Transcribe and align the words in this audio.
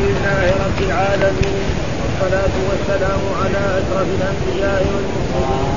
لله 0.00 0.44
رب 0.64 0.78
العالمين 0.88 1.66
والصلاة 2.00 2.54
والسلام 2.68 3.22
على 3.42 3.60
أشرف 3.78 4.08
الأنبياء 4.18 4.82
والمرسلين 4.94 5.74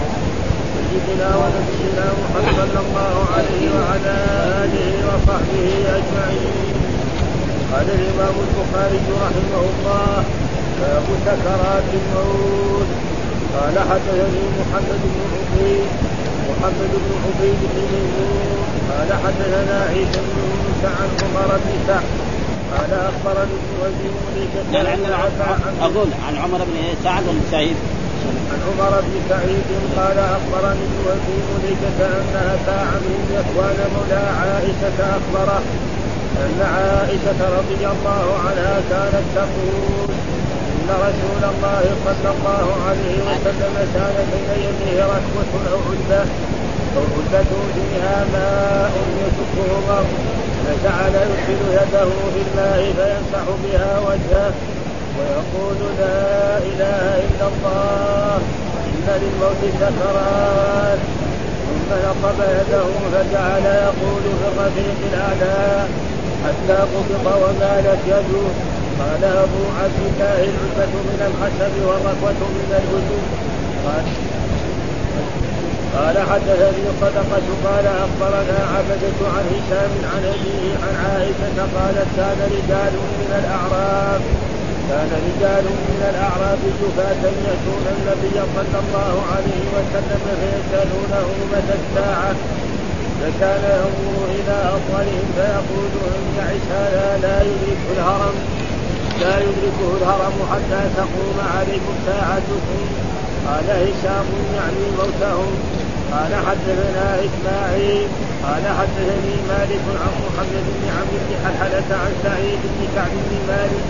سيدنا 0.76 1.30
ونبينا 1.42 2.06
محمد 2.22 2.56
صلى 2.62 2.80
الله 2.86 3.16
عليه 3.36 3.64
وعلى 3.78 4.16
آله 4.64 4.88
وصحبه 5.10 5.68
أجمعين. 6.00 6.76
قال 7.72 7.88
الإمام 7.98 8.36
البخاري 8.46 9.00
رحمه 9.26 9.62
الله 9.72 10.24
باب 10.82 11.06
سكرات 11.26 11.88
الموت 12.02 12.90
قال 13.56 13.76
حدثني 13.90 14.44
محمد 14.60 15.02
بن 15.14 15.22
عبيد 15.34 15.90
محمد 16.50 16.92
بن 17.04 17.12
عبيد 17.26 17.62
بن 17.76 17.92
قال 18.92 19.10
حدثنا 19.24 19.78
عيسى 19.90 20.20
بن 20.28 20.38
موسى 20.62 20.88
عن 21.00 21.10
عمر 21.24 21.50
بن 21.66 21.74
سعد 21.88 22.25
قال 22.74 22.92
أخبرني 23.12 23.58
وزير 23.82 24.14
يعني 24.74 24.90
عندنا 24.90 25.16
أقول 25.82 26.10
عن 26.28 26.38
عمر 26.38 26.58
بن 26.58 26.76
سعد 27.04 27.24
بن 27.24 27.42
سعيد. 27.52 27.76
عن 28.52 28.60
عمر 28.68 28.94
بن 29.08 29.16
سعيد 29.30 29.68
قال 29.98 30.18
أخبرني 30.38 30.88
وزير 31.06 31.44
مليكة 31.56 32.00
أن 32.20 32.34
ابا 32.56 32.78
عمرو 32.92 33.20
يكوان 33.38 33.78
مولى 33.96 34.24
عائشة 34.40 34.98
أخبره 35.18 35.62
أن 36.46 36.60
عائشة 36.76 37.40
رضي 37.58 37.84
الله 37.94 38.26
عنها 38.46 38.76
كانت 38.90 39.26
تقول 39.36 40.10
إن 40.76 40.90
رسول 41.08 41.44
الله 41.52 41.84
صلى 42.06 42.30
الله 42.36 42.66
عليه 42.88 43.18
وسلم 43.30 43.76
كان 43.96 44.16
بين 44.32 44.50
يديه 44.66 45.04
ركوة 45.04 45.54
أو 45.72 45.80
أو 46.98 47.04
علبة 47.16 47.52
فيها 47.76 48.26
ماء 48.34 48.92
يسكه 49.22 49.78
الله. 49.80 50.06
فجعل 50.66 51.14
يدخل 51.16 51.62
يده 51.78 52.10
في 52.34 52.42
الماء 52.48 52.82
فيمسح 52.98 53.46
بها 53.64 54.00
وجهه 54.08 54.54
ويقول 55.18 55.78
لا 56.00 56.58
إله 56.58 57.04
إلا 57.28 57.48
الله 57.52 58.38
إن 58.92 59.08
للموت 59.22 59.62
سكرات 59.82 61.00
ثم 61.66 61.90
نصب 62.06 62.40
يده 62.58 62.88
فجعل 63.14 63.66
يقول 63.66 64.24
في 64.40 64.48
الرفيق 64.52 64.98
الاعلى 65.14 65.88
حتى 66.46 66.78
قبض 66.94 67.26
ومالت 67.42 68.02
يده. 68.08 68.48
قال 69.00 69.24
أبو 69.24 69.64
عبد 69.80 70.00
الله 70.08 70.40
العزة 70.52 70.94
من 71.10 71.20
الخشب 71.30 71.74
والركوة 71.88 72.42
من 72.58 72.70
الجدود 72.80 73.30
قال 73.86 74.06
قال 75.94 76.16
حدثني 76.30 76.86
صدقة 77.02 77.48
قال 77.66 77.86
أخبرنا 77.88 78.60
عبدة 78.76 79.20
عن 79.36 79.46
هشام 79.54 79.92
عن 80.14 80.24
أبيه 80.36 80.74
عن 80.84 80.96
عائشة 81.06 81.58
قالت 81.76 82.08
كان 82.18 82.40
رجال 82.56 82.94
من 83.20 83.32
الأعراب 83.42 84.22
كان 84.90 85.10
رجال 85.28 85.66
من 85.90 86.02
الأعراب 86.12 86.60
جفاة 86.82 87.24
يأتون 87.48 87.86
النبي 87.96 88.38
صلى 88.56 88.80
الله 88.84 89.14
عليه 89.34 89.64
وسلم 89.76 90.22
فيسألونه 90.40 91.28
متى 91.52 91.76
الساعة 91.82 92.36
فكان 93.22 93.64
ينظر 93.82 94.26
إلى 94.40 94.58
أطولهم 94.76 95.28
فيقول 95.36 95.92
إن 96.18 96.26
يعش 96.38 96.66
هذا 96.72 97.20
لا 97.22 97.42
يدركه 97.42 97.90
الهرم 97.98 98.36
لا 99.22 99.40
يدركه 99.40 99.90
الهرم 100.02 100.36
حتى 100.52 100.82
تقوم 100.98 101.38
عليكم 101.56 101.96
ساعتكم. 102.06 102.86
قال 103.48 103.70
هشام 103.70 104.26
يعني 104.56 104.84
موتهم. 104.98 105.75
قال 106.16 106.36
حدثنا 106.36 107.20
إسماعيل 107.26 108.08
قال 108.44 108.64
حدثني 108.80 109.36
مالك 109.50 109.82
عن 110.02 110.14
محمد 110.26 110.66
بن 110.76 110.86
عمرو 110.96 111.18
بن 111.28 111.36
حلحلة 111.46 111.96
عن 111.96 112.12
سعيد 112.24 112.60
بن 112.64 112.88
كعب 112.96 113.12
بن 113.30 113.38
مالك 113.48 113.86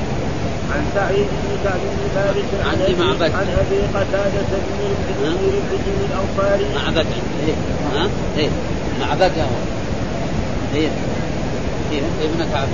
عن 0.73 0.83
سعيد 0.95 1.27
بن 1.43 1.51
كعب 1.63 1.79
بن 1.93 2.03
مالك 2.15 2.45
عن 2.67 2.81
ابي 2.81 3.35
عن 3.35 3.47
أبي 3.61 3.79
قتادة 3.95 4.45
بن 4.67 4.79
بن 5.85 5.93
الأنصاري. 6.05 6.65
معبد. 6.75 7.07
إيه. 7.47 7.55
ها؟ 7.93 8.07
إيه. 8.37 8.49
معبد. 8.99 9.37
هو 9.39 9.47
إيه. 10.75 10.89
إيه. 11.91 12.01
ابن 12.21 12.45
كعب. 12.53 12.67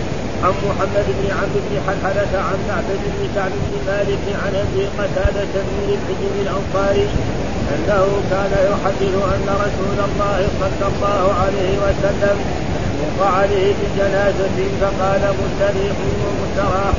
عن 0.44 0.54
محمد 0.68 1.06
بن 1.20 1.32
عبد 1.32 1.56
بن 1.70 1.82
حلحلة 1.88 2.40
عن 2.40 2.58
معبد 2.70 3.00
بن 3.04 3.30
كعب 3.36 3.52
بن 3.52 3.92
مالك 3.92 4.20
عن 4.46 4.56
أبي 4.56 4.86
قتادة 4.86 5.62
بن 5.62 5.94
الحجر 5.94 6.42
الأنصاري. 6.42 7.08
أنه 7.76 8.06
كان 8.32 8.54
يحدث 8.72 9.16
أن 9.36 9.48
رسول 9.66 9.98
الله 10.08 10.40
صلى 10.62 10.88
الله 10.92 11.24
عليه 11.44 11.74
وسلم 11.86 12.38
وقع 13.02 13.30
عليه 13.30 13.74
بجنازة 13.80 14.58
فقال 14.82 15.24
مستريح 15.42 15.96
ومستراح. 16.24 16.96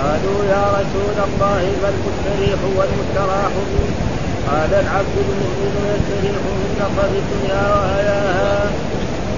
قالوا 0.00 0.40
يا 0.54 0.64
رسول 0.78 1.16
الله 1.28 1.62
ما 1.82 1.88
المستريح 1.94 2.58
والمستراح؟ 2.76 3.52
قال 4.50 4.72
العبد 4.84 5.16
المؤمن 5.26 5.74
يستريح 5.94 6.42
من 6.58 6.70
نصب 6.80 7.12
الدنيا 7.22 7.62
وألاها 7.72 8.70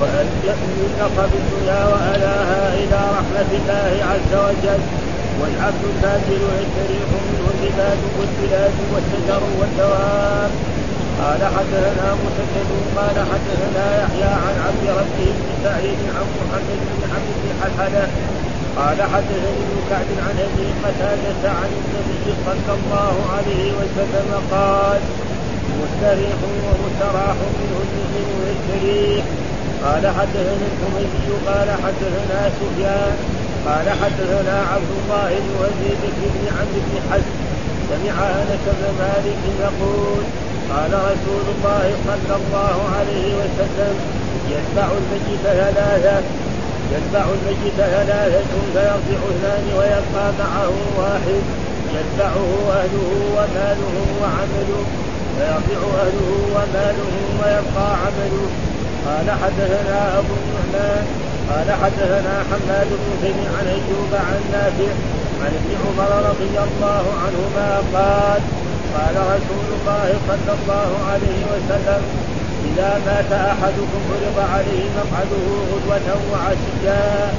من 0.00 0.91
نصب 1.00 1.31
الدنيا 1.41 1.81
وألاها 1.93 2.75
إلى 2.75 3.00
رحمة 3.17 3.50
الله 3.59 3.93
عز 4.11 4.33
وجل. 4.47 5.08
والعبد 5.41 5.82
الفاجر 5.93 6.41
يستريح 6.62 7.09
منه 7.26 7.44
العباد 7.54 8.00
والبلاد 8.19 8.75
والشجر 8.93 9.43
والدواب. 9.59 10.50
قال 11.22 11.43
حدثنا 11.56 12.06
مسدد 12.22 12.71
قال 12.97 13.16
حدثنا 13.31 13.84
يحيى 14.03 14.32
عن 14.44 14.54
عبد 14.66 14.84
ربه 15.00 15.28
بن 15.38 15.49
سعيد 15.65 16.00
عن 16.16 16.26
محمد 16.38 16.81
بن 16.91 17.03
عبد 17.15 17.31
بن 17.43 17.50
حلحلة. 17.60 18.09
قال 18.78 18.99
حدثني 19.12 19.59
ابن 19.65 19.76
كعب 19.91 20.10
عن 20.26 20.37
أبي 20.49 20.66
قتادة 20.84 21.43
عن 21.60 21.70
النبي 21.81 22.26
صلى 22.47 22.72
الله 22.78 23.15
عليه 23.34 23.66
وسلم 23.78 24.31
قال 24.50 25.00
مستريح 25.81 26.38
ومستراح 26.66 27.37
منه 27.59 27.76
المؤمن 27.87 28.28
يستريح 28.50 29.25
قال 29.84 30.05
حدثنا 30.06 30.66
الحميدي 30.70 31.28
قال 31.47 31.69
حدثنا 31.84 32.50
سفيان 32.59 33.16
قال 33.69 33.87
حدثنا 34.03 34.56
عبد 34.73 34.91
الله 34.99 35.31
بن 35.45 35.89
بكر 36.03 36.23
بن 36.34 36.45
عمرو 36.56 36.81
بن 36.87 36.95
حزم 37.11 37.34
سمع 37.89 38.17
أنس 38.41 38.65
بن 38.79 38.84
مالك 39.01 39.41
يقول 39.61 40.23
قال 40.71 40.93
رسول 41.11 41.45
الله 41.55 41.84
صلى 42.06 42.37
الله 42.41 42.77
عليه 42.97 43.29
وسلم 43.41 43.95
يتبع 44.51 44.89
الميت 45.01 45.41
ثلاثة 45.45 46.23
يتبع 46.93 47.25
الميت 47.37 47.75
ثلاثة 47.77 48.51
فيرجع 48.73 49.21
اثنان 49.31 49.65
ويبقى 49.79 50.27
معه 50.39 50.73
واحد 50.99 51.43
يتبعه 51.97 52.50
أهله 52.81 53.11
وماله 53.37 53.95
وعمله 54.23 54.85
فيرجع 55.37 55.81
أهله 56.03 56.31
وماله 56.55 57.11
ويبقى 57.41 57.89
عمله. 58.03 58.47
قال 59.06 59.31
حدثنا 59.31 60.19
أبو 60.19 60.35
النعمان 60.41 61.28
قال 61.51 61.69
حدثنا 61.83 62.35
حماد 62.51 62.89
بن 63.03 63.11
زيد 63.23 63.41
عن 63.59 63.67
أيوب 63.67 64.13
عن 64.29 64.41
نافع 64.53 64.93
عن 65.43 65.53
ابن 65.61 65.71
عمر 65.85 66.11
رضي 66.31 66.55
الله 66.67 67.05
عنهما 67.25 67.69
قال 67.95 68.41
قال 68.97 69.17
رسول 69.35 69.67
الله 69.77 70.09
صلى 70.29 70.53
الله 70.59 70.91
عليه 71.11 71.41
وسلم 71.53 72.03
إذا 72.69 73.01
مات 73.07 73.33
أحدكم 73.33 74.01
فرض 74.09 74.39
عليه 74.55 74.85
مقعده 74.99 75.47
غدوة 75.71 76.09
وعشيا 76.33 77.33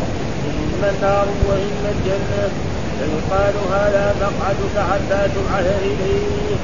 إما 0.50 0.90
النار 0.90 1.28
وإما 1.48 1.90
الجنة 1.96 2.50
فيقال 3.00 3.54
هذا 3.72 4.16
مقعدك 4.22 4.76
حتى 4.92 5.30
تبعث 5.36 5.68
إليه. 5.84 6.56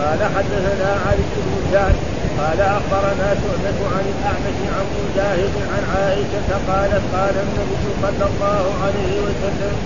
قال 0.00 0.18
حدثنا 0.36 0.90
علي 1.06 1.28
بن 1.36 1.72
سعد 1.72 1.94
قال 2.38 2.60
أخبرنا 2.60 3.28
شعبة 3.42 3.78
عن 3.94 4.04
الأعمش 4.14 4.58
عن 4.76 4.86
مجاهد 4.96 5.54
عن 5.72 5.82
عائشة 5.96 6.50
قالت 6.68 7.04
قال 7.14 7.34
النبي 7.46 7.84
صلى 8.02 8.26
الله 8.30 8.64
عليه 8.84 9.14
وسلم 9.26 9.76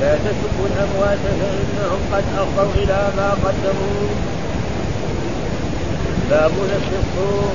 لا 0.00 0.14
تسبوا 0.14 0.66
الأموات 0.66 1.18
فإنهم 1.40 2.00
قد 2.12 2.24
أفضوا 2.42 2.74
إلى 2.74 3.00
ما 3.16 3.30
قدموا. 3.44 4.08
باب 6.30 6.52
نفس 6.52 6.90
الصور 7.02 7.52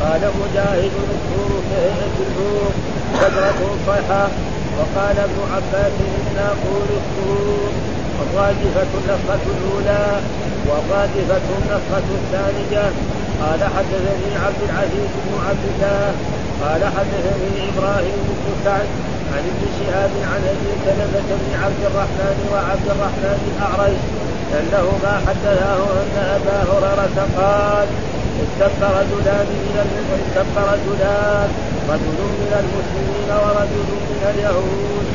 قال 0.00 0.20
مجاهد 0.40 0.92
الصور 1.14 1.62
كهيئة 1.70 2.16
الحور 2.26 2.72
شجرة 3.20 3.60
صيحة. 3.86 4.28
وقال 4.78 5.18
ابن 5.18 5.38
عباس 5.54 5.92
إنا 6.18 6.46
نقول 6.54 6.88
الصور 7.00 7.72
الراجفة 8.22 8.90
النفخة 9.00 9.44
الأولى. 9.54 10.20
والراجفة 10.66 11.46
النفخة 11.58 12.08
الثانية. 12.20 12.92
قال 13.42 13.60
حدثني 13.76 14.30
عبد 14.46 14.60
العزيز 14.68 15.10
بن 15.24 15.32
عبد 15.48 15.64
الله 15.72 16.14
قال 16.62 16.82
حدثني 16.96 17.50
إبراهيم 17.70 18.18
بن 18.28 18.52
سعد 18.64 18.88
عن 19.34 19.42
ابن 19.52 19.62
شهاب 19.78 20.10
عن 20.32 20.40
أبي 20.52 20.70
سلمة 20.84 21.28
بن 21.42 21.50
عبد 21.62 21.82
الرحمن 21.90 22.36
وعبد 22.52 22.86
الرحمن 22.94 23.38
الأعرج 23.50 23.96
أنهما 24.58 25.12
حدثاه 25.26 25.80
أن 26.02 26.14
أبا 26.36 26.58
هريرة 26.70 27.16
قال 27.38 27.88
استب 28.42 28.80
رجلان 28.98 29.48
من 29.74 30.06
استب 30.18 30.54
رجلان 30.72 31.48
رجل 31.92 32.18
من 32.40 32.52
المسلمين 32.62 33.30
ورجل 33.42 33.88
من 34.10 34.22
اليهود. 34.32 35.06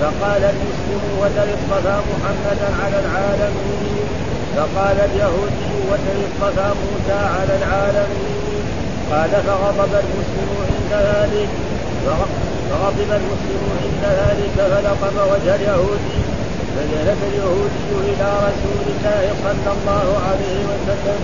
فقال 0.00 0.42
المسلم 0.54 1.02
والذي 1.20 1.54
اصطفى 1.58 1.96
محمدا 2.10 2.68
على 2.82 2.98
العالمين. 3.04 4.25
فقال 4.56 4.96
اليهودي 5.08 5.72
والذي 5.90 6.26
موسى 6.82 7.18
على 7.36 7.54
العالمين 7.60 8.64
قال 9.10 9.30
فغضب 9.46 9.92
المسلم 10.04 10.50
عند 10.70 10.92
ذلك. 11.10 11.48
فغضب 12.70 13.10
المسلم 13.20 13.62
عند 13.82 14.04
ذلك 14.20 14.56
فلقم 14.70 15.16
وجه 15.32 15.54
اليهودي. 15.54 16.20
فجلس 16.74 17.20
اليهودي 17.30 17.88
إلى 18.10 18.28
رسول 18.48 18.86
الله 18.94 19.22
صلى 19.44 19.70
الله 19.76 20.06
عليه 20.28 20.58
وسلم 20.70 21.20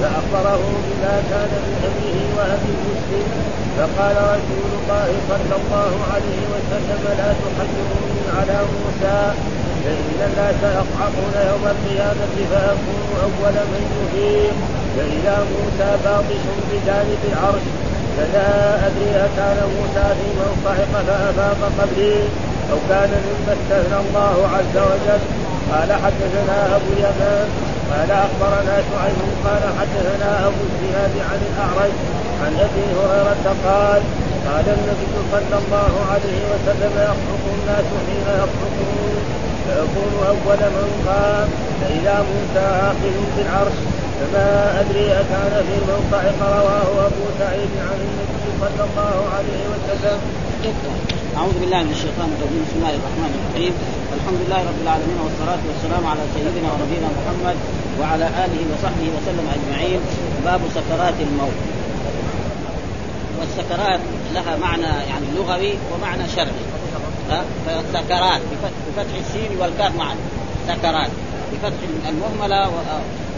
فأخبره 0.00 0.62
بما 0.86 1.14
كان 1.30 1.52
من 1.66 1.74
امره 1.88 2.18
وامر 2.36 2.70
المسلم. 2.78 3.28
فقال 3.76 4.16
رسول 4.34 4.70
الله 4.78 5.08
صلى 5.30 5.56
الله 5.60 5.92
عليه 6.12 6.42
وسلم 6.54 7.02
لا 7.18 7.30
تحجروني 7.42 8.24
على 8.38 8.56
موسى. 8.72 9.55
فإن 9.86 10.20
الناس 10.28 10.60
يصعقون 10.78 11.34
يوم 11.50 11.64
القيامة 11.74 12.34
فأكون 12.50 13.02
أول 13.26 13.56
من 13.72 13.84
يفيق 13.98 14.56
فإذا 14.96 15.36
موسى 15.52 15.90
باطش 16.04 16.44
بجانب 16.68 17.20
العرش 17.32 17.66
فلا 18.16 18.50
أدري 18.86 19.10
أكان 19.26 19.58
موسى 19.76 20.06
في 20.18 20.28
من 20.38 20.50
صعق 20.64 20.92
فأفاق 21.06 21.60
قبلي 21.78 22.16
أو 22.72 22.78
كان 22.88 23.10
مما 23.26 23.52
استثنى 23.58 23.98
الله 24.04 24.36
عز 24.54 24.76
وجل. 24.90 25.22
قال 25.72 25.92
حدثنا 25.92 26.76
أبو 26.76 26.88
اليمان 26.96 27.48
قال 27.90 28.10
أخبرنا 28.10 28.76
شعيب 28.88 29.20
قال 29.46 29.62
حدثنا 29.78 30.46
أبو 30.46 30.60
الزناد 30.68 31.14
عن 31.30 31.40
الأعرج 31.50 31.94
عن 32.42 32.52
أبي 32.66 32.84
هريرة 32.98 33.46
قال 33.66 34.02
قال 34.48 34.66
النبي 34.76 35.14
صلى 35.32 35.56
الله 35.62 35.92
عليه 36.12 36.40
وسلم 36.52 36.92
يخلق 37.08 37.42
الناس 37.56 37.86
حين 38.06 38.26
يخلقون 38.42 39.25
فيكون 39.66 40.12
أول 40.32 40.60
من 40.76 40.88
قام 41.06 41.48
فإذا 41.80 42.16
موسى 42.30 42.66
آخذ 42.90 43.14
بالعرش 43.36 43.78
فما 44.18 44.80
أدري 44.80 45.06
أكان 45.12 45.52
في 45.66 45.74
الموقع 45.82 46.22
رواه 46.40 47.06
أبو 47.06 47.24
سعيد 47.38 47.72
عن 47.88 47.98
النبي 48.06 48.46
صلى 48.60 48.82
الله 48.88 49.16
عليه 49.36 49.62
وسلم. 49.72 50.18
أعوذ 51.36 51.56
بالله 51.60 51.80
من 51.82 51.92
الشيطان 51.98 52.28
الرجيم 52.36 52.62
بسم 52.66 52.76
الله 52.80 52.94
الرحمن 53.00 53.32
الرحيم. 53.38 53.74
الحمد 54.16 54.40
لله 54.44 54.60
رب 54.70 54.80
العالمين 54.84 55.18
والصلاة 55.24 55.62
والسلام 55.68 56.02
على 56.06 56.22
سيدنا 56.34 56.68
ونبينا 56.72 57.08
محمد 57.18 57.56
وعلى 58.00 58.26
آله 58.44 58.60
وصحبه 58.72 59.08
وسلم 59.16 59.46
أجمعين. 59.56 60.00
باب 60.44 60.60
سكرات 60.76 61.16
الموت. 61.26 61.58
والسكرات 63.38 64.00
لها 64.34 64.56
معنى 64.56 64.90
يعني 65.10 65.26
لغوي 65.36 65.72
ومعنى 65.92 66.24
شرعي. 66.36 66.75
سكرات 67.92 68.40
بفتح 68.96 69.14
السين 69.18 69.58
والكاف 69.60 69.96
معا. 69.96 70.16
سكرات 70.68 71.10
بفتح 71.52 71.76
المهملة 72.08 72.70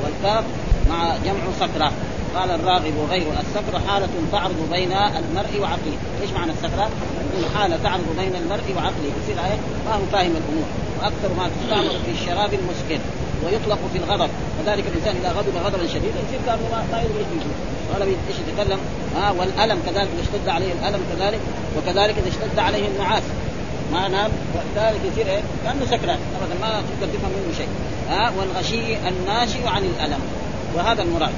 والكاف 0.05 0.45
مع 0.91 1.17
جمع 1.25 1.43
سكرة 1.61 1.93
قال 2.37 2.51
الراغب 2.51 2.93
وغير 2.97 3.27
السكرة 3.41 3.83
حالة 3.89 4.09
تعرض 4.33 4.69
بين 4.73 4.93
المرء 4.93 5.61
وعقله، 5.61 5.99
إيش 6.23 6.31
معنى 6.31 6.53
السكرة؟ 6.53 6.91
يقول 7.33 7.57
حالة 7.57 7.79
تعرض 7.85 8.07
بين 8.19 8.37
المرء 8.37 8.75
وعقله، 8.77 9.11
يصير 9.23 9.45
إيه؟ 9.45 9.59
ما 9.87 9.95
هو 9.95 10.01
فاهم 10.13 10.31
الأمور، 10.41 10.69
وأكثر 10.99 11.31
ما 11.39 11.51
تستعمل 11.55 12.01
في 12.05 12.11
الشراب 12.11 12.55
المسكر، 12.55 13.01
ويطلق 13.45 13.79
في 13.93 13.99
الغضب، 13.99 14.31
وذلك 14.61 14.85
الإنسان 14.87 15.17
إذا 15.21 15.31
غضب 15.39 15.57
غضبا 15.65 15.87
شديدا 15.87 16.19
يصير 16.27 16.41
كأنه 16.47 16.85
ما 16.93 17.03
يدري 17.03 17.25
إيش 17.35 17.45
قال 17.93 18.03
إيش 18.03 18.37
يتكلم؟ 18.49 18.79
ها؟ 19.17 19.31
والألم 19.31 19.79
كذلك 19.87 20.09
إذا 20.15 20.23
اشتد 20.23 20.49
عليه 20.49 20.73
الألم 20.73 21.01
كذلك. 21.13 21.41
وكذلك 21.77 22.15
إذا 22.19 22.29
اشتد 22.29 22.59
عليه 22.59 22.89
النعاس. 22.89 23.23
ما 23.93 24.09
نام 24.09 24.31
وذلك 24.55 25.01
يصير 25.13 25.27
إيه؟ 25.27 25.41
كأنه 25.65 25.87
سكران. 25.87 26.19
ابدا 26.43 26.61
ما 26.61 26.83
تقدر 26.83 27.13
تفهم 27.13 27.31
منه 27.31 27.57
شيء. 27.57 27.69
ها 28.11 28.33
والغشي 28.39 29.09
الناشئ 29.09 29.67
عن 29.67 29.83
الألم. 29.85 30.21
وهذا 30.75 31.03
المراد. 31.03 31.33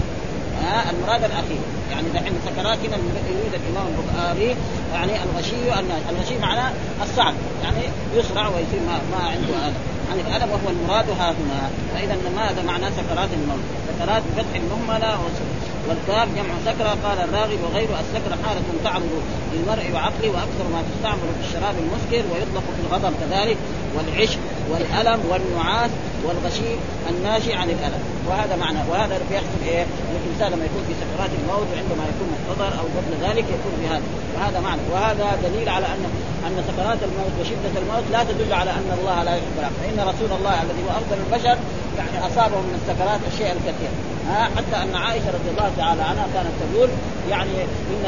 ها 0.62 0.90
المراد 0.90 1.24
الأخير. 1.24 1.60
يعني 1.90 2.08
دحين 2.14 2.32
سكرات 2.46 2.78
هنا 2.78 2.96
يريد 3.30 3.54
الإمام 3.54 3.86
البخاري 3.88 4.56
يعني 4.92 5.12
الغشي 5.22 5.80
الغشي 6.10 6.38
معناه 6.38 6.72
الصعب. 7.02 7.34
يعني 7.62 7.82
يسرع 8.14 8.48
ويصير 8.48 8.80
ما, 8.86 9.00
ما 9.12 9.28
عنده 9.28 9.68
ألم. 9.68 9.74
عن 10.10 10.20
الألم 10.20 10.50
وهو 10.50 10.68
المراد 10.70 11.10
هنا 11.10 11.70
فإذا 11.94 12.16
ماذا 12.36 12.62
معنى 12.62 12.84
سكرات 12.90 13.28
الموت؟ 13.32 13.60
سكرات 13.88 14.22
بفتح 14.22 14.54
المهملة 14.56 15.20
والكاف 15.88 16.28
جمع 16.36 16.54
سكرة 16.66 16.96
قال 17.04 17.18
الراغب 17.18 17.58
وغير 17.64 17.88
السكرة 18.04 18.36
حالة 18.44 18.62
تعرض 18.84 19.22
للمرء 19.52 19.90
وعقله 19.94 20.28
وأكثر 20.34 20.66
ما 20.72 20.82
تستعمل 20.90 21.28
في 21.36 21.48
الشراب 21.48 21.74
المسكر 21.84 22.22
ويطلق 22.32 22.64
في 22.76 22.80
الغضب 22.86 23.14
كذلك 23.20 23.56
والعشق 23.96 24.38
والألم 24.70 25.20
والنعاس 25.30 25.90
والغشي 26.24 26.72
الناشئ 27.10 27.54
عن 27.54 27.70
الألم. 27.70 28.02
وهذا 28.28 28.56
معنى 28.56 28.78
وهذا 28.90 29.20
بيحصل 29.30 29.60
إيه؟ 29.66 29.86
الإنسان 30.20 30.48
لما 30.52 30.64
يكون 30.64 30.82
في 30.88 30.94
سكرات 31.02 31.30
الموت 31.40 31.66
وعندما 31.72 32.04
يكون 32.12 32.28
محتضر 32.34 32.72
أو 32.80 32.86
قبل 32.96 33.12
ذلك 33.26 33.44
يكون 33.56 33.74
بهذا 33.82 34.02
وهذا 34.34 34.60
معنى 34.60 34.80
وهذا 34.92 35.38
دليل 35.48 35.68
على 35.68 35.86
أن 35.86 36.04
أن 36.46 36.64
سكرات 36.68 36.98
الموت 37.08 37.32
وشدة 37.40 37.74
الموت 37.82 38.04
لا 38.12 38.24
تدل 38.24 38.52
على 38.52 38.70
أن 38.70 38.98
الله 38.98 39.22
لا 39.22 39.34
يحب 39.38 39.56
العبد 39.58 39.76
فإن 39.82 39.98
رسول 40.08 40.30
الله 40.38 40.62
الذي 40.62 40.82
هو 40.86 40.90
أفضل 41.00 41.16
البشر 41.26 41.56
يعني 41.98 42.26
اصابه 42.26 42.58
من 42.66 42.74
السكرات 42.80 43.20
الشيء 43.32 43.52
الكثير. 43.52 43.92
حتى 44.56 44.76
أن 44.82 44.94
عائشة 44.94 45.30
رضي 45.36 45.50
الله 45.50 45.70
تعالى 45.76 46.02
عنها 46.02 46.26
كانت 46.34 46.54
تقول 46.62 46.88
يعني 47.30 47.54
إن 47.92 48.02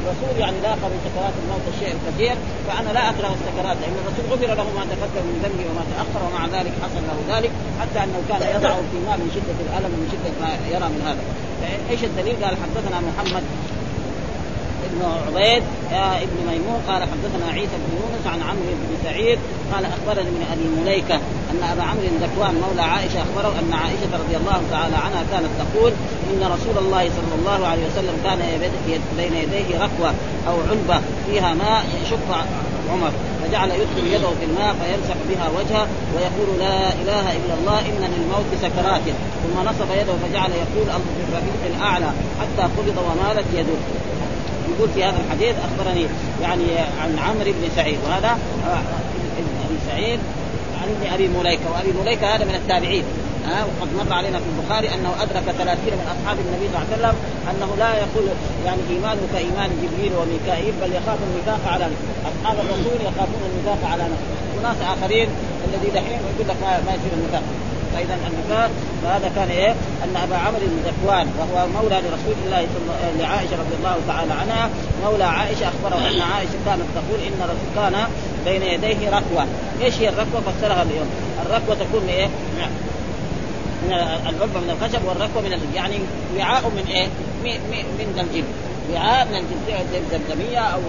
الرسول 0.00 0.34
يعني 0.38 0.56
لاقى 0.62 0.86
من 0.92 0.98
سكرات 1.06 1.34
الموت 1.42 1.64
الشيء 1.72 1.92
الكثير 1.96 2.36
فأنا 2.66 2.90
لا 2.96 3.10
اكره 3.10 3.30
السكرات 3.38 3.76
لأن 3.82 3.96
الرسول 4.02 4.24
غفر 4.32 4.54
له 4.60 4.68
ما 4.78 4.84
تقدم 4.92 5.24
من 5.30 5.36
ذنبه 5.44 5.64
وما 5.70 5.84
تأخر 5.92 6.20
ومع 6.26 6.42
ذلك 6.56 6.72
حصل 6.82 7.02
له 7.10 7.18
ذلك 7.36 7.50
حتى 7.80 7.98
أنه 8.04 8.20
كان 8.30 8.42
يضع 8.56 8.74
في 8.90 8.98
ماء 9.06 9.16
من 9.22 9.28
شدة 9.36 9.58
الألم 9.66 9.90
ومن 9.94 10.08
شدة 10.12 10.34
ما 10.42 10.50
يرى 10.74 10.88
من 10.94 11.02
هذا 11.08 11.22
إيش 11.90 12.04
الدليل؟ 12.04 12.36
قال 12.44 12.54
حدثنا 12.62 12.98
محمد 13.08 13.42
بن 14.92 15.00
عبيد 15.26 15.62
ابن 16.24 16.36
ميمون 16.48 16.80
قال 16.88 17.02
حدثنا 17.02 17.46
عيسى 17.52 17.76
بن 17.84 17.90
يونس 18.00 18.26
عن 18.26 18.40
عمرو 18.48 18.72
بن 18.82 18.96
سعيد 19.04 19.38
قال 19.72 19.84
أخبرني 19.84 20.30
من 20.30 20.44
أبي 20.52 20.66
مليكة 20.80 21.14
أن 21.50 21.62
أبا 21.72 21.82
عمرو 21.82 22.02
ذكوان 22.22 22.54
مولى 22.54 22.82
عائشة 22.82 23.18
أخبره 23.22 23.52
أن 23.58 23.72
عائشة 23.72 24.12
رضي 24.12 24.36
الله 24.36 24.60
تعالى 24.70 24.96
عنها 24.96 25.22
كانت 25.32 25.52
تقول 25.62 25.92
إن 26.30 26.42
رسول 26.54 26.84
الله 26.84 27.04
صلى 27.18 27.34
الله 27.38 27.66
عليه 27.66 27.82
وسلم 27.86 28.16
كان 28.24 28.38
بين 29.16 29.34
يديه 29.34 29.84
ركوه 29.84 30.14
أو 30.48 30.56
علبه 30.70 31.00
فيها 31.26 31.54
ماء 31.54 31.84
يشق 32.02 32.46
عمر 32.92 33.12
فجعل 33.42 33.70
يدخل 33.70 34.06
يده 34.06 34.28
في 34.40 34.44
الماء 34.44 34.74
فيمسح 34.80 35.16
بها 35.28 35.48
وجهه 35.58 35.86
ويقول 36.14 36.58
لا 36.58 36.92
إله 36.92 37.26
إلا 37.32 37.54
الله 37.60 37.78
إن 37.80 38.02
للموت 38.12 38.50
سكرات. 38.62 39.02
ثم 39.42 39.68
نصب 39.68 39.90
يده 40.00 40.14
فجعل 40.22 40.50
يقول 40.50 40.86
في 40.86 41.22
الرفيق 41.28 41.76
الأعلى 41.76 42.10
حتى 42.40 42.62
قبض 42.62 42.96
ومالت 43.08 43.46
يده. 43.54 43.78
يقول 44.76 44.88
في 44.94 45.04
هذا 45.04 45.16
الحديث 45.24 45.54
أخبرني 45.66 46.06
يعني 46.42 46.64
عن 47.02 47.18
عمرو 47.18 47.52
بن 47.52 47.68
سعيد 47.76 47.98
وهذا 48.06 48.38
ابن 49.38 49.78
سعيد 49.86 50.20
عن 50.82 51.12
أبي 51.14 51.28
مليكة 51.28 51.70
وأبي 51.72 51.92
مليكة 52.00 52.34
هذا 52.34 52.44
من 52.44 52.54
التابعين. 52.54 53.04
ها 53.46 53.60
آه 53.60 53.64
وقد 53.64 53.88
مر 53.98 54.12
علينا 54.12 54.38
في 54.38 54.44
البخاري 54.52 54.88
أنه 54.94 55.10
أدرك 55.22 55.46
ثلاثين 55.60 55.94
من 56.00 56.06
أصحاب 56.14 56.36
النبي 56.44 56.66
صلى 56.72 56.80
الله 56.80 56.86
عليه 56.86 56.96
وسلم 56.96 57.16
أنه 57.50 57.70
لا 57.82 57.90
يقول 58.04 58.24
يعني 58.66 58.82
إيمانه 58.90 59.22
كإيمان 59.34 59.70
جبريل 59.82 60.12
وميكائيل 60.18 60.74
بل 60.80 60.90
يخاف 60.98 61.18
النفاق 61.28 61.62
على 61.72 61.84
نفسه، 61.84 62.12
أصحاب 62.30 62.56
الرسول 62.64 62.98
يخافون 63.08 63.42
النفاق 63.50 63.90
على 63.92 64.04
نفسه، 64.12 64.34
وناس 64.56 64.76
آخرين 64.94 65.28
الذي 65.66 65.88
دحين 65.96 66.20
يقول 66.30 66.46
لك 66.48 66.56
ما 66.86 66.92
يصير 66.96 67.12
النفاق، 67.18 67.42
فاذا 67.94 68.18
النفاق 68.26 68.70
فهذا 69.02 69.30
كان 69.36 69.48
إيه؟ 69.48 69.70
أن 70.04 70.16
أبا 70.16 70.36
عمرو 70.36 70.60
ذكوان 70.86 71.26
وهو 71.38 71.66
مولى 71.66 71.96
لرسول 71.96 72.34
الله 72.46 72.66
لعائشة 73.18 73.52
رضي 73.52 73.74
الله 73.78 73.96
تعالى 74.08 74.32
عنها 74.32 74.70
مولى 75.04 75.24
عائشة 75.24 75.68
أخبره 75.68 75.98
أن 75.98 76.20
عائشة 76.20 76.58
كانت 76.66 76.82
تقول 76.94 77.20
إن 77.26 77.38
الرسول 77.42 77.70
كان 77.74 78.06
بين 78.44 78.62
يديه 78.62 79.08
ركوة، 79.08 79.46
إيش 79.82 79.94
هي 80.00 80.08
الركوة؟ 80.08 80.40
فسرها 80.40 80.82
اليوم، 80.82 81.08
الركوة 81.46 81.74
تكون 81.74 82.08
إيه؟ 82.08 82.26
من 83.86 83.92
العلبه 83.92 84.60
من 84.60 84.76
الخشب 84.80 85.04
والركوة 85.04 85.42
من 85.42 85.52
الجلد 85.52 85.74
يعني 85.74 85.98
وعاء 86.38 86.62
من 86.62 86.84
إيه؟ 86.88 87.06
من 87.98 88.18
الجلد 88.20 88.44
وعاء 88.92 89.24
من 89.24 89.34
الجلد 89.34 89.86
زي 89.92 89.98
الزمزميه 89.98 90.58
أو 90.58 90.80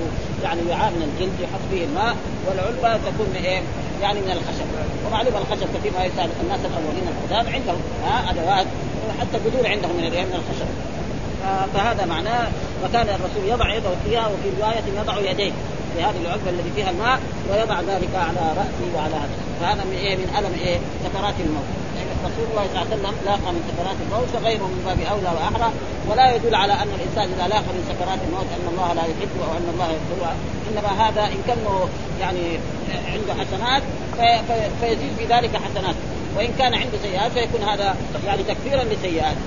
يعني 0.44 0.62
وعاء 0.70 0.92
من 0.92 1.02
الجلد 1.10 1.40
يحط 1.44 1.64
فيه 1.72 1.86
الماء 1.86 2.16
والعلبة 2.48 2.98
تكون 2.98 3.28
من 3.36 3.42
إيه؟ 3.46 3.62
يعني 4.02 4.20
من 4.20 4.32
الخشب. 4.32 4.68
ومعلوم 5.06 5.34
الخشب 5.36 5.68
كثير 5.76 5.92
ما 5.98 6.06
يساعد 6.06 6.30
الناس 6.44 6.60
الأولين 6.60 7.08
القدام 7.14 7.54
عندهم 7.54 7.82
ها؟ 8.06 8.32
أدوات 8.32 8.68
حتى 9.20 9.38
الجذور 9.38 9.68
عندهم 9.68 9.92
من 9.98 10.04
من 10.04 10.40
الخشب. 10.42 10.70
فهذا 11.74 12.06
معناه 12.06 12.48
وكان 12.84 13.08
الرسول 13.10 13.50
يضع 13.50 13.76
يده 13.76 13.90
فيها 14.06 14.28
وفي 14.28 14.62
رواية 14.62 14.84
يضع 15.00 15.32
يديه 15.32 15.52
في 15.96 16.04
هذه 16.04 16.16
العلبة 16.26 16.50
التي 16.50 16.72
فيها 16.76 16.90
الماء 16.90 17.20
ويضع 17.52 17.82
ذلك 17.82 18.10
على 18.16 18.40
رأسه 18.58 18.86
وعلى 18.96 19.16
هذا. 19.16 19.36
فهذا 19.62 19.84
من 19.84 19.98
إيه؟ 19.98 20.16
من 20.16 20.36
ألم 20.38 20.54
إيه؟ 20.60 20.78
سكرات 21.04 21.34
الموت. 21.46 21.85
رسول 22.28 22.46
الله 22.52 22.66
صلى 22.68 22.76
الله 22.76 22.88
عليه 22.88 22.96
وسلم 22.96 23.16
لاقى 23.30 23.50
من 23.56 23.62
سكرات 23.70 23.98
الموت 24.06 24.28
فغيره 24.36 24.66
من 24.74 24.82
باب 24.88 25.00
أولى 25.14 25.32
وأحرى. 25.38 25.70
ولا 26.10 26.26
يدل 26.36 26.56
على 26.56 26.74
أن 26.74 26.90
الإنسان 26.98 27.28
إذا 27.36 27.48
لاقى 27.54 27.72
من 27.78 27.84
سكرات 27.92 28.20
الموت 28.28 28.50
أن 28.58 28.66
الله 28.72 28.90
لا 28.94 29.04
يحبه 29.12 29.42
أو 29.48 29.54
أن 29.60 29.68
الله 29.74 29.88
يغفره. 29.96 30.34
إنما 30.70 30.92
هذا 31.04 31.24
إن 31.34 31.40
كان 31.48 31.60
يعني 32.22 32.46
عنده 33.14 33.34
حسنات 33.42 33.84
في 34.18 34.28
في 34.48 34.56
فيزيد 34.82 35.12
في 35.18 35.26
ذلك 35.34 35.54
حسنات. 35.66 35.96
وإن 36.38 36.52
كان 36.60 36.74
عنده 36.74 36.98
سيئات 37.04 37.32
فيكون 37.32 37.62
هذا 37.70 37.96
يعني 38.26 38.44
تكفيرا 38.44 38.84
لسيئاته. 38.84 39.46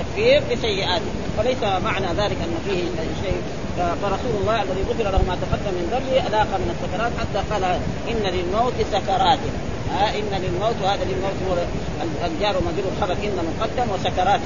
تكفير 0.00 0.42
لسيئاته. 0.50 1.10
فليس 1.38 1.62
معنى 1.62 2.06
ذلك 2.06 2.38
أن 2.46 2.54
فيه 2.66 2.82
شيء. 3.24 3.40
فرسول 4.02 4.34
الله 4.40 4.62
الذي 4.62 4.82
غفر 4.90 5.04
له 5.14 5.22
ما 5.28 5.36
تقدم 5.42 5.74
من 5.78 5.86
ذنبه 5.92 6.26
ألاقى 6.26 6.56
من 6.62 6.68
السكرات 6.74 7.12
حتى 7.20 7.40
قال 7.50 7.64
إن 8.10 8.22
للموت 8.34 8.74
سكرات. 8.92 9.38
ها 9.94 10.18
إن 10.18 10.42
للموت 10.42 10.76
وهذا 10.82 11.04
للموت 11.04 11.38
هو 11.48 11.56
الجار 12.26 12.56
ومجرور 12.56 12.92
الخبر 12.96 13.12
إن 13.12 13.38
مقدم 13.50 13.92
وسكرات 13.92 14.40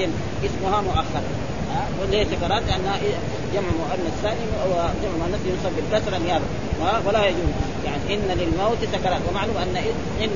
اسمها 0.45 0.81
مؤخر 0.81 1.25
ها 1.73 1.87
وليه 2.01 2.25
سكرات؟ 2.25 2.63
لانها 2.69 2.97
جمع 3.55 3.69
مؤنث 3.81 4.15
سالم 4.23 4.51
وجمع 4.71 5.17
مؤنث 5.21 5.41
ينصب 5.47 5.73
بالكسره 5.77 6.19
نيابه 6.19 6.45
ولا 7.07 7.27
يجوز. 7.27 7.55
يعني 7.85 8.15
إن 8.15 8.39
للموت 8.39 8.79
سكرات. 8.93 9.21
ومعلوم 9.31 9.57
أن 9.57 9.77
إن 10.23 10.31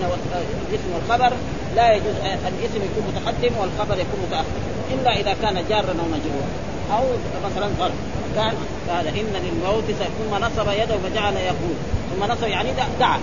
اسم 0.74 0.90
الخبر 1.02 1.32
لا 1.76 1.92
يجوز 1.92 2.14
الاسم 2.48 2.80
يكون 2.88 3.04
متقدم 3.08 3.56
والخبر 3.60 3.94
يكون 3.94 4.20
متأخر. 4.28 4.58
إلا 4.94 5.20
إذا 5.20 5.36
كان 5.42 5.64
جارا 5.68 5.94
أو 6.00 6.06
مجرورا 6.16 6.50
أو 6.92 7.04
مثلا 7.50 7.68
ظرف. 7.78 7.98
كان 8.36 8.54
هذا 8.88 9.08
إن 9.08 9.32
للموت 9.44 9.84
ثم 10.18 10.44
نصب 10.44 10.68
يده 10.72 10.96
فجعل 11.04 11.36
يقول. 11.36 11.76
ثم 12.18 12.32
نصب 12.32 12.42
يعني 12.42 12.68
دعا. 13.00 13.18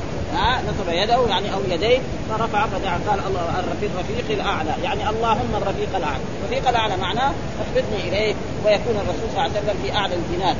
نصب 0.67 0.89
يده 0.89 1.27
يعني 1.27 1.53
أو 1.53 1.59
يديه 1.69 1.99
فرفع 2.29 2.65
فدعا. 2.67 2.99
قال 3.09 3.19
الله 3.27 3.59
الرفيق 3.59 3.89
الرفيق 3.95 4.25
الأعلى. 4.29 4.75
يعني 4.83 5.09
اللهم 5.09 5.55
الرفيق 5.55 5.95
الأعلى. 5.95 6.23
الرفيق 6.41 6.69
الأعلى 6.69 6.97
معناه 6.97 7.31
اخبرني 7.61 8.07
إليه 8.07 8.33
ويكون 8.65 8.95
الرسول 8.95 9.29
صلى 9.31 9.31
الله 9.31 9.41
عليه 9.41 9.51
وسلم 9.51 9.75
في 9.83 9.95
أعلى 9.97 10.15
الجنان 10.15 10.55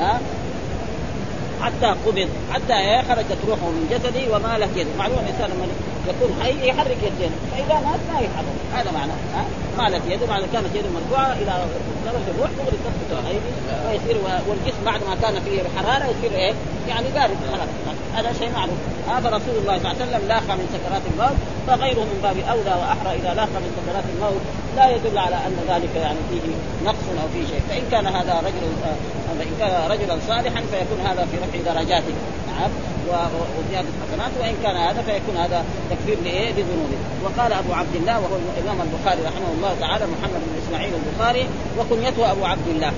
ها؟ 0.00 0.20
حتى 1.62 1.86
قبض. 1.86 2.28
حتى 2.52 3.02
خرجت 3.08 3.38
روحه 3.48 3.66
من 3.66 3.88
جسده 3.90 4.36
ومالت 4.36 4.76
يده 4.76 4.90
معلوم 4.98 5.18
الانسان 5.18 5.50
يكون 6.08 6.42
حي 6.42 6.68
يحرك 6.68 6.96
يديه 7.02 7.30
فإذا 7.52 7.74
مات 7.74 8.00
ما 8.12 8.20
يحرك. 8.20 8.56
هذا 8.74 8.90
معنى 8.90 9.12
ها؟ 9.34 9.44
مالت 9.78 10.02
يده 10.08 10.26
معنى 10.26 10.44
كانت 10.52 10.74
يده 10.74 10.88
مرفوعة 10.94 11.32
إلى 11.32 11.52
درجة 12.04 12.30
الروح 12.34 12.50
تغرق 12.58 12.78
تثبت 12.86 13.26
ايدي 13.26 13.40
ويصير 13.88 14.16
والجسم 14.48 14.84
بعد 14.84 15.00
ما 15.08 15.14
كان 15.22 15.42
فيه 15.44 15.62
حرارة 15.76 16.04
يصير 16.04 16.38
إيه؟ 16.38 16.54
يعني 16.88 17.06
بارد. 17.14 17.36
خلاص 17.52 17.68
هذا 18.14 18.32
شيء 18.38 18.50
معروف. 18.50 18.78
هذا 19.08 19.28
رسول 19.28 19.54
الله 19.60 19.78
صلى 19.78 19.90
الله 19.92 20.02
عليه 20.02 20.04
وسلم 20.04 20.28
لاقى 20.28 20.56
من 20.58 20.66
سكرات 20.74 21.02
الموت 21.12 21.38
فغيره 21.66 22.00
من 22.00 22.18
باب 22.22 22.36
أولى 22.52 22.74
وأحرى 22.80 23.10
اذا 23.18 23.34
لاقى 23.34 23.58
من 23.64 23.70
سكرات 23.78 24.04
الموت. 24.14 24.42
لا 24.76 24.90
يدل 24.90 25.18
على 25.18 25.36
أن 25.36 25.56
ذلك 25.68 25.96
يعني 25.96 26.18
فيه 26.30 26.40
نقص 26.84 27.06
أو 27.22 27.28
فيه 27.34 27.46
شيء. 27.52 27.62
فإن 27.68 27.82
كان 27.90 28.06
هذا 28.06 28.34
رجل 28.46 28.64
فإن 29.38 29.50
كان 29.58 29.90
رجلا 29.90 30.18
صالحا 30.28 30.60
فيكون 30.70 31.00
هذا 31.06 31.26
في 31.30 31.36
رفع 31.36 31.72
درجاته. 31.72 32.14
نعم. 32.50 32.70
وزيادة 33.58 33.88
حسنات 34.02 34.32
وإن 34.40 34.54
كان 34.62 34.76
هذا 34.76 35.02
فيكون 35.02 35.36
هذا 35.36 35.64
تكفير 35.90 36.16
لإيه؟ 36.24 36.50
لذنوبه. 36.52 36.98
وقال 37.24 37.52
أبو 37.52 37.72
عبد 37.72 37.94
الله 37.94 38.20
وهو 38.20 38.36
الإمام 38.58 38.78
البخاري 38.86 39.20
رحمه 39.22 39.50
الله 39.56 39.76
تعالى 39.80 40.04
محمد 40.06 40.40
بن 40.46 40.62
إسماعيل 40.66 40.92
البخاري 40.94 41.46
وكنيته 41.78 42.32
أبو 42.32 42.44
عبد 42.44 42.68
الله. 42.68 42.92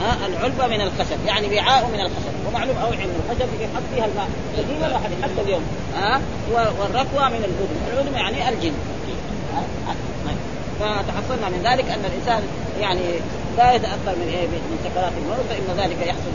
ها 0.00 0.26
العلبة 0.26 0.66
من 0.66 0.80
الخشب 0.80 1.26
يعني 1.26 1.56
وعاء 1.56 1.86
من 1.86 2.00
الخشب 2.00 2.34
ومعلوم 2.46 2.76
اوعي 2.76 3.06
من 3.06 3.20
الخشب 3.20 3.48
يحط 3.60 3.82
فيها 3.94 4.04
الماء. 4.04 4.28
قديما 4.58 4.96
وحديث 4.96 5.22
حتى 5.22 5.40
اليوم. 5.46 5.62
ها 5.96 6.20
والركوه 6.52 7.28
من 7.28 7.42
العلم 7.48 8.14
العلم 8.14 8.14
يعني 8.14 8.48
الجن. 8.48 8.72
فتحصلنا 10.80 11.48
من 11.48 11.60
ذلك 11.64 11.90
أن 11.90 12.04
الإنسان 12.04 12.42
يعني 12.80 13.00
لا 13.58 13.72
يتأثر 13.72 14.14
من 14.20 14.28
إيه 14.34 14.46
من 14.46 14.78
سكرات 14.84 15.12
الموت 15.20 15.46
فإن 15.50 15.68
ذلك 15.82 16.00
يحصل 16.10 16.32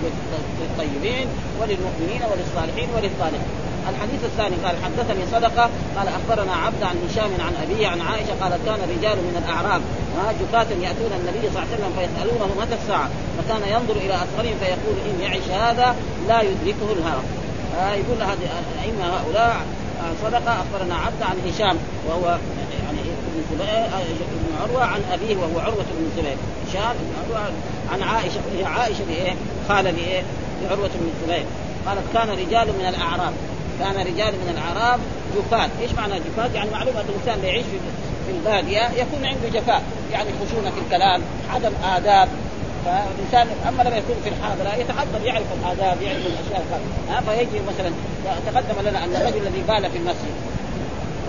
للطيبين 0.62 1.28
وللمؤمنين 1.60 2.22
وللصالحين 2.30 2.90
وللصالحين. 2.96 3.48
الحديث 3.90 4.22
الثاني 4.24 4.56
قال 4.66 4.76
حدثني 4.86 5.24
صدقة 5.32 5.70
قال 5.98 6.08
أخبرنا 6.08 6.54
عبد 6.66 6.84
عن 6.84 6.96
هشام 7.06 7.32
عن 7.48 7.54
أبيه 7.64 7.88
عن 7.88 8.02
عائشة 8.02 8.34
قالت 8.42 8.60
كان 8.66 8.80
رجال 8.96 9.18
من 9.18 9.36
الأعراب 9.44 9.82
جفاة 10.42 10.70
يأتون 10.88 11.12
النبي 11.20 11.44
صلى 11.50 11.64
الله 11.64 11.68
عليه 11.68 11.76
وسلم 11.76 11.92
فيسألونه 11.98 12.50
متى 12.62 12.76
الساعة 12.82 13.10
فكان 13.38 13.62
ينظر 13.74 13.96
إلى 13.96 14.14
أصغرهم 14.14 14.56
فيقول 14.62 14.96
ان 15.10 15.22
يعش 15.22 15.48
هذا 15.62 15.96
لا 16.28 16.42
يدركه 16.42 16.90
الهرم 16.98 17.26
آه 17.80 17.94
يقول 17.94 18.18
هذه 18.22 18.48
الائمه 18.76 19.04
هؤلاء 19.16 19.56
صدقة 20.24 20.52
أخبرنا 20.62 20.96
عبد 20.96 21.22
عن 21.22 21.38
هشام 21.48 21.78
وهو 22.08 22.38
يعني 23.60 24.04
ابن 24.04 24.36
ابن 24.36 24.56
عروة 24.62 24.84
عن 24.84 25.02
أبيه 25.14 25.36
وهو 25.36 25.60
عروة 25.60 25.84
بن 25.84 26.06
الزبير 26.06 26.38
هشام 26.68 26.96
بن 27.00 27.14
عروة 27.20 27.52
عن 27.92 28.04
عائشة 28.04 28.40
هي 28.58 28.66
عائشة 28.66 29.06
بإيه؟ 29.06 29.34
خالة 29.70 29.92
لايه؟ 29.92 30.24
لعروة 30.64 30.88
بن 30.88 31.12
الزبير 31.16 31.46
قالت 31.86 32.02
كان 32.14 32.30
رجال 32.30 32.68
من 32.68 32.86
الأعراب 32.90 33.34
كان 33.80 33.96
رجال 33.96 34.34
من 34.34 34.58
الأعراب 34.58 35.00
جفاة، 35.38 35.70
إيش 35.82 35.92
معنى 35.92 36.14
جفاة؟ 36.20 36.50
يعني 36.56 36.70
معلومة 36.72 37.02
الإنسان 37.02 37.34
اللي 37.34 37.48
يعيش 37.48 37.66
في 38.26 38.32
البادية 38.32 39.02
يكون 39.02 39.26
عنده 39.26 39.60
جفاء، 39.60 39.84
يعني 40.12 40.30
خشونة 40.30 40.70
في 40.72 40.80
الكلام، 40.86 41.22
عدم 41.54 41.72
آداب، 41.84 42.30
فالإنسان 42.86 43.48
أما 43.68 43.84
لما 43.84 43.98
يكون 43.98 44.16
في 44.24 44.30
الحاضرة 44.30 44.76
يتحضر 44.82 45.26
يعرف 45.26 45.46
الآداب 45.62 46.02
يعرف 46.02 46.26
الأشياء. 46.26 46.82
ها 47.10 47.22
فيجي 47.22 47.60
مثلا 47.68 47.92
تقدم 48.46 48.90
لنا 48.90 49.04
أن 49.04 49.16
الرجل 49.16 49.48
الذي 49.48 49.64
بال 49.68 49.92
في 49.92 49.98
المسجد 49.98 50.36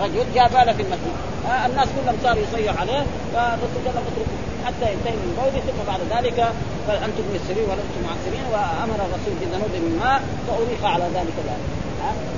رجل 0.01 0.25
جاء 0.35 0.47
بال 0.47 0.73
في 0.75 0.81
المسجد. 0.81 1.34
الناس 1.65 1.87
كلهم 1.95 2.17
صاروا 2.23 2.43
يصيح 2.43 2.81
عليه 2.81 3.05
فالرسول 3.33 3.81
قال 3.85 4.03
اتركوا 4.09 4.37
حتى 4.65 4.85
ينتهي 4.93 5.15
من 5.23 5.31
بوله 5.37 5.61
ثم 5.67 5.79
بعد 5.91 6.01
ذلك 6.13 6.39
فأنتم 6.87 7.23
ميسرين 7.33 7.65
ولستم 7.69 8.01
معسرين 8.07 8.45
وأمر 8.53 8.99
الرسول 9.05 9.33
بذنوب 9.41 9.71
من 9.85 9.99
ماء 10.03 10.21
فاريق 10.47 10.85
على 10.93 11.03
ذلك 11.03 11.35
ذلك 11.49 11.65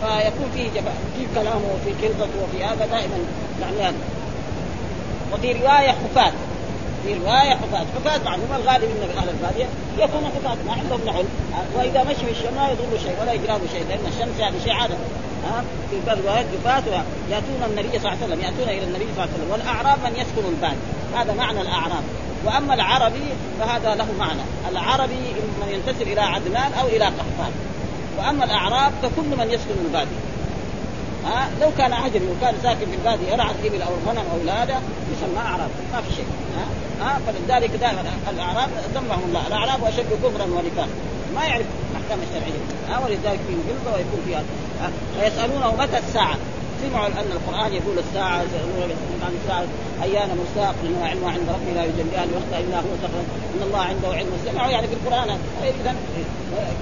فيكون 0.02 0.50
فيه 0.56 0.80
جفاء 0.80 0.96
في 1.18 1.26
كلامه 1.36 1.68
وفي 1.74 1.92
كلمته 2.02 2.38
وفي 2.44 2.64
هذا 2.64 2.86
دائما 2.86 3.18
يعني 3.80 3.98
وفي 5.34 5.52
رواية 5.52 5.92
حفاة 5.92 6.32
في 7.04 7.14
رواية 7.14 7.50
حفاة، 7.50 7.86
حفاة 7.96 8.20
معلومة 8.26 8.56
الغالب 8.56 8.84
إن 8.84 9.18
أهل 9.18 9.30
الباديه 9.30 9.66
يكون 9.98 10.32
حفاة 10.36 10.58
ما 10.68 10.74
عندهم 10.74 11.02
نعل 11.06 11.26
وإذا 11.76 12.04
مشي 12.04 12.26
في 12.26 12.32
الشمس 12.32 12.54
ما 12.58 12.70
يضر 12.70 12.98
شيء 13.04 13.16
ولا 13.22 13.34
يجرى 13.34 13.60
شيء 13.74 13.86
لأن 13.90 14.06
الشمس 14.08 14.40
يعني 14.40 14.56
شيء 14.64 14.74
عادة 14.74 14.96
ها 15.48 15.64
في 15.92 15.98
بعض 16.08 16.18
الروايات 16.18 16.46
يأتون 17.32 17.64
النبي 17.70 18.00
صلى 18.00 18.14
الله 18.14 18.18
عليه 18.22 18.26
وسلم 18.26 18.42
يأتون 18.42 18.70
إلى 18.70 18.84
النبي 18.84 19.06
صلى 19.16 19.24
الله 19.24 19.34
عليه 19.34 19.34
وسلم 19.34 19.52
والأعراب 19.52 19.98
من 20.04 20.14
يسكن 20.16 20.50
الباديه 20.50 20.78
هذا 21.16 21.34
معنى 21.34 21.62
الأعراب. 21.62 22.04
وأما 22.46 22.74
العربي 22.74 23.28
فهذا 23.60 23.96
له 23.96 24.08
معنى. 24.20 24.42
العربي 24.72 25.24
من 25.62 25.70
ينتسب 25.74 26.08
إلى 26.08 26.22
عدنان 26.22 26.74
أو 26.74 26.88
إلى 26.88 27.06
قحطان. 27.06 27.52
وأما 28.18 28.46
الأعراب 28.46 28.92
فكل 29.02 29.38
من 29.38 29.48
يسكن 29.52 29.86
الباديه 29.86 30.22
ها 31.26 31.50
لو 31.62 31.72
كان 31.78 31.94
عجمي 31.94 32.28
وكان 32.38 32.56
ساكن 32.64 32.86
في 32.86 32.96
الباديه 32.96 33.34
يرعى 33.34 33.52
الابل 33.52 33.82
أو 33.82 33.90
الغنم 33.90 34.26
أو 34.34 34.52
هذا 34.52 34.82
يسمى 35.12 35.38
أعراب. 35.46 35.70
ما 35.94 36.02
في 36.02 36.16
شيء. 36.16 36.26
ها 36.58 36.66
ها 37.06 37.20
فلذلك 37.28 37.70
دائما 37.70 38.02
الأعراب 38.30 38.70
ذمهم 38.96 39.24
الله. 39.28 39.48
الأعراب 39.48 39.84
أشد 39.84 40.14
كفرا 40.24 40.44
ونفاقا. 40.44 40.88
ما 41.36 41.46
يعرف. 41.46 41.66
الاحكام 42.08 42.20
الشرعيه 42.28 42.62
ها 42.90 43.06
ولذلك 43.06 43.40
فيهم 43.48 43.62
غلظه 43.70 43.96
ويكون 43.96 44.22
فيها 44.26 44.44
فيسألونه 45.20 45.76
متى 45.76 45.98
الساعة؟ 45.98 46.38
سمعوا 46.82 47.08
أن 47.08 47.32
القرآن 47.32 47.74
يقول 47.74 48.00
الساعة 48.00 48.38
عن 49.26 49.34
الساعة 49.42 49.66
أيان 50.04 50.30
مرساق 50.40 50.76
انها 50.84 51.08
علمها 51.08 51.32
عند 51.32 51.50
ربي 51.50 51.72
لا 51.76 51.84
يجليها 51.84 52.26
لوقتها 52.26 52.60
إلا 52.60 52.78
هو 52.78 52.94
إن 53.56 53.62
الله 53.68 53.80
عنده 53.80 54.08
علم. 54.08 54.30
سمعوا 54.46 54.72
يعني 54.72 54.88
في 54.88 54.94
القرآن. 54.94 55.30
اذا 55.64 55.96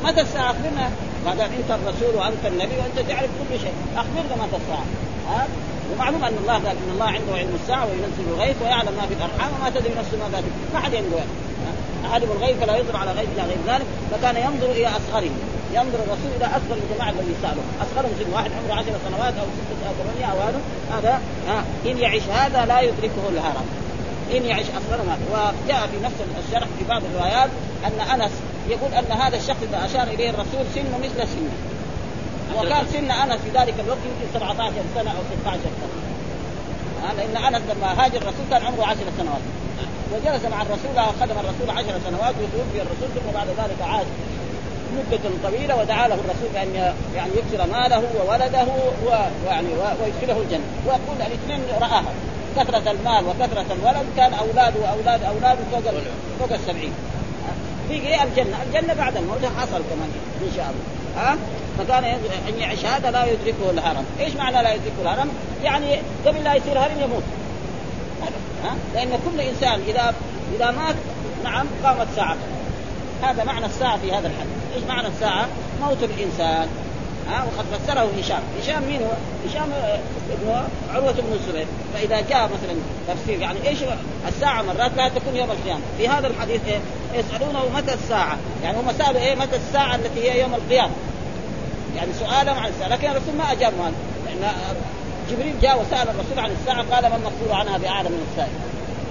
متى 0.03 0.21
الساعة؟ 0.21 0.51
أخبرنا. 0.51 0.89
ما 1.25 1.35
دام 1.35 1.49
انت 1.59 1.71
الرسول 1.71 2.15
وأنت 2.15 2.45
النبي 2.45 2.75
وأنت 2.77 3.09
تعرف 3.09 3.29
كل 3.39 3.59
شيء. 3.59 3.73
أخبرنا 3.97 4.43
متى 4.43 4.57
الساعة. 4.61 4.85
ها؟ 5.29 5.47
ومعلوم 5.93 6.23
أن 6.23 6.37
الله 6.41 6.53
قال 6.53 6.77
إن 6.83 6.91
الله 6.93 7.05
عنده 7.05 7.33
علم 7.35 7.57
الساعة 7.61 7.85
وينزل 7.85 8.25
الغيث 8.33 8.55
ويعلم 8.61 8.93
ما 8.99 9.05
في 9.07 9.13
الأرحام 9.13 9.51
وما 9.59 9.69
تدري 9.69 9.93
نفس 9.99 10.13
ماذا 10.13 10.43
ما 10.73 10.79
حد 10.79 10.95
عنده 10.95 11.17
عالم 12.05 12.31
الغيب 12.31 12.55
فلا 12.57 12.77
يظهر 12.77 12.97
على 12.97 13.11
غيب 13.11 13.29
إلى 13.35 13.41
غير 13.41 13.57
ذلك 13.67 13.85
فكان 14.11 14.35
ينظر 14.35 14.71
إلى 14.71 14.87
أصغرهم. 14.87 15.39
ينظر 15.73 15.99
الرسول 15.99 16.31
إلى 16.37 16.45
أصغر 16.45 16.77
الجماعة 16.83 17.09
الذي 17.09 17.35
سالوا 17.41 17.63
أصغرهم 17.81 18.11
سن 18.19 18.33
واحد 18.33 18.51
عمره 18.51 18.73
عشر 18.79 18.91
سنوات 19.09 19.33
أو 19.41 19.45
ستة 19.45 19.87
أو 19.89 19.93
ثمانية 19.99 20.25
أو 20.31 20.37
هذا 20.47 20.59
هذا 20.91 21.21
إن 21.85 21.97
يعيش 21.97 22.23
هذا 22.23 22.65
لا 22.65 22.81
يدركه 22.81 23.29
الهرم. 23.29 23.65
إن 24.35 24.45
يعيش 24.45 24.67
اصغر 24.67 25.03
ما 25.05 25.17
وجاء 25.31 25.87
في 25.87 25.97
نفس 26.03 26.15
الشرح 26.47 26.67
في 26.79 26.85
بعض 26.89 27.01
الروايات 27.05 27.49
أن 27.85 28.21
أنس 28.21 28.31
يقول 28.69 28.93
أن 28.93 29.11
هذا 29.11 29.37
الشخص 29.37 29.57
إذا 29.69 29.85
أشار 29.85 30.07
إليه 30.07 30.29
الرسول 30.29 30.65
سنه 30.75 30.97
مثل 31.03 31.27
سنه. 31.27 31.55
وكان 32.57 32.85
سن 32.93 33.11
أنس 33.11 33.41
في 33.41 33.49
ذلك 33.59 33.73
الوقت 33.79 33.99
يمكن 34.05 34.39
17 34.39 34.73
سنة 34.95 35.11
أو 35.11 35.23
16 35.41 35.59
سنة. 35.61 36.05
لأن 37.17 37.55
أنس 37.55 37.61
لما 37.69 38.05
هاجر 38.05 38.17
الرسول 38.17 38.45
كان 38.49 38.65
عمره 38.65 38.85
10 38.85 38.97
سنوات. 39.17 39.41
وجلس 40.13 40.45
مع 40.45 40.61
الرسول 40.61 41.15
خدم 41.21 41.35
الرسول 41.39 41.69
10 41.69 41.99
سنوات 42.09 42.35
وتوفي 42.41 42.81
الرسول 42.81 43.09
ثم 43.15 43.31
بعد 43.33 43.47
ذلك 43.47 43.81
عاد 43.81 44.05
مدة 44.95 45.19
طويلة 45.43 45.75
ودعا 45.75 46.07
له 46.07 46.15
الرسول 46.15 46.49
بأن 46.53 46.93
يعني 47.15 47.31
يكثر 47.31 47.67
ماله 47.71 48.03
وولده 48.19 48.65
ويعني 49.05 49.67
ويدخله 50.01 50.41
الجنة. 50.41 50.65
ويقول 50.85 51.17
الاثنين 51.27 51.59
رآها. 51.81 52.13
كثرة 52.57 52.91
المال 52.91 53.25
وكثرة 53.25 53.65
الولد 53.71 54.05
كان 54.17 54.33
أولاده 54.33 54.79
وأولاد 54.81 55.23
أولاده 55.23 55.59
فوق 55.71 55.83
فوق 56.39 56.53
السبعين. 56.53 56.93
في 57.87 57.93
إيه 57.93 58.23
الجنة. 58.23 58.57
الجنة 58.63 58.93
بعد 58.93 59.17
الموت 59.17 59.45
حصل 59.57 59.81
كمان 59.89 60.11
إن 60.41 60.51
شاء 60.55 60.65
الله. 60.65 61.23
ها؟ 61.23 61.37
فكان 61.77 62.03
أن 62.49 62.59
يعيش 62.59 62.85
هذا 62.85 63.11
لا 63.11 63.25
يدركه 63.25 63.69
الهرم. 63.71 64.05
إيش 64.19 64.35
معنى 64.35 64.63
لا 64.63 64.73
يدركه 64.73 65.01
الهرم؟ 65.01 65.29
يعني 65.63 65.99
قبل 66.25 66.43
لا 66.43 66.53
يصير 66.55 66.79
هرم 66.79 66.99
يموت. 67.01 67.23
لأن 68.93 69.09
كل 69.09 69.41
إنسان 69.41 69.79
إذا 69.87 70.13
إذا 70.55 70.71
مات 70.71 70.95
نعم 71.43 71.65
قامت 71.83 72.07
ساعته 72.15 72.39
هذا 73.23 73.43
معنى 73.43 73.65
الساعة 73.65 73.97
في 73.97 74.11
هذا 74.11 74.27
الحديث. 74.27 74.53
إيش 74.75 74.83
معنى 74.83 75.07
الساعة؟ 75.07 75.47
موت 75.81 75.97
الإنسان. 76.03 76.67
ها؟ 77.29 77.43
وقد 77.43 77.65
فسره 77.65 78.09
هشام، 78.19 78.41
هشام 78.61 78.83
مين 78.83 79.01
هو؟ 79.01 79.11
هشام 79.49 79.69
ابن 80.31 80.67
عروة 80.93 81.11
بن 81.11 81.33
الزبير، 81.33 81.67
فإذا 81.93 82.21
جاء 82.29 82.43
مثلا 82.43 82.75
تفسير 83.07 83.39
يعني 83.39 83.67
إيش 83.67 83.79
الساعة 84.27 84.61
مرات 84.61 84.91
لا 84.97 85.09
تكون 85.09 85.35
يوم 85.35 85.51
القيامة، 85.51 85.81
في 85.97 86.07
هذا 86.07 86.27
الحديث 86.27 86.61
إيه؟ 86.67 86.79
يسألونه 87.13 87.69
متى 87.75 87.93
الساعة؟ 87.93 88.37
يعني 88.63 88.77
هم 88.77 88.91
سألوا 88.97 89.21
إيه؟ 89.21 89.35
متى 89.35 89.55
الساعة 89.55 89.95
التي 89.95 90.31
هي 90.31 90.41
يوم 90.41 90.53
القيامة؟ 90.53 90.93
يعني 91.95 92.09
سؤالهم 92.19 92.57
عن 92.59 92.69
الساعة، 92.69 92.87
لكن 92.87 93.09
الرسول 93.09 93.35
ما 93.37 93.51
أجاب 93.51 93.73
عنه، 93.79 93.95
لأن 94.25 94.51
جبريل 95.29 95.59
جاء 95.61 95.81
وسأل 95.81 96.09
الرسول 96.09 96.39
عن 96.39 96.51
الساعة 96.51 96.83
قال 96.93 97.03
ما 97.11 97.15
المسؤول 97.15 97.51
عنها 97.51 97.77
بأعلم 97.77 98.11
من 98.11 98.27
السائل. 98.31 98.55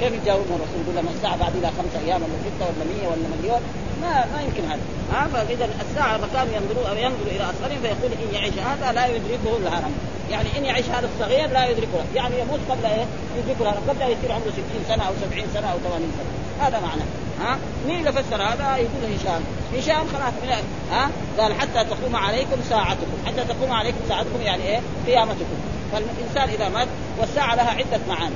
كيف 0.00 0.12
يجاوبهم 0.22 0.56
الرسول؟ 0.58 0.80
يقول 0.82 0.94
لهم 0.96 1.08
الساعة 1.16 1.36
بعد 1.36 1.56
إلى 1.56 1.68
خمسة 1.78 2.06
أيام 2.06 2.22
ولا 2.22 2.36
ستة 2.46 2.64
ولا 2.66 2.84
100 3.00 3.08
ولا 3.10 3.26
مليون؟ 3.38 3.60
ما 4.02 4.12
ما 4.32 4.42
يمكن 4.46 4.64
هذا. 4.70 4.84
ها 5.12 5.28
فإذا 5.32 5.68
الساعة 5.84 6.18
فكانوا 6.18 6.52
ينظروا 6.56 6.98
ينظر 7.06 7.26
إلى 7.34 7.44
أصغرهم 7.52 7.80
فيقول 7.82 8.10
إن 8.22 8.34
يعيش 8.34 8.54
هذا 8.68 8.92
لا 8.92 9.06
يدركه 9.06 9.56
الهرم 9.62 9.94
يعني 10.30 10.48
إن 10.58 10.64
يعيش 10.64 10.86
هذا 10.86 11.08
الصغير 11.14 11.50
لا 11.50 11.66
يدركه. 11.66 12.04
يعني 12.14 12.40
يموت 12.40 12.60
قبل 12.70 12.86
إيه؟ 12.86 13.06
يدركه 13.38 13.62
الهرم 13.62 13.82
قبل 13.88 14.02
يصير 14.02 14.32
عمره 14.32 14.50
60 14.50 14.64
سنة 14.88 15.02
أو 15.08 15.12
70 15.30 15.46
سنة 15.54 15.66
أو 15.72 15.78
80 15.78 16.12
سنة. 16.18 16.66
هذا 16.66 16.80
معنى. 16.80 17.02
ها؟ 17.40 17.58
مين 17.86 17.98
اللي 17.98 18.12
فسر 18.12 18.42
هذا؟ 18.42 18.76
يقول 18.76 19.02
هشام. 19.18 19.42
هشام 19.76 20.06
خلاص 20.06 20.34
من 20.42 20.50
ها؟ 20.92 21.10
قال 21.38 21.54
حتى 21.60 21.84
تقوم 21.84 22.16
عليكم 22.16 22.56
ساعتكم. 22.70 23.18
حتى 23.26 23.44
تقوم 23.44 23.72
عليكم 23.72 23.98
ساعتكم 24.08 24.40
يعني 24.42 24.62
إيه؟ 24.62 24.80
قيامتكم. 25.06 25.73
فالإنسان 25.94 26.48
إذا 26.54 26.68
مات 26.68 26.88
والساعة 27.20 27.54
لها 27.54 27.70
عدة 27.70 28.00
معاني. 28.08 28.34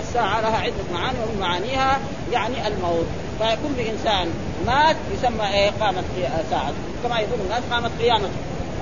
الساعة 0.00 0.40
لها 0.40 0.56
عدة 0.56 0.84
معاني 0.92 1.18
ومن 1.18 1.40
معانيها 1.40 1.98
يعني 2.32 2.66
الموت. 2.68 3.06
فيكون 3.38 3.72
بإنسان 3.78 4.28
مات 4.66 4.96
يسمى 5.14 5.48
إيه؟ 5.48 5.70
قامت 5.80 6.04
ساعة. 6.50 6.72
كما 7.04 7.18
يقول 7.18 7.40
الناس 7.40 7.62
قامت 7.70 7.90
قيامته. 8.00 8.30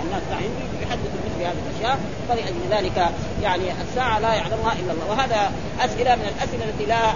الناس 0.04 0.22
دحين 0.30 0.50
يحدثوا 0.82 1.20
مثل 1.26 1.44
هذه 1.44 1.56
الأشياء. 1.70 1.98
فلأجل 2.28 2.60
ذلك 2.70 3.08
يعني 3.42 3.64
الساعة 3.88 4.18
لا 4.18 4.34
يعلمها 4.34 4.72
إلا 4.72 4.92
الله. 4.92 5.10
وهذا 5.10 5.52
أسئلة 5.80 6.14
من 6.14 6.32
الأسئلة 6.36 6.64
التي 6.64 6.86
لا 6.86 7.12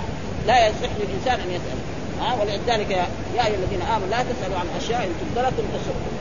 لا 0.46 0.66
يصح 0.66 0.90
للإنسان 1.00 1.40
أن 1.40 1.50
يسأل. 1.50 1.78
ها 2.20 2.34
ولذلك 2.40 2.90
يا 3.37 3.46
أيها 3.46 3.56
الذين 3.56 3.82
آمنوا 3.82 4.08
لا 4.10 4.22
تسألوا 4.22 4.58
عن 4.58 4.66
أشياء 4.76 5.02
ان 5.04 5.12
تبدل 5.20 5.42
لكم 5.46 5.68
تسؤكم 5.72 6.19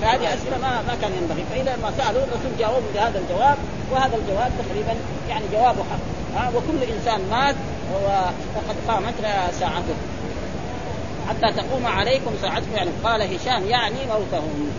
فهذه 0.00 0.34
أسئلة 0.34 0.58
ما 0.58 0.82
ما 0.88 0.94
كان 1.02 1.12
ينبغي. 1.12 1.44
فإذا 1.50 1.76
ما 1.82 1.92
سألوا 1.98 2.22
الرسول 2.22 2.52
جاوبهم 2.58 2.90
بهذا 2.94 3.18
الجواب 3.18 3.56
وهذا 3.92 4.16
الجواب 4.16 4.52
تقريبا 4.58 4.94
يعني 5.28 5.44
جوابه 5.52 5.82
حق. 5.90 6.04
ها 6.36 6.48
وكل 6.48 6.92
إنسان 6.96 7.20
مات 7.30 7.54
وقد 8.56 8.76
قامت 8.88 9.14
ساعته. 9.60 9.94
حتى 11.28 11.52
تقوم 11.52 11.86
عليكم 11.86 12.30
ساعتكم. 12.42 12.76
يعني 12.76 12.90
قال 13.04 13.34
هشام 13.34 13.66
يعني 13.66 14.06
موتهم. 14.08 14.70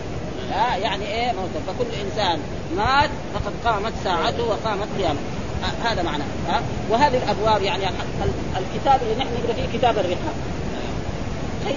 ها 0.52 0.76
يعني 0.76 1.06
إيه 1.06 1.32
موتهم 1.32 1.62
فكل 1.66 1.90
إنسان 2.04 2.38
مات 2.76 3.10
فقد 3.34 3.52
قامت 3.64 3.92
ساعته 4.04 4.44
وقامت 4.44 4.88
قيامته. 4.98 5.42
هذا 5.84 6.02
معناه 6.02 6.24
ها 6.48 6.62
وهذه 6.90 7.16
الأبواب 7.16 7.62
يعني 7.62 7.84
الكتاب 8.56 9.00
اللي 9.02 9.14
نحن 9.14 9.28
نقرأ 9.28 9.52
فيه 9.52 9.78
كتاب 9.78 9.98
الرقاق 9.98 10.34
طيب 11.64 11.76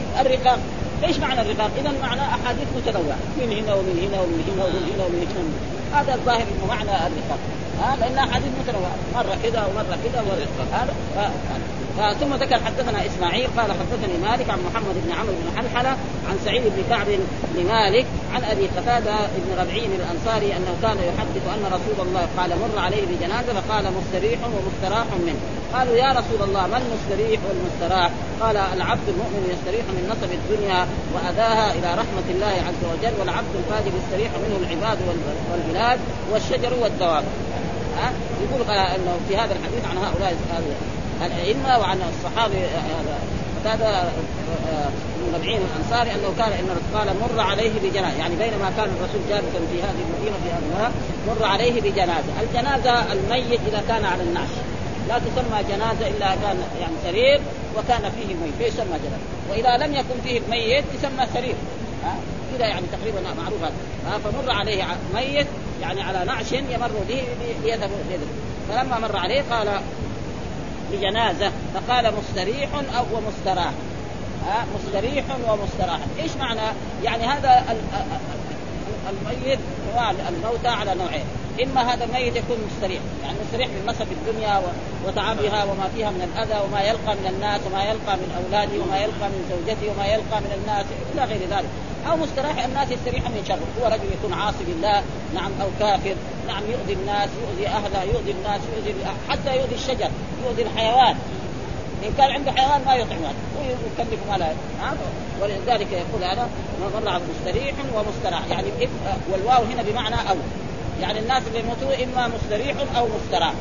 إيش 1.05 1.17
معنى 1.17 1.41
الرقاق؟ 1.41 1.71
إذا 1.77 1.91
معنى 2.01 2.21
أحاديث 2.21 2.67
متنوعة. 2.77 3.17
من 3.37 3.51
هنا 3.51 3.73
ومن 3.73 3.95
هنا 4.03 4.21
ومن 4.21 4.39
هنا 4.47 4.63
ومن 4.65 4.93
هنا 4.93 5.05
ومن 5.05 5.27
هنا. 5.35 6.01
هذا 6.01 6.13
الظاهر 6.15 6.41
انه 6.41 6.65
معنى 6.67 6.89
الرقاق 6.89 7.39
ها؟ 7.81 7.95
لأن 7.99 8.17
أحاديث 8.17 8.49
متنوعة. 8.61 8.95
مرة 9.15 9.37
كذا 9.43 9.65
ومرة 9.65 9.97
كذا 10.03 10.21
هذا؟ 10.71 10.93
ثم 11.95 12.33
ذكر 12.33 12.59
حدثنا 12.65 13.05
إسماعيل 13.05 13.47
قال 13.57 13.71
حدثني 13.71 14.17
مالك 14.23 14.49
عن 14.49 14.59
محمد 14.67 14.95
بن 15.05 15.11
عمرو 15.11 15.33
بن 15.33 15.57
حلحله 15.57 15.89
عن 16.29 16.37
سعيد 16.45 16.63
بن 16.63 16.83
كعب 16.89 17.05
بن 17.55 17.67
مالك 17.67 18.05
عن 18.33 18.43
أبي 18.43 18.67
قتادة 18.67 19.15
بن 19.37 19.61
ربعين 19.61 19.91
الأنصاري 19.91 20.57
أنه 20.57 20.75
كان 20.81 20.97
يحدث 20.97 21.43
أن 21.47 21.65
رسول 21.65 22.07
الله 22.07 22.27
قال 22.37 22.49
مر 22.49 22.79
عليه 22.79 23.05
بجنازة 23.05 23.61
فقال 23.61 23.85
مستريح 23.99 24.39
ومستراح 24.43 25.05
منه 25.25 25.39
قالوا 25.73 25.95
يا 25.95 26.11
رسول 26.11 26.49
الله 26.49 26.67
ما 26.67 26.77
المستريح 26.77 27.39
والمستراح؟ 27.47 28.11
قال 28.41 28.57
العبد 28.57 29.07
المؤمن 29.09 29.43
يستريح 29.53 29.85
من 29.85 30.03
نصب 30.11 30.31
الدنيا 30.33 30.87
وأذاها 31.13 31.73
إلى 31.73 31.93
رحمة 32.01 32.27
الله 32.29 32.55
عز 32.67 32.83
وجل 32.91 33.19
والعبد 33.19 33.53
الفاجر 33.55 33.91
يستريح 33.99 34.31
منه 34.43 34.57
العباد 34.61 34.97
والبلاد 35.51 35.99
والشجر 36.31 36.73
والدواب. 36.81 37.23
ها 37.97 38.11
يقول 38.43 38.61
إنه 38.75 39.19
في 39.29 39.37
هذا 39.37 39.53
الحديث 39.53 39.85
عن 39.89 39.97
هؤلاء 39.97 40.35
الأئمة 41.21 41.79
وعن 41.79 41.97
الصحابي 42.01 42.57
هذا 43.65 44.11
بن 45.17 45.35
ربعين 45.35 45.59
الانصاري 45.61 46.11
أنه 46.11 46.33
كان 46.37 46.51
إن 46.51 46.69
قال 46.93 47.07
مر 47.21 47.41
عليه 47.41 47.71
بجنازة 47.83 48.17
يعني 48.17 48.35
بينما 48.35 48.71
كان 48.77 48.89
الرسول 48.97 49.21
جالسا 49.29 49.59
في 49.71 49.83
هذه 49.83 50.01
المدينة 50.07 50.37
في 50.43 50.49
هذا 50.49 50.91
مر 51.27 51.45
عليه 51.45 51.81
بجنازة، 51.81 52.41
الجنازة 52.41 53.13
الميت 53.13 53.59
إذا 53.67 53.83
كان 53.87 54.05
على 54.05 54.23
النعش. 54.23 54.49
لا 55.09 55.19
تسمى 55.19 55.63
جنازة 55.69 56.07
إلا 56.07 56.35
كان 56.35 56.57
يعني 56.81 56.93
سرير 57.03 57.41
وكان 57.77 58.11
فيه 58.11 58.35
ميت. 58.35 58.53
فيسمى 58.59 58.85
جنازة، 58.85 59.25
وإذا 59.49 59.85
لم 59.85 59.95
يكن 59.95 60.21
فيه 60.23 60.39
الميت 60.39 60.85
يسمى 60.97 61.25
سرير. 61.33 61.55
كذا 62.57 62.67
يعني 62.67 62.85
تقريبا 62.91 63.19
معروف 63.41 63.61
هذا. 63.61 64.17
فمر 64.23 64.51
عليه 64.51 64.83
ميت 65.15 65.47
يعني 65.81 66.01
على 66.01 66.25
نعش 66.25 66.51
يمر 66.51 66.91
به 67.09 67.23
ليذهب 67.63 67.89
فلما 68.69 68.99
مر 68.99 69.17
عليه 69.17 69.43
قال 69.51 69.67
بجنازة 70.91 71.51
فقال 71.73 72.13
مستريح 72.19 72.69
أو 72.73 73.05
ومستراح 73.17 73.71
ها 74.47 74.65
مستريح 74.75 75.25
ومستراح. 75.49 75.99
إيش 76.19 76.31
معنى؟ 76.39 76.61
يعني 77.03 77.23
هذا 77.23 77.63
الميت 79.09 79.59
الموتى 80.29 80.67
على 80.67 80.95
نوعين. 80.95 81.25
إما 81.63 81.93
هذا 81.93 82.03
الميت 82.03 82.35
يكون 82.35 82.57
مستريح 82.71 83.01
يعني 83.23 83.37
مستريح 83.45 83.67
من 83.67 83.85
مصب 83.87 84.07
الدنيا 84.11 84.61
وتعبها 85.05 85.63
وما 85.63 85.89
فيها 85.95 86.09
من 86.09 86.21
الأذى 86.21 86.59
وما 86.65 86.81
يلقى 86.81 87.15
من 87.15 87.27
الناس 87.35 87.61
وما 87.67 87.83
يلقى 87.83 88.17
من 88.17 88.29
اولاده 88.39 88.83
وما 88.83 88.97
يلقى 88.97 89.29
من 89.29 89.41
زوجته 89.49 89.91
وما 89.91 90.05
يلقى 90.05 90.41
من 90.41 90.51
الناس. 90.59 90.85
إلى 91.15 91.23
غير 91.23 91.41
ذلك. 91.49 91.69
أو 92.09 92.15
مستراح 92.17 92.65
الناس 92.65 92.91
يستريح 92.91 93.23
من 93.23 93.43
شره. 93.47 93.67
هو 93.79 93.85
رجل 93.87 94.09
يكون 94.19 94.33
عاصي 94.33 94.63
بالله 94.67 95.03
نعم 95.35 95.51
أو 95.61 95.67
كافر 95.79 96.15
نعم 96.47 96.63
يؤذي 96.71 96.93
الناس 96.93 97.29
يؤذي 97.41 97.67
أهله 97.67 98.03
يؤذي 98.03 98.31
الناس 98.31 98.61
يؤذي 98.75 98.95
حتى 99.29 99.57
يؤذي 99.57 99.75
الشجر 99.75 100.09
يؤذي 100.45 100.61
الحيوان. 100.61 101.15
إن 102.03 102.13
كان 102.17 102.31
عنده 102.31 102.51
حيوان 102.51 102.81
ما 102.85 102.95
يطعمه 102.95 103.33
ويكلف 103.57 104.19
ما 104.31 104.37
لا 104.37 104.47
ولذلك 105.41 105.87
يقول 105.91 106.23
هذا 106.23 106.49
مر 106.81 107.21
مستريح 107.29 107.75
ومستراح. 107.95 108.47
يعني 108.49 108.67
والواو 109.31 109.63
هنا 109.63 109.81
بمعنى 109.81 110.15
أو. 110.29 110.35
يعني 111.01 111.19
الناس 111.19 111.43
اللي 111.47 111.59
يموتوا 111.59 112.03
إما 112.03 112.27
مستريح 112.27 112.75
أو 112.97 113.07
مستراح. 113.07 113.53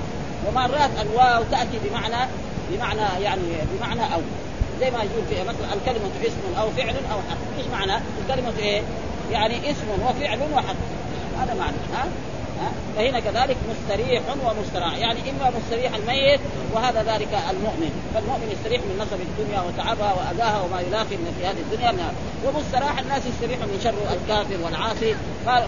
ومرات 0.48 0.90
الواو 1.02 1.42
تأتي 1.50 1.78
بمعنى 1.84 2.30
بمعنى 2.70 3.22
يعني 3.24 3.42
بمعنى 3.72 4.14
أو. 4.14 4.20
زي 4.80 4.90
ما 4.90 4.98
يقول 4.98 5.24
في 5.30 5.40
مثلا 5.42 5.74
الكلمة 5.74 6.10
اسم 6.26 6.60
أو 6.60 6.70
فعل 6.70 6.94
أو 7.12 7.18
حق، 7.30 7.58
إيش 7.58 7.66
معنى؟ 7.66 8.02
الكلمة 8.22 8.52
إيه؟ 8.58 8.82
يعني 9.32 9.70
اسم 9.70 9.86
وفعل 10.08 10.38
وحق، 10.54 10.76
هذا 11.40 11.54
معنى 11.54 11.76
ها؟ 11.94 12.06
فهنا 12.96 13.20
كذلك 13.20 13.56
مستريح 13.70 14.22
ومستراح 14.44 14.96
يعني 14.96 15.18
إما 15.30 15.52
مستريح 15.58 15.94
الميت 15.94 16.40
وهذا 16.72 17.02
ذلك 17.02 17.28
المؤمن. 17.50 17.92
فالمؤمن 18.14 18.48
يستريح 18.52 18.80
من 18.80 18.98
نصب 18.98 19.20
الدنيا 19.20 19.60
وتعبها 19.60 20.12
وأذاها 20.12 20.60
وما 20.60 20.80
يلاقي 20.80 21.16
من 21.16 21.36
في 21.38 21.46
هذه 21.46 21.60
الدنيا. 21.66 21.92
من 21.92 22.12
ومستراح 22.46 22.98
الناس 22.98 23.22
يستريح 23.26 23.58
من 23.58 23.80
شر 23.84 23.94
الكافر 24.16 24.64
والعاصي. 24.64 25.14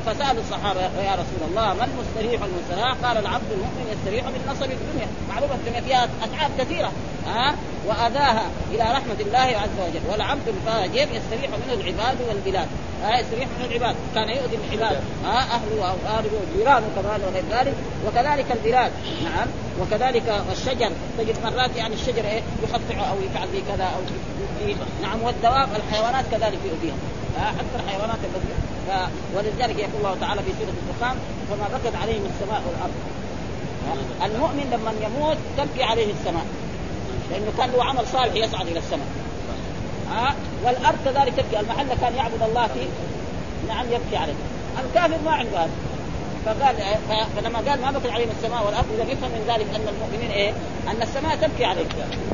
فسأل 0.07 0.39
الصحابة 0.39 0.81
يا 0.81 1.15
رسول 1.23 1.43
الله 1.49 1.75
من 1.75 1.89
مستريح 2.03 2.41
المستراح؟ 2.43 2.95
قال 3.05 3.17
العبد 3.19 3.51
المؤمن 3.53 3.87
يستريح 3.95 4.25
من 4.25 4.41
نصب 4.51 4.71
الدنيا. 4.79 5.09
معلومة 5.29 5.55
الدنيا 5.55 5.81
فيها 5.81 6.09
أتعاب 6.25 6.51
كثيرة. 6.59 6.93
ها 7.27 7.55
وأذاها 7.87 8.47
إلى 8.71 8.83
رحمة 8.83 9.21
الله 9.21 9.39
عز 9.39 9.79
وجل. 9.89 10.01
والعبد 10.11 10.49
الفاجر 10.49 11.09
يستريح 11.17 11.51
منه 11.51 11.75
العباد 11.81 12.17
والبلاد. 12.29 12.69
ها 13.03 13.21
يستريح 13.21 13.49
من 13.49 13.65
العباد. 13.71 13.97
كان 14.15 14.29
يؤذي 14.29 14.59
العباد. 14.73 15.01
ها 15.25 15.39
اهله 15.39 15.81
واقاربه 15.81 16.37
وجيرانه 16.43 16.87
كمان 16.97 17.21
وغير 17.21 17.45
ذلك. 17.51 17.75
وكذلك 18.07 18.53
البلاد. 18.53 18.93
نعم. 19.25 19.49
وكذلك 19.81 20.45
الشجر. 20.53 20.91
تجد 21.19 21.37
مرات 21.45 21.77
يعني 21.77 21.95
الشجر 21.95 22.25
إيه 22.25 22.43
يقطعه 22.63 23.05
أو 23.11 23.17
يفعل 23.31 23.49
به 23.49 23.63
كذا 23.69 23.85
أو 23.85 24.01
يؤذيه. 24.61 24.77
نعم. 25.03 25.23
والدواب 25.23 25.69
الحيوانات 25.77 26.25
كذلك 26.31 26.59
يؤذيها 26.65 26.97
حتى 27.37 27.77
الحيوانات 27.85 28.19
التي 28.25 28.53
ف... 28.89 28.91
ولذلك 29.37 29.79
يقول 29.79 29.97
الله 29.99 30.17
تعالى 30.21 30.43
في 30.43 30.53
سورة 30.59 30.75
الدخان 30.83 31.17
فما 31.51 31.79
بكت 31.79 31.97
عليهم 32.03 32.25
السماء 32.27 32.63
والأرض. 32.67 32.95
المؤمن 34.25 34.67
لما 34.73 34.93
يموت 35.07 35.37
تبكي 35.59 35.83
عليه 35.83 36.13
السماء. 36.13 36.47
لأنه 37.31 37.53
كان 37.59 37.71
له 37.71 37.85
عمل 37.85 38.07
صالح 38.07 38.35
يصعد 38.35 38.67
إلى 38.67 38.79
السماء. 38.79 39.07
ها 40.11 40.35
والأرض 40.65 40.99
كذلك 41.05 41.35
تبكي. 41.35 41.61
المحل 41.61 41.89
كان 42.01 42.15
يعبد 42.15 42.43
الله 42.43 42.67
فيه 42.67 42.87
نعم 43.69 43.87
يبكي 43.87 44.17
عليه. 44.17 44.35
الكافر 44.85 45.25
ما 45.25 45.31
عنده 45.31 45.59
هذا. 45.59 45.71
فقال 46.47 46.77
فلما 47.37 47.59
قال 47.59 47.81
ما 47.81 47.91
بكت 47.91 48.11
عليهم 48.11 48.29
السماء 48.39 48.67
والأرض 48.67 48.87
إذا 48.95 49.13
يفهم 49.13 49.31
من 49.31 49.45
ذلك 49.49 49.67
أن 49.75 49.89
المؤمنين 49.89 50.31
إيه؟ 50.31 50.51
أن 50.89 51.03
السماء 51.03 51.37
تبكي 51.37 51.65
عليهم. 51.65 51.89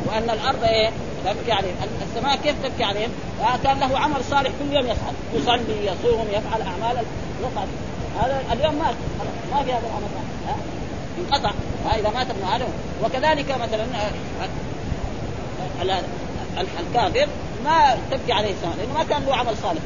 وأن 0.07 0.31
الأرض 0.31 0.65
إيه؟ 0.65 0.91
تبكي 1.25 1.53
عليهم، 1.53 1.75
السماء 2.11 2.37
كيف 2.37 2.55
تبكي 2.63 2.85
عليهم؟ 2.85 3.11
كان 3.65 3.79
له 3.81 3.99
عمل 3.99 4.25
صالح 4.31 4.51
كل 4.61 4.77
يوم 4.77 4.85
يصعد، 4.85 5.15
يصلي 5.35 5.87
يصوم 5.87 6.27
يفعل 6.33 6.63
أعمال 6.63 7.05
يصعد 7.41 7.69
هذا 8.21 8.43
اليوم 8.53 8.75
مات. 8.75 8.95
ما 9.53 9.63
في 9.63 9.73
هذا 9.73 9.87
العمل. 9.87 10.09
ها؟ 10.49 10.57
انقطع. 11.19 11.51
إذا 11.95 12.11
مات 12.11 12.31
ابن 12.31 12.45
آدم. 12.55 12.69
وكذلك 13.05 13.51
مثلا 13.51 13.85
الكافر 16.81 17.29
ما 17.65 17.97
تبكي 18.11 18.33
عليه 18.33 18.51
السماء 18.51 18.77
لأنه 18.77 18.95
ما 18.95 19.05
كان 19.05 19.25
له 19.25 19.37
عمل 19.37 19.57
صالح 19.63 19.81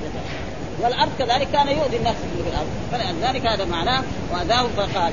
والأرض 0.80 1.10
كذلك 1.18 1.48
كان 1.52 1.68
يؤذي 1.68 1.96
الناس 1.96 2.14
في 2.14 2.48
الأرض. 2.48 2.66
فلذلك 2.92 3.46
هذا 3.46 3.64
معناه 3.64 4.02
وأذاه 4.32 4.66
فقال 4.76 5.12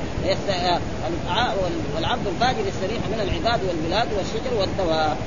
والعبد 1.96 2.28
الفاجر 2.28 2.68
يستريح 2.68 3.02
من 3.12 3.20
العباد 3.22 3.60
والبلاد 3.68 4.08
والشجر 4.14 4.54
والدواب 4.60 5.18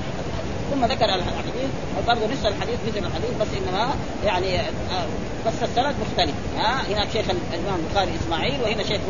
ثم 0.70 0.84
ذكر 0.84 1.04
الحديث 1.04 1.70
وبرضه 1.98 2.26
نص 2.26 2.44
الحديث 2.44 2.78
مثل 2.86 3.06
الحديث 3.06 3.30
بس 3.40 3.48
انما 3.58 3.94
يعني 4.24 4.60
آه، 4.60 5.06
بس 5.46 5.62
السند 5.62 5.94
مختلف. 6.00 6.34
ها 6.58 6.82
هناك 6.88 7.08
شيخ 7.12 7.26
الإمام 7.30 7.80
البخاري 7.86 8.10
إسماعيل 8.24 8.62
وهنا 8.62 8.82
شيخ 8.82 9.00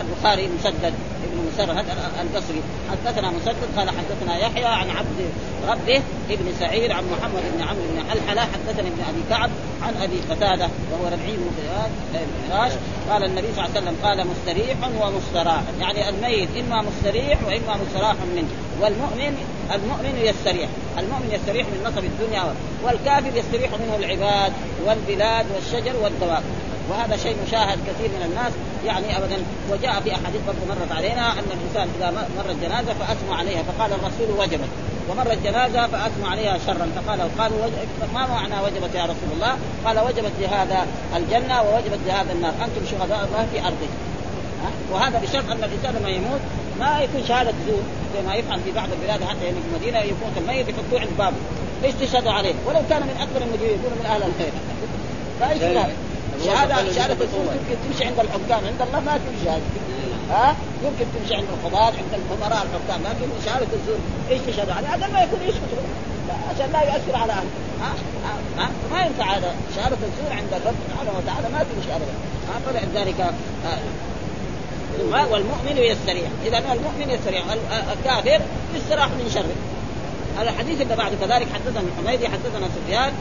البخاري 0.00 0.48
مسدد 0.58 0.94
ابن 1.24 1.48
مسرهد 1.52 1.84
البصري. 2.20 2.62
حدثنا 2.90 3.30
مسدد 3.30 3.68
قال 3.76 3.90
حدثنا 3.90 4.38
يحيى 4.38 4.64
عن 4.64 4.90
عبد 4.90 5.30
ربه 5.68 6.02
ابن 6.30 6.52
سعيد 6.60 6.90
عن 6.90 7.04
محمد 7.04 7.42
بن 7.54 7.62
عمرو 7.62 7.82
بن 7.94 8.10
حلحلة 8.10 8.40
حدثني 8.40 8.88
ابن 8.88 9.02
أبي 9.08 9.22
كعب 9.30 9.50
عن 9.82 9.94
أبي 10.02 10.16
قتادة 10.30 10.68
وهو 10.92 11.06
ربعي 11.06 11.36
بن 11.36 11.50
فراش 12.48 12.72
قال 13.10 13.24
النبي 13.24 13.46
صلى 13.56 13.64
الله 13.64 13.76
عليه 13.76 13.80
وسلم 13.80 13.96
قال 14.02 14.26
مستريح 14.26 14.76
ومستراح. 15.00 15.62
يعني 15.80 16.08
الميت 16.08 16.48
إما 16.56 16.82
مستريح 16.82 17.38
وإما 17.46 17.76
مستراح 17.76 18.14
منه. 18.36 18.48
والمؤمن 18.80 19.34
المؤمن 19.74 20.14
يستريح. 20.24 20.68
المؤمن 20.98 21.30
يستريح 21.32 21.66
من 21.66 21.80
نصب 21.86 22.04
الدنيا 22.04 22.42
والكافر 22.84 23.36
يستريح 23.36 23.70
منه 23.72 23.96
العباد 23.96 24.52
والبلاد 24.86 25.46
والشجر 25.54 25.96
والدواب. 26.02 26.42
وهذا 26.90 27.16
شيء 27.16 27.36
مشاهد 27.46 27.78
كثير 27.88 28.08
من 28.08 28.22
الناس. 28.24 28.52
يعني 28.86 29.18
ابدا 29.18 29.36
وجاء 29.70 30.00
في 30.00 30.14
أحاديث 30.14 30.40
برضه 30.46 30.64
مرت 30.68 30.92
علينا 30.92 31.32
أن 31.32 31.48
الإنسان 31.56 31.88
إذا 31.98 32.10
مر 32.10 32.50
الجنازة 32.50 32.94
فاثنوا 32.94 33.36
عليها. 33.36 33.62
فقال 33.62 33.90
الرسول 33.92 34.28
وجبت. 34.38 34.68
ومر 35.10 35.32
الجنازة 35.32 35.86
فاثنوا 35.86 36.28
عليها 36.28 36.58
شرا. 36.66 36.86
فقال 36.96 37.20
قالوا 37.38 37.58
ما 38.14 38.26
معنى 38.26 38.54
وجبت 38.64 38.94
يا 38.94 39.04
رسول 39.04 39.30
الله؟ 39.34 39.54
قال 39.84 39.98
وجبت 39.98 40.32
لهذا 40.40 40.86
الجنة 41.16 41.62
ووجبت 41.62 42.00
لهذا 42.06 42.32
النار. 42.32 42.54
أنتم 42.64 42.82
شهداء 42.90 43.28
الله 43.28 43.46
في 43.52 43.60
أرضه. 43.60 43.90
وهذا 44.92 45.18
بشرط 45.18 45.50
أن 45.50 45.64
الإنسان 45.64 45.94
لما 46.00 46.08
يموت 46.08 46.40
ما 46.80 47.00
يكون 47.00 47.24
شهادة 47.28 47.52
زور 47.66 47.82
زي 48.14 48.22
ما 48.28 48.34
يفعل 48.34 48.60
في 48.60 48.72
بعض 48.72 48.88
البلاد 48.92 49.24
حتى 49.24 49.44
يعني 49.44 49.56
في 49.60 49.68
المدينة 49.70 49.98
يموت 49.98 50.34
الميت 50.36 50.68
يحطوه 50.68 51.00
عند 51.00 51.10
بابه. 51.18 51.36
إيش 51.84 51.94
تشهدوا 51.94 52.32
عليه؟ 52.32 52.54
ولو 52.66 52.80
كان 52.90 53.02
من 53.02 53.16
أكبر 53.20 53.46
المدينين 53.46 53.74
يكون 53.78 53.92
من 54.00 54.06
أهل 54.06 54.22
الخير. 54.22 54.52
فإيش 55.40 55.58
شهاده 56.44 56.92
شهادة 56.92 57.24
الزور 57.24 57.52
يمكن 57.58 57.76
تمشي 57.84 58.04
عند 58.04 58.18
الحكام. 58.20 58.60
عند 58.70 58.80
الله 58.86 59.00
ما 59.00 59.20
تمشي 59.24 59.48
هذه. 59.50 59.62
ها؟ 60.30 60.56
يمكن 60.84 61.04
تمشي 61.14 61.34
عند 61.34 61.48
القضاة 61.56 61.92
عند 62.00 62.12
الأمراء 62.20 62.66
الحكام. 62.66 63.00
لكن 63.08 63.28
شهادة 63.46 63.66
الزور 63.78 63.98
إيش 64.30 64.40
تشهدوا 64.46 64.74
عليه؟ 64.74 64.88
هذا 64.94 65.06
ما 65.06 65.20
يكون 65.22 65.40
يسكت 65.48 65.72
عشان 66.50 66.72
لا 66.72 66.82
يؤثر 66.82 67.16
على 67.22 67.32
أهله. 67.32 67.50
ها؟ 67.82 67.92
ها؟ 68.58 68.68
ما 68.92 69.06
ينفع 69.06 69.36
هذا. 69.36 69.54
شهادة 69.76 69.96
الزور 70.08 70.30
عند 70.40 70.52
الرب 70.58 70.74
سبحانه 70.88 71.12
وتعالى 71.18 71.48
ما 71.54 71.60
تمشي 71.68 71.90
ابدا. 71.96 72.14
ها؟ 72.48 72.56
فلذلك 72.66 73.34
والمؤمن 75.32 75.76
يستريح. 75.76 76.28
إذا 76.46 76.58
المؤمن 76.58 77.10
يستريح 77.10 77.44
الكافر 77.92 78.40
يستراح 78.74 79.08
من 79.08 79.30
شره. 79.34 79.54
الحديث 80.42 80.80
اللي 80.80 80.96
بعد 80.96 81.12
كذلك 81.20 81.46
حدثنا 81.54 81.90
حميدي 81.98 82.28
حدثنا 82.28 82.68
سفيان 82.76 83.12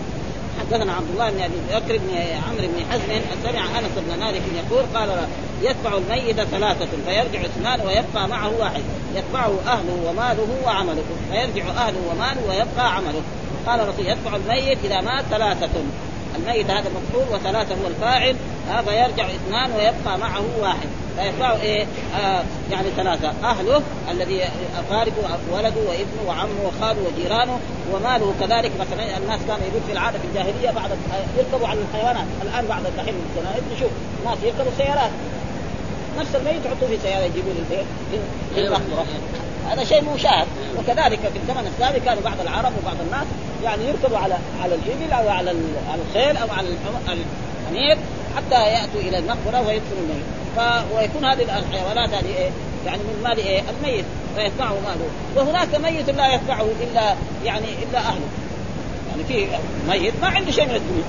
حدثنا 0.59 0.93
عبد 0.93 1.09
الله 1.13 1.29
بن 1.29 1.41
أبي 1.41 1.53
بكر 1.69 1.97
بن 1.97 2.17
عمرو 2.17 2.67
بن 2.67 2.85
حزم 2.91 3.21
سمع 3.43 3.79
أنس 3.79 3.91
بن 3.97 4.19
مالك 4.19 4.41
يقول 4.55 4.83
قال 4.95 5.27
يتبع 5.61 5.97
الميت 5.97 6.41
ثلاثة 6.41 6.87
فيرجع 7.05 7.45
اثنان 7.45 7.81
ويبقى 7.81 8.27
معه 8.27 8.51
واحد. 8.59 8.81
يتبعه 9.15 9.53
أهله 9.67 9.97
وماله 10.05 10.47
وعمله. 10.65 11.03
فيرجع 11.31 11.69
أهله 11.69 11.99
وماله 12.11 12.41
ويبقى 12.49 12.95
عمله. 12.95 13.21
قال 13.67 13.79
الرسول 13.79 14.07
يتبع 14.07 14.35
الميت 14.35 14.77
إذا 14.83 15.01
مات 15.01 15.25
ثلاثة. 15.25 15.69
الميت 16.39 16.69
هذا 16.69 16.89
مفعول 16.89 17.25
وثلاثة 17.35 17.75
هو 17.75 17.87
الفاعل 17.87 18.35
فيرجع 18.85 19.25
اثنان 19.25 19.71
ويبقى 19.71 20.17
معه 20.17 20.43
واحد. 20.59 20.87
فيتبعه 21.17 21.61
إيه؟ 21.61 21.85
آه 22.15 22.43
يعني 22.71 22.87
ثلاثة. 22.97 23.33
أهله 23.43 23.81
الذي 24.11 24.41
اقاربه 24.77 25.15
ولده 25.51 25.81
وابنه 25.87 26.23
وعمه 26.27 26.61
وخاله 26.65 26.99
وجيرانه 27.07 27.59
وماله 27.93 28.33
كذلك. 28.39 28.71
مثلا 28.79 29.17
الناس 29.17 29.39
كانوا 29.47 29.67
يقول 29.67 29.81
في 29.87 29.91
العادة 29.91 30.19
في 30.19 30.25
الجاهلية 30.27 30.71
بعد 30.71 30.89
يركبوا 31.37 31.67
على 31.67 31.79
الحيوانات. 31.79 32.25
الآن 32.41 32.65
بعد 32.65 32.85
الدحين 32.85 33.13
الجنائز 33.13 33.63
نشوف 33.75 33.91
ناس 34.25 34.37
يركبوا 34.43 34.71
سيارات 34.77 35.11
نفس 36.19 36.35
الميت 36.35 36.65
يحطوه 36.65 36.89
في 36.89 36.97
سيارة 37.03 37.23
يجيبوه 37.23 37.53
للبيت 37.53 37.85
هذا 39.71 39.83
شيء 39.83 40.03
مشاهد 40.15 40.47
وكذلك 40.79 41.19
في 41.19 41.39
الزمن 41.41 41.67
السابق 41.67 41.97
كانوا 42.05 42.23
بعض 42.23 42.41
العرب 42.41 42.71
وبعض 42.81 42.95
الناس 43.05 43.27
يعني 43.63 43.87
يركبوا 43.87 44.17
على 44.17 44.37
على 44.63 44.75
الإبل 44.75 45.13
أو 45.13 45.29
على 45.29 45.51
الخيل 45.95 46.37
أو 46.37 46.47
على 46.51 46.67
الحمير 46.67 47.97
حتى 48.37 48.63
يأتوا 48.63 49.01
إلى 49.01 49.17
المقبرة 49.17 49.67
ويدخلوا 49.67 49.99
الميت. 49.99 50.25
ف... 50.55 50.59
ويكون 50.95 51.25
هذه 51.25 51.41
الحيوانات 51.41 52.09
هذه 52.09 52.35
إيه؟ 52.37 52.49
يعني 52.85 52.97
من 52.97 53.21
مال 53.23 53.37
إيه؟ 53.37 53.61
الميت. 53.61 54.05
فيتبعه 54.35 54.73
ماله. 54.73 55.07
وهناك 55.35 55.75
ميت 55.75 56.09
لا 56.09 56.33
يتبعه 56.33 56.65
الا 56.81 57.15
يعني 57.45 57.67
إلا 57.89 57.99
أهله. 57.99 58.27
يعني 59.09 59.23
في 59.27 59.47
ميت 59.89 60.13
ما 60.21 60.27
عنده 60.27 60.51
شيء 60.51 60.65
من 60.65 60.75
الدنيا. 60.75 61.03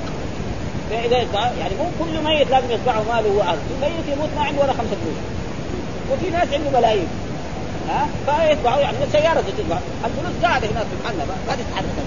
فإذا 0.91 1.17
يعني 1.61 1.75
مو 1.75 1.85
كل 2.05 2.25
ميت 2.25 2.51
لازم 2.51 2.71
يتبعه 2.71 3.03
ماله 3.13 3.31
وأهله. 3.37 3.61
الميت 3.77 4.17
يموت 4.17 4.29
ما 4.37 4.43
عنده 4.43 4.63
ولا 4.63 4.73
خمسة 4.73 4.97
فلوس 5.03 5.19
وفي 6.13 6.31
ناس 6.31 6.49
عنده 6.53 6.79
ملايين. 6.79 7.09
ها؟ 7.89 8.09
فيتبعوا 8.27 8.81
يعني 8.81 8.97
السياره 9.05 9.41
تتبع 9.41 9.79
الفلوس 10.05 10.45
قاعدة 10.45 10.69
هناك 10.69 10.87
في 10.87 10.97
محلها 11.05 11.27
ما 11.27 11.55
تتحرك. 11.55 12.05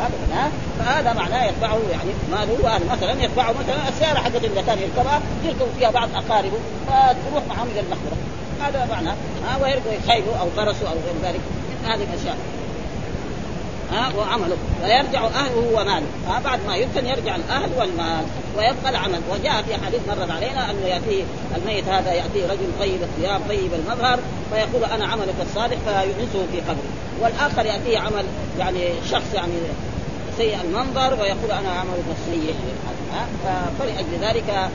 ابدا 0.00 0.34
ها؟ 0.34 0.50
فهذا 0.78 1.12
معناه 1.12 1.44
يتبعه 1.44 1.78
يعني 1.90 2.10
ماله 2.30 2.64
واهله 2.64 2.92
مثلا 2.92 3.24
يتبعه 3.24 3.52
مثلا 3.52 3.88
السيارة 3.88 4.18
حقته 4.18 4.46
اذا 4.46 4.62
كان 4.62 4.78
يركبها 4.78 5.20
يركب 5.44 5.66
فيها 5.78 5.90
بعض 5.90 6.08
أقاربه 6.14 6.58
فتروح 6.86 7.44
معهم 7.48 7.68
إلى 7.72 7.80
المقبرة. 7.80 8.16
هذا 8.60 8.88
معناه 8.90 9.14
ها؟ 9.46 9.56
ويركب 9.62 10.06
خيله 10.06 10.40
أو 10.40 10.46
فرسه 10.56 10.88
أو 10.88 10.94
غير 10.94 11.32
ذلك 11.32 11.40
من 11.82 11.90
هذه 11.90 12.06
الأشياء. 12.12 12.36
ها؟ 13.92 14.12
وعمله 14.18 14.56
ويرجع 14.82 15.24
أهله 15.24 15.72
وماله 15.74 16.06
ها؟ 16.28 16.40
بعد 16.44 16.60
ما 16.66 16.76
يدفن 16.76 17.06
يرجع 17.06 17.36
الأهل 17.36 17.70
والمال. 17.78 18.24
ويبقى 18.56 18.90
العمل. 18.90 19.20
وجاء 19.30 19.62
في 19.62 19.74
حديث 19.86 20.00
مرت 20.08 20.30
علينا 20.30 20.70
أنه 20.70 20.86
ياتيه 20.86 21.24
الميت 21.56 21.88
هذا 21.88 22.12
ياتيه 22.12 22.46
رجل 22.46 22.68
طيب 22.80 23.02
الثياب 23.02 23.40
طيب 23.48 23.70
المظهر 23.74 24.18
فيقول 24.52 24.84
أنا 24.84 25.06
عملك 25.06 25.34
الصالح 25.42 25.76
فيؤنسه 25.86 26.46
في 26.52 26.60
قبره. 26.60 26.90
والآخر 27.20 27.66
ياتيه 27.66 27.98
عمل 27.98 28.24
يعني 28.58 28.88
شخص 29.10 29.34
يعني 29.34 29.52
سيء 30.38 30.58
المنظر 30.64 31.14
ويقول 31.20 31.50
أنا 31.50 31.70
عملك 31.70 32.04
السيء. 32.18 32.54
فلأجل 33.78 34.18
ذلك 34.20 34.68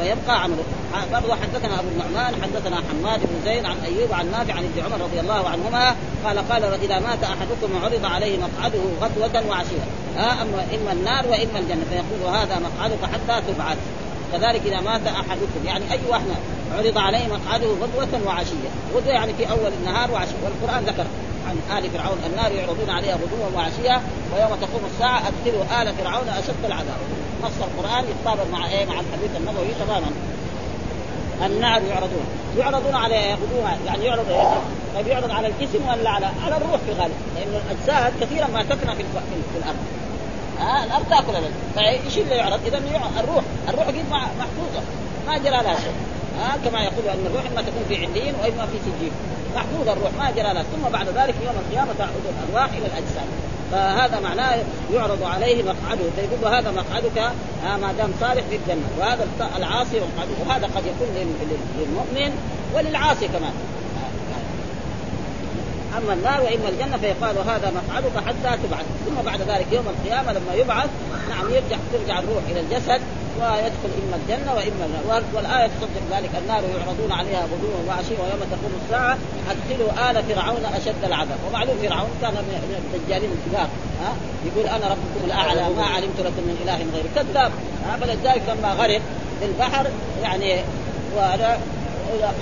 ويبقى 0.00 0.42
عمله. 0.42 0.64
برضه 1.12 1.34
حدثنا 1.34 1.80
أبو 1.80 1.88
النعمان 1.88 2.42
حدثنا 2.42 2.76
حماد 2.76 3.20
بن 3.20 3.44
زيد 3.44 3.64
عن 3.64 3.76
أيوب 3.84 4.12
عن 4.12 4.30
نافع 4.30 4.54
عن 4.54 4.64
ابن 4.64 4.84
عمر 4.84 5.04
رضي 5.04 5.20
الله 5.20 5.48
عنهما 5.48 5.94
قال 6.24 6.48
قال 6.48 6.64
اذا 6.64 6.98
مات 6.98 7.24
أحدكم 7.24 7.84
عرض 7.84 8.04
عليه 8.04 8.38
مقعده 8.38 8.78
غدوه 9.00 9.48
وعشيره 9.48 9.86
ها 9.90 10.05
أما 10.18 10.66
إما 10.74 10.92
النار 10.92 11.26
وإما 11.26 11.58
الجنة. 11.58 11.84
فيقول 11.90 12.34
هذا 12.34 12.58
مقعدك 12.58 13.04
حتى 13.04 13.42
تبعث. 13.52 13.78
كذلك 14.32 14.62
إذا 14.66 14.80
مات 14.80 15.06
أحدكم 15.06 15.60
يعني 15.64 15.92
أي 15.92 16.00
واحد 16.08 16.24
عرض 16.76 16.98
عليه 16.98 17.26
مقعده 17.26 17.66
غدوة 17.66 18.26
وعشية. 18.26 18.70
غدوة 18.94 19.12
يعني 19.12 19.32
في 19.34 19.50
أول 19.50 19.72
النهار 19.80 20.10
وعشية. 20.10 20.36
والقرآن 20.44 20.84
ذكر 20.84 21.06
عن 21.48 21.78
آل 21.78 21.90
فرعون 21.90 22.18
النار 22.26 22.52
يعرضون 22.52 22.90
عليها 22.90 23.14
غدوا 23.14 23.56
وعشية 23.56 24.00
ويوم 24.34 24.56
تقوم 24.60 24.82
الساعة 24.94 25.22
أدخلوا 25.28 25.82
آل 25.82 25.94
فرعون 25.94 26.28
أشد 26.28 26.64
العذاب. 26.64 26.98
نص 27.42 27.52
القرآن 27.60 28.04
يتطابق 28.04 28.50
مع 28.52 28.66
إيه 28.66 28.86
مع 28.86 28.94
الحديث 29.00 29.30
النبوي 29.36 29.68
تماما. 29.86 30.10
النار 31.46 31.82
يعرضون. 31.82 32.26
يعرضون 32.58 32.94
على 32.94 33.34
غدوة 33.34 33.76
يعني 33.86 34.04
يعرض 34.04 34.30
إيه؟ 34.30 34.60
طيب 34.94 35.06
يعرض 35.06 35.30
على 35.30 35.46
الجسم 35.46 35.88
ولا 35.88 36.10
على 36.10 36.26
على 36.44 36.56
الروح 36.56 36.80
في 36.86 36.92
الغالب؟ 36.92 37.14
لأن 37.36 37.60
الأجساد 37.66 38.12
كثيرا 38.20 38.46
ما 38.46 38.62
تفنى 38.62 38.94
في, 38.96 39.02
في 39.52 39.58
الأرض. 39.58 39.76
ها 40.60 40.84
الأرض 40.84 41.04
تأكل 41.10 41.32
فايش 41.74 42.18
اللي 42.18 42.34
يعرض؟ 42.34 42.60
إذا 42.66 42.78
الروح 43.20 43.44
الروح 43.68 43.86
قد 43.86 43.94
محفوظة. 44.10 44.82
ما 45.26 45.38
جرى 45.38 45.50
لها 45.50 45.80
شيء. 45.80 45.92
ها 46.40 46.56
كما 46.64 46.82
يقول 46.82 47.08
أن 47.08 47.26
الروح 47.26 47.42
إما 47.52 47.62
تكون 47.62 47.84
في 47.88 47.96
علين 47.96 48.34
وإما 48.42 48.66
في 48.66 48.78
سجين. 48.78 49.10
محفوظ 49.56 49.88
الروح 49.88 50.10
ما 50.18 50.30
جرى 50.30 50.54
لها 50.54 50.62
ثم 50.62 50.88
بعد 50.92 51.08
ذلك 51.08 51.34
يوم 51.46 51.54
القيامة 51.66 51.92
تعود 51.98 52.22
الأرواح 52.26 52.70
إلى 52.72 52.86
الأجسام. 52.86 53.26
فهذا 53.72 54.20
معناه 54.20 54.58
يعرض 54.94 55.22
عليه 55.22 55.62
مقعده. 55.62 56.04
فيقول 56.16 56.54
هذا 56.54 56.70
مقعدك 56.70 57.18
آه 57.66 57.76
ما 57.76 57.92
دام 57.92 58.12
صالح 58.20 58.44
في 58.50 58.56
الجنة. 58.56 58.88
وهذا 58.98 59.26
العاصي 59.56 60.00
مقعده 60.00 60.32
وهذا 60.46 60.66
قد 60.66 60.86
يكون 60.86 61.08
للمؤمن 61.78 62.32
وللعاصي 62.74 63.28
كمان. 63.28 63.52
أما 65.98 66.12
النار 66.12 66.40
وإما 66.42 66.68
الجنة 66.68 66.96
فيقال 66.96 67.38
هذا 67.38 67.72
مقعدك 67.78 68.16
حتى 68.26 68.62
تبعث. 68.62 68.86
ثم 69.06 69.22
بعد 69.24 69.40
ذلك 69.40 69.66
يوم 69.72 69.84
القيامة 69.88 70.32
لما 70.32 70.54
يبعث 70.54 70.90
نعم 71.28 71.46
يرجع 71.50 71.76
ترجع 71.92 72.18
الروح 72.18 72.42
إلى 72.50 72.60
الجسد 72.60 73.00
ويدخل 73.40 73.90
إما 74.02 74.16
الجنة 74.20 74.54
وإما 74.54 74.84
النار. 74.86 75.22
والآية 75.34 75.66
تصدق 75.66 76.16
ذلك 76.16 76.30
النار 76.42 76.62
يعرضون 76.62 77.12
عليها 77.12 77.42
غدوا 77.42 77.88
وعشيا 77.88 78.18
ويوم 78.22 78.40
تقوم 78.50 78.72
الساعة 78.84 79.18
أدخلوا 79.50 80.10
آل 80.10 80.24
فرعون 80.24 80.64
أشد 80.76 81.04
العذاب. 81.04 81.38
ومعلوم 81.48 81.76
فرعون 81.82 82.10
كان 82.22 82.32
من 82.32 82.90
الدجالين 82.94 83.30
الكبار 83.36 83.68
ها؟ 84.02 84.12
يقول 84.46 84.66
أنا 84.66 84.86
ربكم 84.86 85.24
الأعلى 85.24 85.60
ما 85.76 85.84
علمت 85.84 86.20
لكم 86.20 86.42
من 86.48 86.56
إله 86.64 86.78
غيري. 86.94 87.08
كذاب 87.14 87.52
فلذلك 88.00 88.42
لما 88.48 88.72
غرق 88.72 89.00
في 89.40 89.46
البحر 89.46 89.86
يعني 90.22 90.60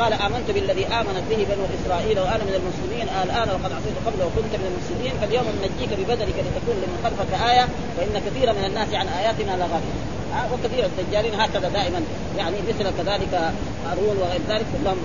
قال 0.01 0.13
آمنت 0.13 0.51
بالذي 0.51 0.87
آمنت 0.87 1.25
به 1.31 1.37
بنو 1.51 1.65
إسرائيل 1.79 2.19
وأنا 2.19 2.45
من 2.49 2.55
المسلمين 2.61 3.09
الآن 3.25 3.49
وقد 3.49 3.73
عصيت 3.73 3.97
قبل 4.07 4.21
وكنت 4.27 4.55
من 4.61 4.67
المسلمين 4.73 5.13
فاليوم 5.21 5.45
ننجيك 5.63 5.93
ببدنك 5.99 6.37
لتكون 6.47 6.77
لمن 6.83 6.99
خلفك 7.05 7.33
آية 7.51 7.69
فان 7.97 8.23
كثيرا 8.27 8.53
من 8.53 8.65
الناس 8.65 8.89
عن 8.95 9.07
آياتنا 9.09 9.53
لغافلون 9.57 10.15
وكثير 10.53 10.85
الدجالين 10.85 11.41
هكذا 11.41 11.69
دائما 11.69 12.01
يعني 12.39 12.57
مثل 12.69 12.85
كذلك 12.99 13.53
هارون 13.87 14.17
وغير 14.17 14.41
ذلك 14.49 14.67
كلهم 14.73 14.99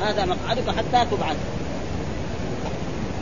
هذا 0.00 0.24
مقعدك 0.24 0.70
حتى 0.70 1.10
تبعث 1.10 1.36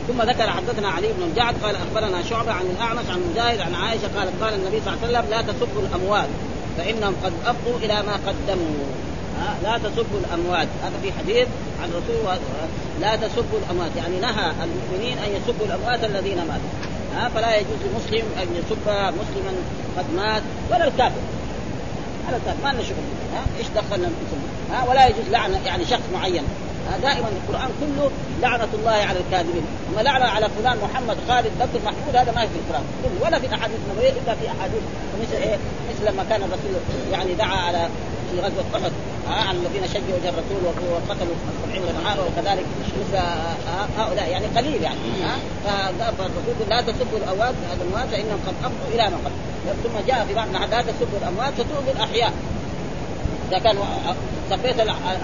ثم 0.07 0.21
ذكر 0.21 0.49
حدثنا 0.49 0.87
علي 0.87 1.07
بن 1.07 1.23
الجعد 1.23 1.55
قال 1.63 1.75
أخبرنا 1.75 2.23
شعبة 2.29 2.51
عن 2.51 2.65
الأعمش 2.65 3.09
عن 3.09 3.21
مجاهد 3.31 3.59
عن 3.59 3.75
عائشة 3.75 4.09
قالت 4.17 4.43
قال 4.43 4.53
النبي 4.53 4.81
صلى 4.85 4.93
الله 4.93 5.07
عليه 5.07 5.19
وسلم 5.19 5.29
لا 5.31 5.41
تسبوا 5.41 5.81
الأموال 5.81 6.27
فإنهم 6.77 7.15
قد 7.23 7.33
افضوا 7.45 7.77
إلى 7.77 7.93
ما 7.93 8.13
قدموا. 8.27 9.10
لا 9.63 9.77
تسبوا 9.77 10.19
الأموات. 10.19 10.67
هذا 10.83 10.97
في 11.03 11.11
حديث 11.19 11.47
عن 11.81 11.89
رسول 11.89 12.37
لا 13.01 13.15
تسبوا 13.15 13.59
الأموات. 13.65 13.91
يعني 13.97 14.19
نهى 14.19 14.51
المؤمنين 14.63 15.17
أن 15.17 15.29
يسبوا 15.35 15.65
الأموات 15.65 16.03
الذين 16.03 16.37
ماتوا. 16.37 16.71
ها 17.15 17.29
فلا 17.29 17.55
يجوز 17.55 17.79
لمسلم 17.85 18.25
أن 18.41 18.47
يسب 18.55 18.87
مسلما 18.87 19.53
قد 19.97 20.05
مات 20.15 20.43
ولا 20.71 20.87
الكافر. 20.87 21.21
على 22.27 22.37
الكافر. 22.37 22.63
ما 22.63 22.69
لنا 22.73 22.83
شغل. 22.83 23.05
ها 23.33 23.43
إيش 23.59 23.67
دخلنا 23.67 24.07
في 24.07 24.73
ها 24.73 24.89
ولا 24.89 25.07
يجوز 25.07 25.29
لعنه 25.31 25.59
يعني 25.65 25.85
شخص 25.85 26.07
معين. 26.13 26.43
دائما 27.01 27.27
القرآن 27.27 27.69
كله 27.81 28.11
لعنة 28.41 28.67
الله 28.73 28.91
على 28.91 29.19
الكاذبين. 29.19 29.65
اما 29.93 30.01
لعنه 30.01 30.25
على 30.25 30.49
فلان 30.49 30.77
محمد 30.83 31.17
خالد 31.27 31.51
بكر 31.59 31.85
محمود 31.85 32.15
هذا 32.15 32.31
ما 32.31 32.41
في 32.41 32.55
القرآن 32.55 32.83
كله. 33.03 33.27
ولا 33.27 33.39
في 33.39 33.47
الاحاديث 33.47 33.77
النبويه 33.87 34.09
إلا 34.09 34.35
في 34.35 34.47
أحاديث 34.47 34.83
مثل 35.21 35.41
إيه؟ 35.41 35.57
مثل 35.89 36.11
لما 36.11 36.23
كان 36.29 36.41
الرسول 36.41 36.71
يعني 37.11 37.33
دعا 37.33 37.55
على 37.55 37.89
في 38.31 38.39
غزوة 38.39 38.63
أحد 38.75 38.91
عن 39.27 39.55
الذين 39.55 39.87
شجعوا 39.87 40.17
وجه 40.19 40.29
الرسول 40.29 40.61
وقتلوا 40.93 41.35
السبعين 41.49 41.83
والعار 41.87 42.17
وكذلك 42.19 42.65
مثل 42.79 43.23
هؤلاء 43.97 44.29
يعني 44.29 44.45
قليل 44.45 44.83
يعني 44.83 44.99
فالرسول 46.17 46.69
لا 46.69 46.81
تسبوا 46.81 47.17
الأموات 47.17 47.53
الاموات 47.75 48.07
فإنهم 48.11 48.39
قد 48.47 48.53
افضوا 48.63 48.93
إلى 48.93 49.03
ما 49.09 49.17
قد 49.25 49.31
ثم 49.83 50.07
جاء 50.07 50.25
في 50.25 50.33
بعض 50.33 50.47
لا 50.71 50.81
تسبوا 50.81 51.17
الأموات 51.21 51.53
فتؤذوا 51.53 51.93
الأحياء. 51.95 52.33
إذا 53.51 53.59
كان 53.59 53.77
سبيت 54.49 54.75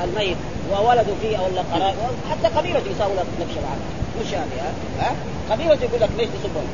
الميت 0.04 0.38
وولده 0.72 1.13
فيه 1.22 1.38
قرار 1.74 1.93
حتى 2.32 2.48
قبيلته 2.58 2.91
يساوي 2.91 3.13
نفس 3.13 3.58
العمل 3.58 4.07
مش 4.21 4.34
هذه 4.34 4.73
ها 4.99 5.15
قبيلته 5.51 5.84
يقول 5.84 6.01
لك 6.01 6.10
ليش 6.17 6.27
تسبهم؟ 6.27 6.67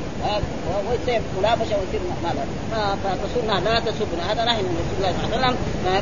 ويصير 0.90 1.22
منافسه 1.40 1.76
ويصير 1.78 2.02
ماذا؟ 2.24 2.46
فالرسول 3.04 3.64
لا 3.66 3.80
تسبنا 3.80 4.32
هذا 4.32 4.46
نهي 4.46 4.62
من 4.62 4.78
رسول 4.82 4.98
الله 4.98 5.14
صلى 5.18 5.26
الله 5.26 5.46
عليه 5.46 5.56
وسلم 5.56 5.58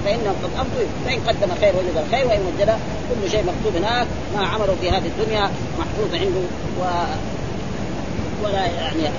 فإنهم 0.06 0.36
قد 0.44 0.50
افضوا 0.58 0.88
فإن 1.06 1.20
قدم 1.20 1.56
خير 1.62 1.74
وجد 1.76 1.98
الخير 2.06 2.28
وإن 2.28 2.40
وجد 2.40 2.70
كل 3.10 3.32
شيء 3.32 3.44
مكتوب 3.44 3.76
هناك 3.76 4.08
ما 4.36 4.46
عملوا 4.46 4.76
في 4.82 4.90
هذه 4.90 5.08
الدنيا 5.08 5.50
محفوظ 5.80 6.14
عنده 6.14 6.42
و 6.80 6.84
ولا 8.44 8.66
يعني 8.66 9.10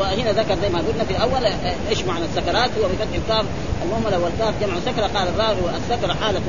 وهنا 0.00 0.32
ذكر 0.32 0.56
زي 0.62 0.68
ما 0.68 0.78
قلنا 0.78 1.04
في 1.04 1.10
الأول 1.10 1.44
إيش 1.90 2.02
معنى 2.04 2.24
السكرات؟ 2.24 2.70
هو 2.78 2.88
بفتح 2.88 3.14
الكاف 3.14 3.44
المهمله 3.84 4.18
والكاف 4.18 4.54
جمع 4.60 4.74
سكرة 4.86 5.06
قال 5.18 5.28
الراوي 5.28 5.76
السكرة 5.76 6.12
حالة 6.12 6.40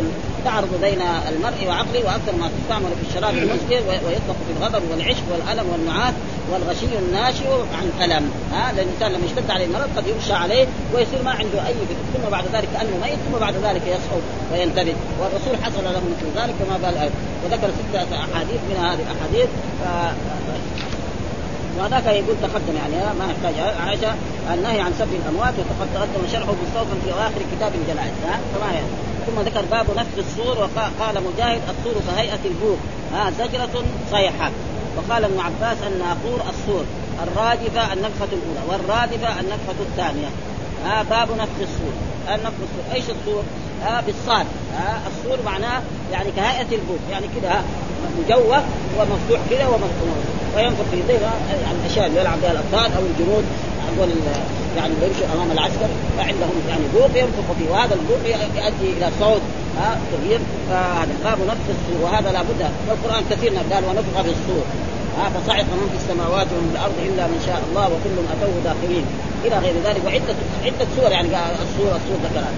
تعرض 0.46 0.70
بين 0.82 1.02
المرء 1.30 1.68
وعقله 1.68 2.06
وأكثر 2.06 2.36
ما 2.40 2.50
تستعمل 2.62 2.92
في 3.02 3.10
الشراب 3.10 3.34
المسكر 3.34 3.82
ويطلق 3.88 4.38
في 4.48 4.52
الغضب 4.58 4.82
والعشق 4.92 5.24
والألم 5.32 5.70
والنعاس 5.72 6.14
والغشي 6.52 6.98
الناشئ 7.00 7.48
عن 7.50 8.04
ألم. 8.04 8.32
ها 8.54 8.74
لأن 8.74 8.88
الإنسان 8.88 9.12
لما 9.12 9.26
يشتد 9.26 9.52
عليه 9.52 9.66
المرض 9.66 9.90
قد 9.98 10.08
يغشى 10.08 10.34
عليه 10.34 10.68
ويصير 10.94 11.24
ما 11.24 11.32
عنده 11.32 11.68
أي 11.68 11.74
ثم 12.14 12.30
بعد 12.32 12.44
ذلك 12.54 12.70
كانه 12.74 12.98
ميت 13.04 13.20
ثم 13.32 13.40
بعد 13.40 13.54
ذلك 13.56 13.82
يصحو 13.88 14.20
وينتبه. 14.52 14.96
والرسول 15.20 15.64
حصل 15.64 15.84
له 15.84 16.02
مثل 16.12 16.42
ذلك 16.42 16.56
كما 16.60 16.76
قال 16.86 17.10
وذكر 17.46 17.70
ستة 17.80 18.16
أحاديث 18.16 18.62
من 18.70 18.78
هذه 18.86 19.00
الأحاديث 19.06 19.50
وهذاك 21.78 22.06
يقول 22.06 22.36
تقدم 22.42 22.76
يعني 22.76 23.20
ما 23.20 23.26
يحتاج. 23.32 23.56
عائشة 23.88 24.14
النهي 24.54 24.82
عن 24.82 24.94
سب 25.00 25.08
الأموات 25.14 25.54
وقد 25.60 25.88
تقدم 25.96 26.28
شرحه 26.32 26.54
مستوفا 26.64 26.96
في 27.06 27.14
أواخر 27.14 27.42
كتاب 27.56 27.72
الجنائز 27.76 28.14
ها؟ 28.28 28.40
فما 28.54 28.72
يعني. 28.74 28.88
ثم 29.28 29.42
ذكر 29.42 29.66
باب 29.72 29.86
نفس 29.98 30.16
الصور 30.18 30.58
وقال 30.58 31.16
مجاهد 31.24 31.62
الصور 31.70 32.02
كهيئه 32.08 32.40
البوق 32.46 32.78
ها 33.14 33.32
زجرة 33.32 33.84
صيحة. 34.12 34.52
وقال 34.98 35.24
ابن 35.26 35.40
عباس 35.40 35.78
الناقور 35.88 36.40
الصور 36.50 36.86
الرادفة 37.24 37.94
النفخة 37.94 38.32
الأولى 38.38 38.62
والرادفة 38.70 39.40
النفخة 39.40 39.80
الثانية 39.90 40.28
ها 40.86 41.04
باب 41.04 41.32
نفخ 41.32 41.58
الصور. 41.62 41.94
النفخ 42.28 42.60
الصور. 42.68 42.96
إيش 42.96 43.04
الصور؟ 43.04 43.44
ها 43.84 44.02
بالصاد 44.02 44.46
ها 44.78 45.02
الصور 45.08 45.38
معناه 45.46 45.82
يعني 46.12 46.32
كهيئة 46.32 46.76
البوق 46.76 47.00
يعني 47.12 47.26
كذا 47.42 47.64
مجوف 48.20 48.64
ومفتوح 49.00 49.40
كذا 49.50 49.68
ومفتوح. 49.68 50.31
وينفق 50.56 50.86
في 50.92 50.98
ذي 51.08 51.14
يعني 51.14 51.78
الأشياء 51.82 52.08
اللي 52.08 52.20
يلعب 52.20 52.42
بها 52.42 52.52
الابطال 52.52 52.90
أو 52.98 53.02
الجنود 53.10 53.46
حقون 53.88 54.10
يعني 54.78 54.94
يمشوا 55.04 55.26
أمام 55.36 55.52
العسكر 55.52 55.90
فعندهم 56.18 56.56
يعني 56.70 56.84
بوق 56.94 57.12
ينفق 57.16 57.48
فيه 57.60 57.70
وهذا 57.72 57.94
البوق 57.96 58.24
يؤدي 58.56 58.90
إلى 58.98 59.08
صوت 59.20 59.42
ها 59.78 59.98
كبير 60.12 60.40
فهذا 60.70 61.14
باب 61.24 61.38
نفخ 61.48 61.68
الصور 61.76 62.00
وهذا 62.04 62.32
لابد 62.32 62.62
والقرآن 62.88 63.24
كثير 63.30 63.52
قال 63.72 63.84
ونفخ 63.86 64.22
في 64.22 64.30
الصور 64.38 64.66
ها 65.18 65.30
فصعق 65.30 65.66
من 65.80 65.90
في 65.92 65.98
السماوات 66.04 66.48
ومن 66.52 66.70
في 66.72 66.78
الأرض 66.78 66.98
إلا 67.06 67.28
من 67.28 67.40
شاء 67.48 67.62
الله 67.70 67.86
وكل 67.86 68.16
أتوه 68.34 68.56
داخلين. 68.64 69.06
إلى 69.46 69.58
غير 69.58 69.74
ذلك 69.86 70.02
وعدة 70.06 70.36
عدة 70.66 70.88
سور 70.96 71.12
يعني 71.12 71.28
الصور 71.66 71.92
الصور 72.00 72.18
ذكرها. 72.24 72.52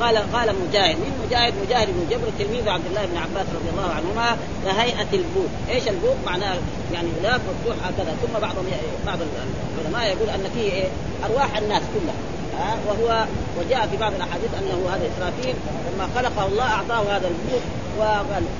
قال 0.00 0.16
قال 0.32 0.54
مجاهد 0.68 0.96
من 0.96 1.26
مجاهد؟ 1.26 1.54
مجاهد 1.66 1.88
بن 1.88 2.06
جبر 2.10 2.28
تلميذ 2.38 2.68
عبد 2.68 2.86
الله 2.86 3.06
بن 3.06 3.16
عباس 3.16 3.46
رضي 3.54 3.70
الله 3.72 3.90
عنهما 3.94 4.36
كهيئة 4.64 5.12
البوق، 5.12 5.50
إيش 5.70 5.88
البوق؟ 5.88 6.16
معناه 6.26 6.56
يعني 6.92 7.08
غلاف 7.22 7.40
مفتوح 7.50 7.86
هكذا. 7.86 8.16
ثم 8.22 8.40
بعض 8.40 8.54
بعض 9.06 9.18
العلماء 9.78 10.16
يقول 10.16 10.28
أن 10.28 10.50
فيه 10.54 10.72
إيه؟ 10.72 10.88
أرواح 11.24 11.56
الناس 11.56 11.82
كلها. 11.94 12.14
ها؟ 12.58 12.76
وهو 12.86 13.24
وجاء 13.58 13.86
في 13.86 13.96
بعض 13.96 14.12
الأحاديث 14.14 14.50
أنه 14.58 14.88
هذا 14.94 15.08
إسرافيل 15.16 15.54
لما 15.94 16.08
خلقه 16.14 16.46
الله 16.46 16.64
أعطاه 16.64 17.16
هذا 17.16 17.28
البوق. 17.28 17.62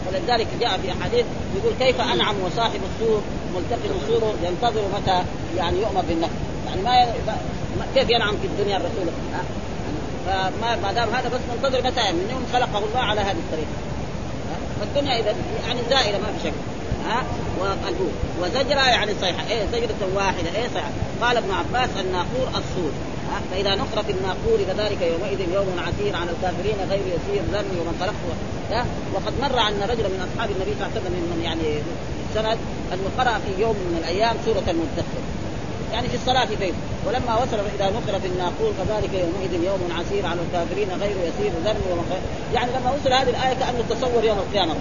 ولذلك 0.09 0.47
جاء 0.61 0.79
في 0.79 0.93
أحاديث 0.93 1.27
يقول 1.57 1.73
كيف 1.81 2.01
أنعم 2.01 2.35
وصاحب 2.47 2.81
السور 2.95 3.21
ملتقم 3.57 4.07
سوره 4.09 4.35
ينتظر 4.43 4.83
متى 4.95 5.25
يعني 5.57 5.81
يؤمر 5.81 6.03
بالنفس. 6.09 6.33
يعني 6.67 6.83
ما 6.83 7.87
كيف 7.95 8.11
ينعم 8.11 8.37
في 8.37 8.47
الدنيا 8.47 8.77
الرسول؟ 8.77 9.07
فما 10.27 10.77
ما 10.83 10.93
دام 10.93 11.09
هذا 11.09 11.29
بس 11.29 11.41
منتظر 11.55 11.79
متى؟ 11.79 12.13
من 12.13 12.29
يوم 12.31 12.47
خلقه 12.53 12.79
الله 12.79 13.01
على 13.01 13.21
هذه 13.21 13.37
الطريقة. 13.37 13.77
فالدنيا 14.81 15.21
إذا 15.21 15.35
يعني 15.67 15.81
زائلة 15.91 16.19
ما 16.19 16.27
في 16.39 16.49
شك. 16.49 16.55
ها؟ 17.07 17.25
والبوق 17.61 18.13
وزجرة 18.41 18.89
يعني 18.89 19.13
صيحة 19.21 19.49
إيه 19.51 19.67
زجرة 19.73 20.09
واحدة. 20.15 20.51
إيه 20.57 20.69
صيحة 20.75 20.91
قال 21.23 21.37
ابن 21.37 21.51
عباس 21.51 21.91
الناقور 22.01 22.49
الصور. 22.49 22.93
فإذا 23.51 23.75
نقر 23.75 24.03
في 24.03 24.13
الناقور 24.13 24.59
فذلك 24.69 25.03
يومئذ 25.03 25.41
يوم 25.55 25.67
عسير 25.79 26.17
على 26.17 26.31
الكافرين 26.31 26.77
غير 26.91 27.01
يسير 27.01 27.43
ذرني 27.53 27.81
ومن 27.81 27.97
خلقته 28.01 28.85
وقد 29.15 29.33
مر 29.43 29.59
عن 29.59 29.73
رجل 29.83 30.05
من 30.05 30.29
أصحاب 30.29 30.51
النبي 30.51 30.73
صلى 30.79 30.87
الله 30.87 30.91
عليه 30.95 31.01
وسلم 31.01 31.13
من 31.13 31.41
يعني 31.45 31.83
سند 32.35 32.59
أنه 32.93 33.09
قرأ 33.19 33.39
في 33.39 33.63
يوم 33.63 33.77
من 33.77 33.99
الأيام 34.03 34.37
سورة 34.45 34.65
المدثر. 34.69 35.23
يعني 35.93 36.09
في 36.09 36.15
الصلاة 36.15 36.45
في 36.45 36.57
بيته 36.57 36.77
ولما 37.07 37.35
وصل 37.35 37.59
إذا 37.79 37.91
نقر 37.91 38.21
في 38.21 38.27
الناقور 38.27 38.73
فذلك 38.79 39.11
يومئذ 39.15 39.65
يوم 39.65 39.81
عسير 39.99 40.27
على 40.27 40.41
الكافرين 40.41 40.89
غير 41.01 41.11
يسير 41.11 41.53
ذنب 41.65 41.83
ومخير 41.91 42.21
يعني 42.55 42.71
لما 42.73 42.91
وصل 42.91 43.13
هذه 43.13 43.31
الآية 43.31 43.55
كأنه 43.55 43.85
تصور 43.91 44.25
يوم 44.25 44.39
القيامة 44.39 44.75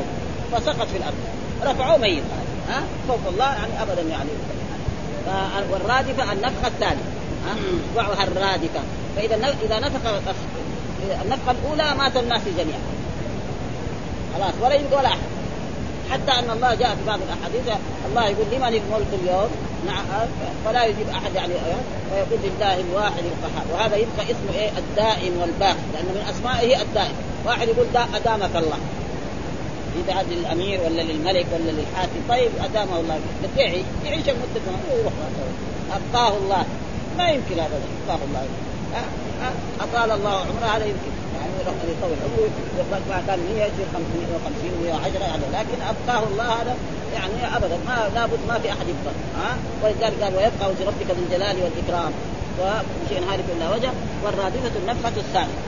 فسقط 0.51 0.87
في 0.87 0.97
الأرض. 0.97 1.15
رفعوه 1.63 1.97
ميت. 1.97 2.23
ها؟ 2.69 2.83
فوق 3.07 3.19
الله 3.27 3.53
يعني 3.53 3.81
أبدا 3.81 4.01
يعني. 4.01 4.29
والرادفة 5.71 6.33
النفخة 6.33 6.67
الثانية. 6.67 7.03
اصبعها 7.91 8.23
الرادفة. 8.23 8.79
فإذا 9.15 9.35
إذا 9.65 9.79
نفخ 9.79 10.09
النفخة 11.21 11.51
الأولى 11.51 11.95
مات 11.97 12.17
الناس 12.17 12.41
جميعا. 12.57 12.79
خلاص 14.35 14.53
ولا 14.61 14.73
يبقى 14.73 14.99
ولا 14.99 15.07
أحد. 15.07 15.33
حتى 16.11 16.31
أن 16.31 16.49
الله 16.49 16.73
جاء 16.75 16.89
في 16.89 17.07
بعض 17.07 17.19
الأحاديث 17.21 17.79
الله 18.09 18.27
يقول 18.27 18.45
لمن 18.51 18.67
الملك 18.67 19.21
اليوم؟ 19.23 19.49
نعم 19.87 20.05
فلا 20.65 20.85
يجيب 20.85 21.09
أحد 21.09 21.35
يعني 21.35 21.53
ويقول 22.11 22.39
لله 22.43 22.79
الواحد 22.79 23.23
القهار. 23.23 23.65
وهذا 23.73 23.95
يبقى 23.95 24.23
اسمه 24.25 24.53
إيه؟ 24.55 24.69
الدائم 24.77 25.37
والباقي 25.41 25.85
لأن 25.93 26.05
من 26.05 26.25
أسمائه 26.29 26.81
الدائم. 26.81 27.15
واحد 27.45 27.67
يقول 27.67 27.85
دا 27.93 28.05
أدامك 28.15 28.55
الله. 28.55 28.77
يدعى 29.99 30.23
للأمير 30.23 30.81
ولا 30.81 31.01
للملك 31.01 31.45
ولا 31.53 31.71
للحاكم. 31.71 32.19
طيب 32.29 32.51
ادامه 32.63 32.99
الله. 32.99 33.19
بس 33.43 33.49
يعيش 33.57 33.85
يعيش 34.05 34.29
المده 34.29 34.71
ويروح 34.93 35.13
أبقاه 35.93 36.37
الله. 36.37 36.65
ما 37.17 37.29
يمكن 37.29 37.53
هذا 37.53 37.79
أبقاه 38.03 38.19
الله. 38.27 38.45
أطال 39.81 40.11
الله 40.11 40.29
عمره 40.29 40.77
هذا 40.77 40.85
يمكن. 40.85 41.22
يطول 41.61 42.17
عمره 42.25 42.99
ما 43.09 43.23
كان 43.27 43.39
100 43.53 43.63
يصير 43.63 43.87
550 43.93 44.83
110 44.83 45.19
يعني 45.19 45.43
لكن 45.53 45.77
ابقاه 45.91 46.23
الله 46.27 46.61
هذا 46.61 46.75
يعني 47.13 47.57
ابدا 47.57 47.77
ما 47.87 48.09
لابد 48.15 48.39
ما 48.47 48.59
في 48.59 48.69
احد 48.69 48.87
يبقى 48.87 49.13
ها 49.37 49.57
ولذلك 49.83 50.23
قال 50.23 50.33
ويبقى 50.35 50.69
وجه 50.69 50.87
ربك 50.87 51.09
ذو 51.09 51.23
الجلال 51.25 51.55
والاكرام 51.63 52.11
وشيء 52.59 53.23
هالك 53.31 53.45
الا 53.57 53.75
وجه 53.75 53.91
والرادفه 54.23 54.71
النفخه 54.81 55.17
الثانية 55.17 55.59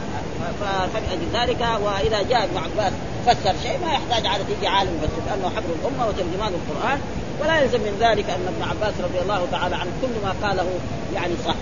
فلأجل 0.93 1.27
ذلك 1.33 1.61
واذا 1.81 2.21
جاء 2.29 2.43
ابن 2.43 2.57
عباس 2.57 2.93
فسر 3.25 3.53
شيء 3.63 3.79
ما 3.85 3.93
يحتاج 3.93 4.27
على 4.27 4.43
تيجي 4.43 4.67
عالم 4.67 4.99
يفسر 5.03 5.21
لأنه 5.27 5.55
حبر 5.55 5.69
الامه 5.81 6.07
وترجمان 6.07 6.53
القران 6.53 6.99
ولا 7.41 7.61
يلزم 7.61 7.79
من 7.79 7.97
ذلك 7.99 8.29
أن 8.29 8.47
ابن 8.47 8.69
عباس 8.69 8.93
رضي 9.03 9.19
الله 9.19 9.47
تعالى 9.51 9.75
عنه 9.75 9.91
كل 10.01 10.07
ما 10.23 10.47
قاله 10.47 10.65
يعني 11.15 11.33
صح. 11.45 11.55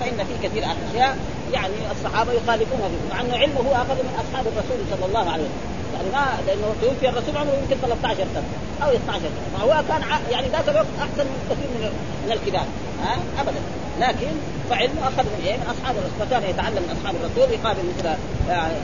فإن 0.00 0.26
في 0.26 0.48
كثير 0.48 0.64
أشياء 0.64 1.16
يعني 1.52 1.74
الصحابة 1.90 2.32
يخالفونها 2.32 2.88
مع 3.10 3.20
أنه 3.20 3.36
علمه 3.36 3.60
هو 3.60 3.74
اخذ 3.74 3.94
من 3.94 4.14
أصحاب 4.22 4.46
الرسول 4.46 4.78
صلى 4.90 5.06
الله 5.06 5.30
عليه 5.32 5.44
وسلم. 5.44 5.78
يعني 5.94 6.08
ما 6.12 6.24
لأنه 6.46 6.74
توفي 6.82 7.08
الرسول 7.08 7.36
عمره 7.36 7.54
يمكن 7.62 7.76
13 7.76 8.16
سنة 8.34 8.48
أو 8.82 8.90
12 8.90 9.20
سنة. 9.20 9.58
فهو 9.58 9.82
كان 9.88 10.02
يعني 10.30 10.48
ذاك 10.48 10.68
الوقت 10.68 10.86
أحسن 10.98 11.24
من 11.24 11.40
كثير 11.50 11.68
من 11.74 11.90
من 12.26 12.32
الكبار. 12.32 12.66
ها؟ 13.04 13.16
ابدا. 13.40 13.60
لكن 14.00 14.32
فعلمه 14.70 15.02
اخذ 15.02 15.24
من 15.24 15.42
إيه؟ 15.46 15.56
من 15.56 15.66
أصحاب 15.74 15.94
الرسول 15.96 16.26
فكان 16.26 16.50
يتعلم 16.50 16.82
من 16.82 16.96
أصحاب 17.00 17.14
الرسول 17.20 17.54
يقابل 17.54 17.82
مثل 17.96 18.08
يعني 18.48 18.74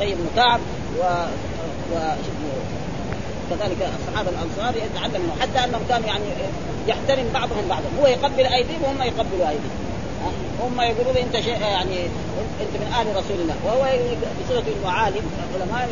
أبي 0.00 0.14
بن 0.14 0.26
كعب 0.36 0.60
و 0.98 1.02
و 1.92 1.98
كذلك 3.50 3.88
الصحابه 4.00 4.30
الأنصار 4.30 4.76
يتعلم 4.76 5.22
منه 5.22 5.34
حتى 5.40 5.64
أنهم 5.64 5.82
كانوا 5.88 6.06
يعني 6.06 6.24
يحترم 6.88 7.28
بعضهم 7.34 7.68
بعضا. 7.68 7.84
هو 8.00 8.06
يقبل 8.06 8.46
أيديهم 8.46 8.82
وهم 8.82 9.02
يقبلوا 9.02 9.48
أيديهم. 9.48 9.89
هم 10.60 10.80
يقولوا 10.80 11.12
لي 11.12 11.22
انت 11.22 11.36
شيء 11.36 11.60
يعني 11.60 12.06
انت 12.60 12.74
من 12.80 12.94
آل 13.00 13.06
رسول 13.16 13.40
الله. 13.40 13.54
وهو 13.64 13.82
بصيغه 14.44 14.64
انه 14.78 14.90
عالم 14.90 15.22
علماء 15.54 15.88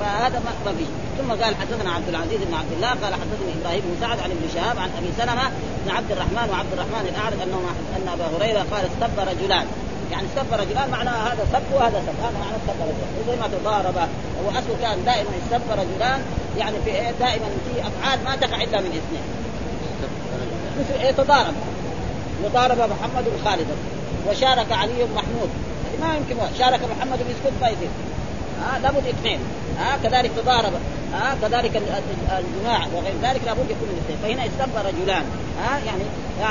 فهذا 0.00 0.42
ما 0.64 0.72
فيه 0.78 0.86
ثم 1.18 1.30
قال 1.42 1.56
حدثنا 1.56 1.90
عبد 1.90 2.08
العزيز 2.08 2.40
بن 2.48 2.54
عبد 2.54 2.72
الله 2.76 2.88
قال 2.88 3.14
حدثني 3.14 3.52
إبراهيم 3.60 3.80
بن 3.80 3.96
سعد 4.00 4.18
عن 4.20 4.30
ابن 4.30 4.44
شهاب 4.54 4.78
عن 4.78 4.90
أبي 4.98 5.10
سلمة 5.18 5.50
بن 5.84 5.90
عبد 5.90 6.10
الرحمن 6.12 6.50
وعبد 6.50 6.72
الرحمن 6.72 7.04
الأعرج 7.12 7.40
أنه 7.42 7.60
أن 7.96 8.08
أبا 8.08 8.26
هريرة 8.36 8.66
قال 8.72 8.84
استب 8.90 9.18
رجلان. 9.18 9.66
يعني 10.12 10.26
استب 10.26 10.52
رجلان 10.52 10.90
معناها 10.90 11.32
هذا 11.32 11.46
سب 11.52 11.74
وهذا 11.74 12.02
سب 12.06 12.16
هذا 12.24 12.38
معنى 12.42 12.56
استب 12.60 12.78
رجلان. 12.90 13.10
زي 13.28 13.36
ما 13.36 13.48
تضارب 13.58 13.96
هو 14.44 14.50
أصله 14.50 14.76
كان 14.82 15.04
دائما 15.04 15.30
استب 15.42 15.66
رجلان 15.70 16.20
يعني 16.58 16.76
في 16.84 16.92
دائما 17.20 17.48
في 17.66 17.80
أفعال 17.88 18.24
ما 18.24 18.36
تقع 18.36 18.62
إلا 18.62 18.80
من 18.80 18.92
اثنين. 19.00 19.26
مثل 20.78 21.00
إيه 21.00 21.12
تضارب 21.12 21.54
وضارب 22.44 22.78
محمد 22.78 23.24
خالدا 23.44 23.76
وشارك 24.28 24.72
علي 24.72 25.04
محمود. 25.14 25.50
ما 26.00 26.14
يمكن 26.16 26.36
شارك 26.58 26.80
محمد 26.96 27.18
بيسكت 27.18 27.52
ما 27.60 27.68
يصير. 27.68 27.88
ها 28.62 28.78
لابد 28.78 29.06
اثنين. 29.06 29.38
ها 29.78 29.98
كذلك 30.02 30.30
تضارب. 30.36 30.72
ها 31.12 31.36
كذلك 31.42 31.82
الجماع 32.38 32.86
وغير 32.94 33.14
ذلك 33.22 33.40
لابد 33.46 33.70
يكون 33.70 33.88
الاثنين 33.90 34.18
فهنا 34.22 34.46
استب 34.46 34.76
رجلان. 34.76 35.24
ها 35.62 35.78
يعني 35.86 36.02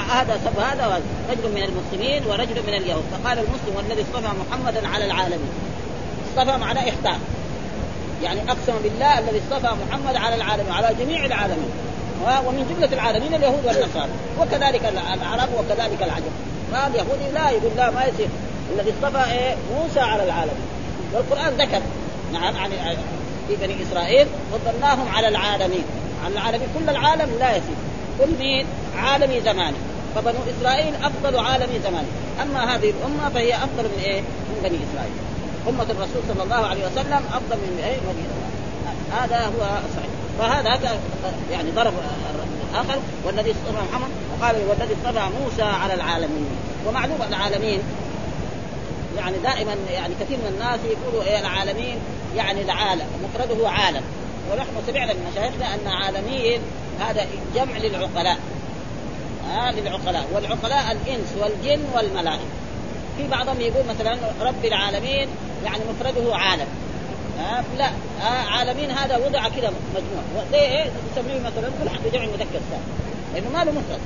هذا 0.10 0.40
سب 0.46 0.60
هذا 0.60 1.02
رجل 1.30 1.52
من 1.56 1.64
المسلمين 1.64 2.26
ورجل 2.28 2.64
من 2.68 2.74
اليهود. 2.74 3.04
فقال 3.12 3.40
المسلم 3.40 3.76
والذي 3.76 4.02
اصطفى 4.02 4.32
محمدا 4.50 4.88
على 4.88 5.06
العالمين. 5.06 5.50
اصطفى 6.30 6.58
معناه 6.58 6.90
اختار. 6.90 7.18
يعني 8.24 8.42
أقسم 8.42 8.74
بالله 8.84 9.20
الذي 9.20 9.42
اصطفى 9.50 9.74
محمد 9.88 10.16
على 10.16 10.36
العالمين 10.36 10.72
على 10.72 10.96
جميع 11.00 11.26
العالمين. 11.26 11.70
ومن 12.24 12.76
جملة 12.76 12.94
العالمين 12.94 13.34
اليهود 13.34 13.66
والنصارى. 13.66 14.10
وكذلك 14.40 14.86
العرب 15.22 15.50
وكذلك 15.58 16.04
العجم. 16.04 16.32
فاليهودي 16.72 17.32
لا 17.34 17.50
يقول 17.50 17.72
لا 17.78 17.92
ما 17.92 18.06
يصير. 18.06 18.28
الذي 18.74 18.94
اصطفى 18.94 19.32
إيه؟ 19.32 19.56
موسى 19.76 20.00
على 20.00 20.24
العالمين 20.24 20.68
والقرآن 21.14 21.54
ذكر. 21.54 21.82
نعم 22.34 22.58
عن 22.58 22.72
في 23.48 23.56
بني 23.56 23.84
إسرائيل 23.84 24.28
فضلناهم 24.52 25.08
على 25.16 25.28
العالمين. 25.28 25.84
على 26.26 26.34
العالمين 26.34 26.68
كل 26.80 26.90
العالم 26.90 27.30
لا 27.40 27.50
يصير. 27.50 27.76
كل 28.20 28.30
مين؟ 28.40 28.66
عالمي 28.98 29.42
زماني 29.42 29.78
فبنو 30.16 30.40
إسرائيل 30.60 30.94
أفضل 31.04 31.40
عالمي 31.40 31.80
زماني 31.84 32.08
أما 32.42 32.76
هذه 32.76 32.90
الأمة 32.90 33.30
فهي 33.34 33.56
أفضل 33.56 33.84
من 33.84 34.00
إيه؟ 34.04 34.22
من 34.22 34.60
بني 34.64 34.78
إسرائيل. 34.92 35.16
أمة 35.70 35.84
الرسول 35.84 36.22
صلى 36.28 36.44
الله 36.44 36.68
عليه 36.68 36.86
وسلم 36.86 37.24
أفضل 37.34 37.58
من 37.58 37.84
إيه؟ 37.84 37.98
بني 37.98 38.24
إسرائيل. 38.28 38.56
هذا 39.12 39.46
هو 39.46 39.62
صحيح. 39.96 40.05
فهذا 40.40 41.00
يعني 41.52 41.72
ضرب 41.72 41.94
الآخر 42.72 43.00
والذي 43.26 43.52
اصطفى 43.52 43.84
محمد 43.92 44.10
وقال 44.32 44.56
والذي 44.70 44.94
اصطفى 44.94 45.30
موسى 45.42 45.64
على 45.64 45.94
العالمين. 45.94 46.48
ومعلوم 46.88 47.22
العالمين 47.30 47.80
يعني 49.18 49.38
دائما 49.38 49.76
يعني 49.92 50.14
كثير 50.20 50.38
من 50.38 50.48
الناس 50.54 50.80
يقولوا 50.86 51.24
إيه 51.24 51.40
العالمين 51.40 51.98
يعني 52.36 52.62
العالم 52.62 53.08
مفرده 53.24 53.70
عالم. 53.70 54.02
ونحن 54.52 54.70
سمعنا 54.88 55.14
من 55.14 55.32
مشايخنا 55.32 55.76
أن 55.76 55.88
عالمين 55.88 56.62
هذا 57.00 57.26
جمع 57.56 57.78
للعقلاء. 57.78 58.38
آه 59.52 59.72
للعقلاء. 59.72 60.28
والعقلاء 60.34 60.92
الإنس 60.92 61.28
والجن 61.42 61.84
والملائكة. 61.96 62.46
في 63.18 63.28
بعضهم 63.28 63.62
يقول 63.62 63.86
مثلا 63.90 64.18
رب 64.42 64.66
العالمين 64.66 65.28
يعني 65.66 65.80
مفرده 65.90 66.36
عالم. 66.36 66.68
آه 67.40 67.64
لا. 67.78 67.90
آه 68.22 68.50
عالمين 68.50 68.92
هذا 68.92 69.18
وضع 69.18 69.50
كذا 69.50 69.74
مجموع. 69.96 70.44
زي 70.52 70.60
إيه 70.60 70.86
تسميه 71.16 71.40
مثلا 71.40 71.70
ملحق 71.84 72.00
بجمع 72.06 72.24
المذكر 72.24 72.44
السالم 72.44 72.84
لأنه 73.34 73.50
ما 73.50 73.64
له 73.64 73.72
مفرد 73.72 74.00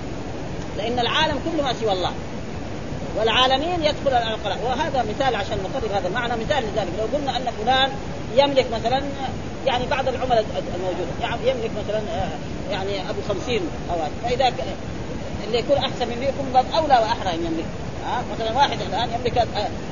لأن 0.77 0.99
العالم 0.99 1.39
كله 1.45 1.63
ما 1.63 1.73
سوى 1.73 1.91
الله. 1.91 2.11
والعالمين 3.17 3.83
يدخل 3.83 4.07
العقلاء 4.07 4.59
وهذا 4.65 5.05
مثال 5.09 5.35
عشان 5.35 5.57
نقرب 5.57 5.91
هذا 5.91 6.07
المعنى 6.07 6.33
مثال 6.33 6.63
لذلك. 6.63 6.89
لو 6.99 7.17
قلنا 7.17 7.37
أن 7.37 7.45
فلان 7.63 7.91
يملك 8.35 8.65
مثلا 8.73 9.01
يعني 9.65 9.85
بعض 9.85 10.07
العملاء 10.07 10.45
الموجودة. 10.75 11.11
يعني 11.21 11.49
يملك 11.49 11.71
مثلا 11.85 11.97
آه، 11.99 12.29
يعني 12.71 13.09
أبو 13.09 13.19
خمسين 13.29 13.61
أواد. 13.89 14.11
فإذا 14.23 14.53
اللي 15.47 15.59
يكون 15.59 15.77
أحسن 15.77 16.07
منه 16.07 16.25
يكون 16.25 16.65
أولى 16.75 16.93
وأحرى 16.93 17.33
أن 17.33 17.45
يملك. 17.45 17.65
ها 18.05 18.23
مثلا 18.33 18.57
واحد 18.57 18.81
الآن 18.81 19.09
يملك 19.19 19.47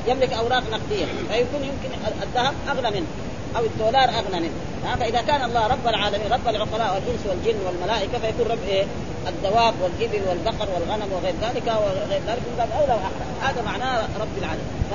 يملك 0.08 0.34
أوراق 0.34 0.64
نقدية. 0.72 1.06
فيكون 1.06 1.64
يمكن 1.64 1.90
الذهب 2.24 2.54
اغلى 2.70 2.92
منه. 2.92 3.08
أو 3.56 3.66
الدولار 3.66 4.10
اغنى 4.10 4.40
منه 4.40 4.54
فإذا 5.00 5.22
كان 5.22 5.44
الله 5.44 5.68
رب 5.68 5.88
العالمين 5.88 6.32
رب 6.32 6.48
العقلاء 6.48 6.94
والإنس 6.94 7.26
والجن 7.30 7.60
والملائكة 7.66 8.20
فيكون 8.20 8.52
رب 8.52 8.64
إيه؟ 8.68 8.86
الدواب 9.28 9.74
والابل 9.82 10.22
والبقر 10.30 10.68
والغنم 10.74 11.12
وغير 11.12 11.34
ذلك 11.42 11.68
وغير 11.68 12.20
ذلك. 12.28 12.42
من 12.48 12.56
باب 12.58 12.70
أولى 12.82 12.94
وأحرى. 12.94 13.26
هذا 13.42 13.62
معناه 13.62 14.08
رب 14.20 14.38
العالمين. 14.38 14.68
ف 14.92 14.94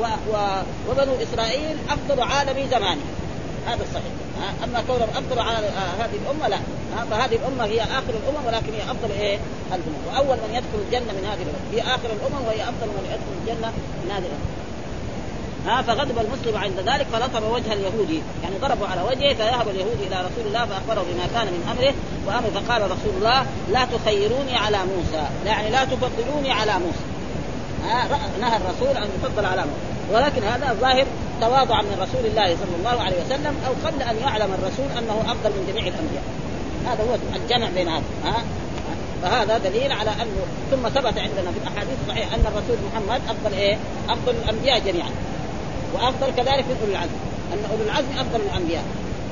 و 0.00 0.04
و 0.32 0.36
وبنو 0.90 1.12
إسرائيل 1.22 1.76
أفضل 1.90 2.22
عالم 2.22 2.68
زمانه. 2.70 3.04
هذا 3.66 3.82
الصحيح. 3.82 4.12
أما 4.64 4.82
كونهم 4.86 5.08
أفضل 5.08 5.38
على 5.38 5.66
هذه 6.00 6.16
الأمة 6.24 6.48
لا. 6.48 6.58
فهذه 7.10 7.36
الأمة 7.36 7.64
هي 7.64 7.82
آخر 7.82 8.14
الأمم 8.22 8.46
ولكن 8.46 8.72
هي 8.74 8.82
أفضل 8.82 9.10
إيه؟ 9.20 9.38
الأمم. 9.68 10.00
وأول 10.08 10.36
من 10.36 10.50
يدخل 10.54 10.78
الجنة 10.86 11.12
من 11.12 11.24
هذه 11.30 11.42
الأمم. 11.42 11.64
هي 11.72 11.80
آخر 11.94 12.08
الأمم 12.16 12.46
وهي 12.46 12.62
أفضل 12.62 12.86
من 12.86 13.04
يدخل 13.14 13.32
الجنة 13.40 13.72
من 14.04 14.10
هذه 14.10 14.26
الأمم. 14.30 14.64
ها 15.66 15.82
فغضب 15.82 16.18
المسلم 16.18 16.56
عند 16.56 16.78
ذلك 16.88 17.06
فلطم 17.12 17.44
وجه 17.52 17.72
اليهودي. 17.72 18.20
يعني 18.42 18.54
ضربوا 18.62 18.86
على 18.86 19.02
وجهه 19.02 19.34
فذهب 19.34 19.68
اليهودي 19.68 20.06
إلى 20.06 20.16
رسول 20.16 20.46
الله 20.46 20.66
فأخبره 20.66 21.06
بما 21.12 21.26
كان 21.34 21.46
من 21.46 21.62
أمره 21.72 21.94
وامر 22.26 22.50
فقال 22.50 22.82
رسول 22.82 23.14
الله 23.18 23.46
لا 23.72 23.84
تخيروني 23.84 24.56
على 24.56 24.78
موسى. 24.78 25.26
يعني 25.46 25.70
لا 25.70 25.84
تفضلوني 25.84 26.52
على 26.52 26.72
موسى. 26.72 27.04
ها 27.84 28.08
نهى 28.40 28.56
الرسول 28.56 28.96
أن 29.02 29.08
يفضل 29.18 29.46
على 29.46 29.60
موسى. 29.60 29.94
ولكن 30.12 30.42
هذا 30.42 30.76
ظاهر 30.80 31.06
تواضع 31.40 31.82
من 31.82 31.96
رسول 32.00 32.26
الله 32.26 32.56
صلى 32.56 32.76
الله 32.78 33.02
عليه 33.02 33.16
وسلم 33.24 33.54
أو 33.66 33.72
قبل 33.88 34.02
أن 34.02 34.16
يعلم 34.16 34.54
الرسول 34.54 34.88
أنه 34.98 35.32
أفضل 35.32 35.50
من 35.50 35.64
جميع 35.68 35.82
الأنبياء. 35.82 36.24
هذا 36.86 37.04
هو 37.10 37.36
الجمع 37.36 37.68
بين 37.74 37.88
هذا. 37.88 38.02
ها 38.24 38.44
فهذا 39.22 39.58
دليل 39.58 39.92
على 39.92 40.10
أنه 40.10 40.44
ثم 40.70 40.88
ثبت 40.88 41.18
عندنا 41.18 41.50
في 41.52 41.58
الأحاديث 41.62 41.96
الصحيحة 42.02 42.34
أن 42.34 42.40
الرسول 42.40 42.76
محمد 42.92 43.20
أفضل 43.28 43.56
إيه؟ 43.56 43.78
أفضل 44.08 44.34
الأنبياء 44.44 44.78
جميعا. 44.78 45.10
وأفضل 45.94 46.28
كذلك 46.36 46.64
من 46.70 46.76
اولي 46.82 46.92
العزم. 46.92 47.18
أن 47.52 47.60
اولي 47.70 47.84
العزم 47.90 48.12
أفضل 48.22 48.38
من 48.38 48.48
الأنبياء. 48.52 48.84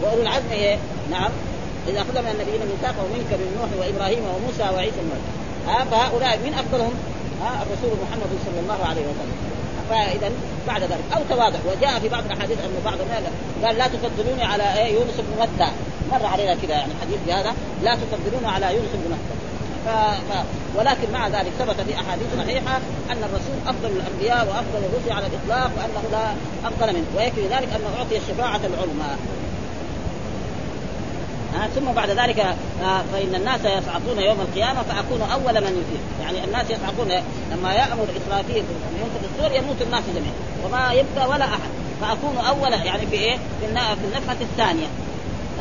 واولي 0.03 0.23
العزم 0.23 0.51
إيه؟ 0.53 0.77
نعم. 1.11 1.31
إذا 1.89 2.01
اخذ 2.01 2.17
من 2.25 2.31
النبيين 2.35 2.61
ميثاقه 2.71 3.01
ومنك 3.05 3.31
من 3.41 3.49
نوح 3.59 3.71
وإبراهيم 3.81 4.23
وموسى 4.33 4.75
وعيسى 4.75 5.03
ها 5.67 5.85
فهؤلاء 5.91 6.39
من 6.45 6.53
أفضلهم؟ 6.55 6.95
ها 7.43 7.51
الرسول 7.63 7.93
محمد 8.05 8.31
صلى 8.47 8.61
الله 8.63 8.81
عليه 8.91 9.05
وسلم. 9.11 9.39
فإذا 9.91 10.31
بعد 10.67 10.83
ذلك. 10.83 11.07
أو 11.17 11.21
تواضع. 11.31 11.59
وجاء 11.71 12.01
في 12.01 12.09
بعض 12.09 12.25
الأحاديث 12.27 12.59
أن 12.65 12.75
بعض 12.85 12.99
قال 13.65 13.79
لا 13.79 13.87
تفضلوني 13.87 14.45
على 14.45 14.67
إيه؟ 14.79 14.95
يونس 14.95 15.17
بن 15.19 15.43
متى؟ 15.43 15.71
مر 16.13 16.27
علينا 16.27 16.55
كذا 16.55 16.75
يعني 16.75 16.93
حديث 17.03 17.19
بهذا. 17.27 17.53
لا 17.83 17.95
تفضلون 17.95 18.45
على 18.55 18.67
يونس 18.77 18.93
بن 18.95 19.11
متى. 19.15 19.42
ف... 19.87 19.89
ف... 20.33 20.45
ولكن 20.77 21.13
مع 21.13 21.29
ذلك 21.29 21.53
ثبت 21.59 21.81
في 21.81 21.95
أحاديث 21.95 22.27
صحيحة 22.39 22.77
أن 23.11 23.17
الرسول 23.23 23.57
أفضل 23.67 23.91
الأنبياء 23.91 24.47
وأفضل 24.49 24.85
الرسل 24.89 25.13
على 25.13 25.27
الإطلاق 25.27 25.71
وأنه 25.77 26.03
لا 26.13 26.33
أفضل 26.69 26.93
منه 26.97 27.07
ويكفي 27.17 27.43
ذلك 27.43 27.69
أنه 27.77 27.99
أعطي 27.99 28.17
الشفاعة 28.17 28.61
العظمى 28.65 29.17
آه 31.57 31.67
ثم 31.67 31.93
بعد 31.93 32.11
ذلك 32.11 32.39
آه 32.41 33.03
فإن 33.13 33.35
الناس 33.35 33.61
يصعقون 33.61 34.19
يوم 34.19 34.41
القيامة 34.41 34.83
فأكون 34.83 35.23
أول 35.23 35.55
من 35.55 35.85
يفيق، 35.85 36.01
يعني 36.23 36.45
الناس 36.45 36.71
يصعقون 36.71 37.09
لما 37.53 37.73
يأمر 37.73 38.07
إسرافيل 38.27 38.65
ينفخ 39.01 39.21
الصور 39.33 39.57
يموت 39.57 39.83
الناس 39.83 40.03
جميعا 40.15 40.35
وما 40.65 40.93
يبقى 40.93 41.29
ولا 41.29 41.45
أحد. 41.45 41.71
فأكون 42.01 42.37
أول 42.37 42.73
يعني 42.73 43.07
في 43.07 43.17
إيه؟ 43.17 43.37
في 43.61 43.67
النفخه 44.05 44.37
الثانية. 44.41 44.87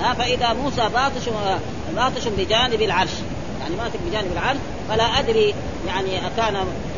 ها 0.01 0.13
فإذا 0.13 0.53
موسى 0.53 0.89
باطش 0.93 1.29
باطش 1.95 2.27
بجانب 2.27 2.81
العرش. 2.81 3.11
يعني 3.61 3.75
ماسك 3.75 3.99
بجانب 4.07 4.31
العرش 4.31 4.57
فلا 4.89 5.03
أدري 5.03 5.53
يعني 5.87 6.27
أكان 6.27 6.53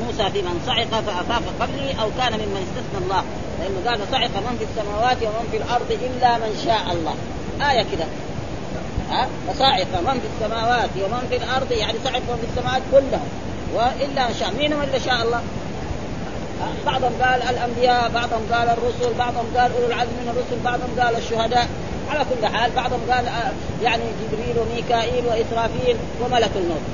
موسى 0.05 0.31
في 0.31 0.41
من 0.41 0.61
صعق 0.67 1.01
فأفاق 1.01 1.43
قبلي 1.59 2.01
أو 2.01 2.09
كان 2.17 2.33
ممن 2.33 2.67
استثنى 2.67 3.03
الله. 3.03 3.23
لأنه 3.59 3.89
قال 3.89 3.99
صعق 4.11 4.33
من 4.51 4.57
في 4.59 4.65
السماوات 4.69 5.17
ومن 5.17 5.47
في 5.51 5.57
الأرض 5.57 5.91
إلا 5.91 6.37
من 6.37 6.61
شاء 6.65 6.83
الله. 6.93 7.15
آية 7.71 7.85
كده. 7.91 8.05
ها؟ 9.11 9.27
فصعق 9.47 10.01
من 10.07 10.19
في 10.21 10.27
السماوات 10.33 10.89
ومن 11.03 11.27
في 11.29 11.35
الأرض 11.35 11.71
يعني 11.71 11.97
صعق 12.03 12.15
من 12.29 12.39
في 12.41 12.47
السماوات 12.51 12.81
كلهم. 12.91 13.27
وإلا 13.73 14.27
من 14.27 14.35
شاء 14.39 14.51
مين 14.53 14.71
من 14.71 15.01
شاء 15.05 15.21
الله؟ 15.23 15.41
بعضهم 16.85 17.13
قال 17.21 17.41
الأنبياء 17.41 18.09
بعضهم 18.09 18.41
قال 18.51 18.69
الرسل 18.69 19.13
بعضهم 19.19 19.45
قال 19.57 19.71
أولو 19.75 19.87
العزم 19.87 20.11
من 20.21 20.29
الرسل 20.29 20.63
بعضهم 20.63 20.99
قال 20.99 21.15
الشهداء. 21.15 21.67
على 22.09 22.25
كل 22.29 22.47
حال 22.47 22.71
بعضهم 22.71 22.99
قال 23.11 23.25
يعني 23.83 24.03
جبريل 24.21 24.55
وميكائيل 24.59 25.23
وإسرافيل 25.25 25.95
وملك 26.21 26.51
الموت. 26.55 26.85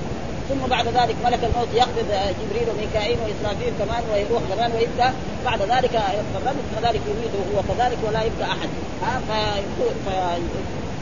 ثم 0.49 0.69
بعد 0.69 0.87
ذلك 0.87 1.15
ملك 1.25 1.39
الموت 1.43 1.67
يقبض 1.73 2.09
جبريل 2.41 2.67
وميكائيل 2.69 3.17
وإسرافيل 3.23 3.73
كمان 3.79 4.03
ويروح 4.13 4.41
كمان 4.55 4.71
ويبقى 4.71 5.11
بعد 5.45 5.61
ذلك 5.61 5.95
الرب 6.35 6.55
كذلك 6.75 7.01
يميته 7.11 7.41
هو 7.55 7.61
كذلك 7.69 7.97
ولا 8.07 8.21
يبقى 8.23 8.47
أحد. 8.47 8.69
ها 9.03 9.21
فيقول 9.27 9.93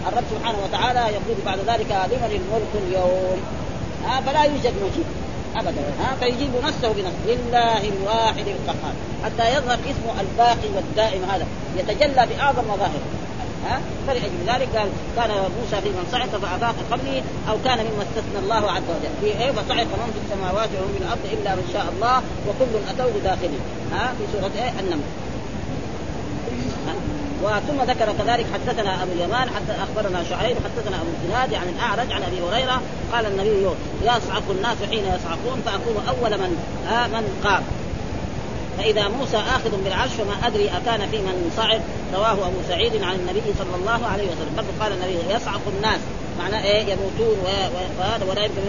الرب 0.07 0.23
سبحانه 0.31 0.57
وتعالى 0.63 0.99
يقول 0.99 1.37
بعد 1.45 1.59
ذلك 1.59 1.91
لمن 1.91 2.31
الملك 2.39 2.73
اليوم؟ 2.87 3.39
ها 4.05 4.21
فلا 4.21 4.43
يوجد 4.43 4.73
مجيب 4.83 5.05
ابدا. 5.55 5.81
ها 6.01 6.15
فيجيب 6.19 6.51
نفسه 6.63 6.89
بنفسه. 6.93 7.25
لله 7.27 7.81
الواحد 7.93 8.47
القهار. 8.47 8.93
حتى 9.23 9.45
يظهر 9.55 9.79
اسمه 9.91 10.21
الباقي 10.21 10.69
والدائم 10.75 11.23
هذا. 11.31 11.45
يتجلى 11.77 12.27
بأعظم 12.29 12.63
مظاهره 12.63 13.06
فلأجل 14.07 14.39
ذلك 14.47 14.69
قال 14.75 14.89
كان 15.15 15.29
موسى 15.29 15.81
في 15.83 15.89
من 15.89 16.05
صعق 16.11 16.31
فأفاق 16.41 16.75
قبلي 16.91 17.23
أو 17.49 17.55
كان 17.65 17.77
مما 17.77 18.03
استثنى 18.03 18.39
الله 18.43 18.71
عز 18.71 18.87
وجل. 18.89 19.13
في 19.21 19.41
إيه؟ 19.41 19.51
فصعق 19.51 19.89
من 20.01 20.09
في 20.13 20.19
السماوات 20.25 20.69
ومن 20.69 20.93
في 20.97 21.03
الأرض 21.03 21.25
إلا 21.33 21.55
من 21.55 21.69
شاء 21.73 21.85
الله 21.95 22.17
وكل 22.47 22.73
أتوه 22.89 23.21
داخلي 23.23 23.59
ها؟ 23.91 24.13
في 24.17 24.23
سورة 24.33 24.51
إيه؟ 24.63 24.79
النمل. 24.79 25.07
وثم 27.43 27.91
ذكر 27.91 28.13
كذلك 28.19 28.45
حدثنا 28.53 29.03
أبو 29.03 29.11
اليمان 29.11 29.49
حتى 29.49 29.73
أخبرنا 29.83 30.23
شعيب 30.23 30.57
حدثنا 30.65 30.95
أبو 31.01 31.09
الزناد 31.17 31.53
عن 31.53 31.69
الأعرج 31.69 32.11
عن 32.11 32.23
أبي 32.23 32.41
هريرة 32.41 32.81
قال 33.13 33.25
النبي 33.25 33.67
يصعق 34.03 34.43
الناس 34.49 34.77
حين 34.89 35.03
يصعقون 35.05 35.61
فاكون 35.65 35.95
أول 36.07 36.37
من 36.37 36.57
آه 36.91 37.07
من 37.07 37.41
قام. 37.43 37.63
فإذا 38.77 39.07
موسى 39.07 39.37
آخذ 39.37 39.83
بالعرش 39.83 40.11
فما 40.11 40.47
أدري 40.47 40.69
أكان 40.69 41.09
في 41.11 41.17
من 41.17 41.51
صعد 41.57 41.81
رواه 42.13 42.47
أبو 42.47 42.59
سعيد 42.69 43.03
عن 43.03 43.15
النبي 43.15 43.53
صلى 43.59 43.75
الله 43.79 44.07
عليه 44.07 44.23
وسلم. 44.23 44.53
برضه 44.57 44.67
قال 44.79 44.91
النبي 44.91 45.33
يصعق 45.33 45.61
الناس. 45.77 45.99
معناه 46.39 46.63
إيه؟ 46.63 46.81
يموتون 46.81 47.37
وهذا 47.99 48.25
ولا 48.29 48.43
يمكن 48.43 48.61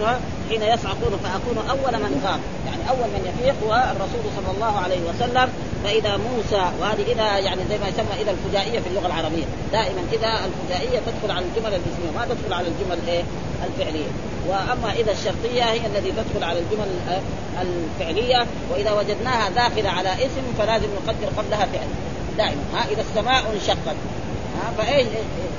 حين 0.49 0.61
يصعقون 0.61 1.19
فأكون 1.23 1.57
أول 1.69 1.93
من 2.03 2.21
قام 2.25 2.39
يعني 2.67 2.89
أول 2.89 3.07
من 3.15 3.21
يفيق 3.29 3.55
هو 3.65 3.73
الرسول 3.73 4.23
صلى 4.37 4.51
الله 4.55 4.79
عليه 4.79 5.01
وسلم. 5.09 5.49
فإذا 5.83 6.17
موسى 6.17 6.63
وهذه 6.79 7.03
اذا 7.11 7.37
يعني 7.37 7.61
زي 7.69 7.77
ما 7.77 7.87
يسمى 7.87 8.13
اذا 8.21 8.31
الفجائية 8.31 8.79
في 8.79 8.87
اللغة 8.87 9.07
العربية. 9.07 9.45
دائما 9.71 10.01
إذا 10.13 10.31
الفجائية 10.47 10.99
تدخل 10.99 11.31
على 11.35 11.45
الجمل 11.45 11.73
الاسميه 11.79 12.11
ما 12.15 12.25
تدخل 12.25 12.53
على 12.53 12.67
الجمل 12.67 12.97
إيه؟ 13.07 13.23
الفعلية. 13.67 14.11
وأما 14.49 14.91
إذا 14.93 15.11
الشرطية 15.11 15.63
هي 15.63 15.85
التي 15.85 16.11
تدخل 16.11 16.43
على 16.43 16.59
الجمل 16.59 16.87
الفعلية 17.61 18.45
وإذا 18.71 18.91
وجدناها 18.91 19.49
داخلة 19.49 19.89
على 19.89 20.13
اسم 20.13 20.53
فلازم 20.57 20.87
نقدر 20.95 21.27
قبلها 21.37 21.65
فعل 21.65 21.87
دائما. 22.37 22.61
ها 22.73 22.85
إذا 22.91 23.01
السماء 23.01 23.43
انشقت. 23.53 23.95
ها 24.55 24.71
فإيش؟ 24.77 25.07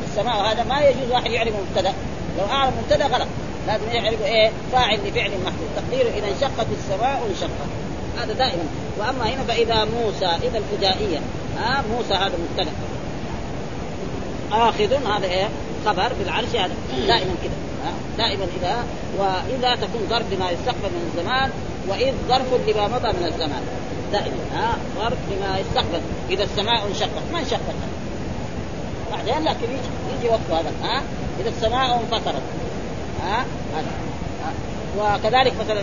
السماء 0.09 0.53
هذا 0.53 0.65
ما 0.65 0.81
يجوز 0.81 1.11
واحد 1.11 1.31
يعرف 1.31 1.53
مبتدأ. 1.71 1.93
لو 2.39 2.45
أعرف 2.45 2.75
مبتدأ 2.79 3.07
غلط. 3.07 3.29
لازم 3.67 3.91
يعرف 3.93 4.23
إيه؟ 4.23 4.51
فاعل 4.73 4.99
لفعل 5.07 5.31
محدود. 5.31 5.69
تقديره 5.77 6.09
إذا 6.09 6.29
انشقت 6.29 6.67
السماء 6.79 7.29
انشقت. 7.31 7.71
هذا 8.19 8.33
دائما. 8.33 8.65
وأما 8.99 9.35
هنا 9.35 9.45
فإذا 9.49 9.85
موسى 9.85 10.27
إذا 10.27 10.59
الفجائية. 10.59 11.19
ها 11.59 11.85
موسى 11.97 12.15
هذا 12.15 12.33
مبتدأ. 12.39 12.73
آخذ 14.53 14.95
هذا 15.09 15.27
إيه؟ 15.27 15.49
خبر 15.87 16.13
بالعرش 16.19 16.57
هذا. 16.57 16.75
دائما 17.07 17.35
كذا 17.43 17.60
دائما 18.19 18.47
إذا 18.61 18.85
وإذا 19.19 19.75
تكون 19.75 20.07
ظرف 20.11 20.33
لما 20.33 20.51
يستقبل 20.51 20.89
من 20.89 21.11
الزمان 21.11 21.51
وإذ 21.89 22.15
ظرف 22.29 22.69
لما 22.69 22.89
مضى 22.89 23.09
من 23.19 23.27
الزمان 23.27 23.63
دائما 24.13 24.37
ها 24.55 24.77
ظرف 24.99 25.19
لما 25.31 25.59
يستقبل 25.59 26.01
إذا 26.31 26.45
السماء 26.45 26.87
انشقت 26.87 27.23
ما 27.33 27.41
انشقت 27.41 27.61
بعدين 29.11 29.45
لكن 29.45 29.65
يجي 29.65 30.19
يجي 30.19 30.29
وقت 30.29 30.51
هذا 30.51 30.73
ها 30.83 31.03
إذا 31.41 31.49
السماء 31.49 32.01
انفطرت 32.01 32.43
ها 33.23 33.45
هذا 33.77 33.91
وكذلك 34.99 35.53
مثلا 35.61 35.81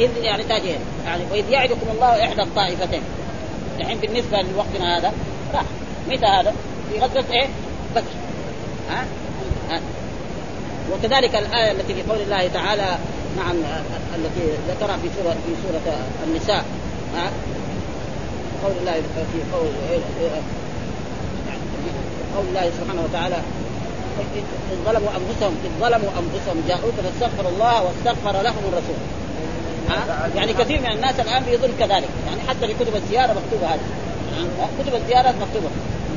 إذ 0.00 0.10
يعني 0.22 0.42
تاجين 0.42 0.78
يعني 1.06 1.22
وإذ 1.30 1.50
يعدكم 1.50 1.86
الله 1.94 2.24
إحدى 2.24 2.42
الطائفتين 2.42 3.02
الحين 3.80 3.98
بالنسبة 3.98 4.38
لوقتنا 4.42 4.98
هذا 4.98 5.12
راح 5.54 5.64
متى 6.08 6.26
هذا؟ 6.26 6.54
في 6.92 6.98
غزوة 6.98 7.32
إيه؟ 7.32 7.48
بدر 7.94 8.04
ها؟ 8.90 9.04
ها؟ 9.70 9.80
وكذلك 10.92 11.34
الآية 11.34 11.70
التي 11.70 11.94
في 11.94 12.02
قول 12.02 12.20
الله 12.20 12.48
تعالى 12.48 12.98
نعم 13.36 13.56
التي 14.14 14.46
ذكرها 14.68 14.96
في 14.96 15.08
سوره 15.16 15.32
في 15.32 15.52
سورة 15.62 15.96
النساء 16.26 16.64
ها؟ 17.16 17.30
قول 18.64 18.72
الله 18.80 18.92
في 19.32 19.38
قول 19.52 19.68
قول 22.36 22.44
الله 22.48 22.70
سبحانه 22.80 23.02
وتعالى 23.02 23.36
إذ 24.36 24.76
ظلموا 24.84 25.08
أنفسهم 25.10 25.54
إذ 25.64 25.70
ظلموا 25.80 26.10
أنفسهم 26.20 26.62
جاءوك 26.68 26.94
فاستغفر 26.94 27.48
الله 27.48 27.82
واستغفر 27.82 28.42
لهم 28.42 28.62
الرسول؟ 28.68 29.00
يعني 30.36 30.52
كثير 30.52 30.80
من 30.80 30.90
الناس 30.90 31.20
الآن 31.20 31.42
بيظن 31.42 31.70
كذلك 31.78 32.08
يعني 32.26 32.40
حتى 32.48 32.66
في 32.66 32.74
كتب 32.74 32.96
الزيارة 32.96 33.32
مكتوبة 33.32 33.74
هذه 33.74 33.80
كتب 34.82 34.94
الزيارات 34.94 35.34
مكتوبة 35.34 35.70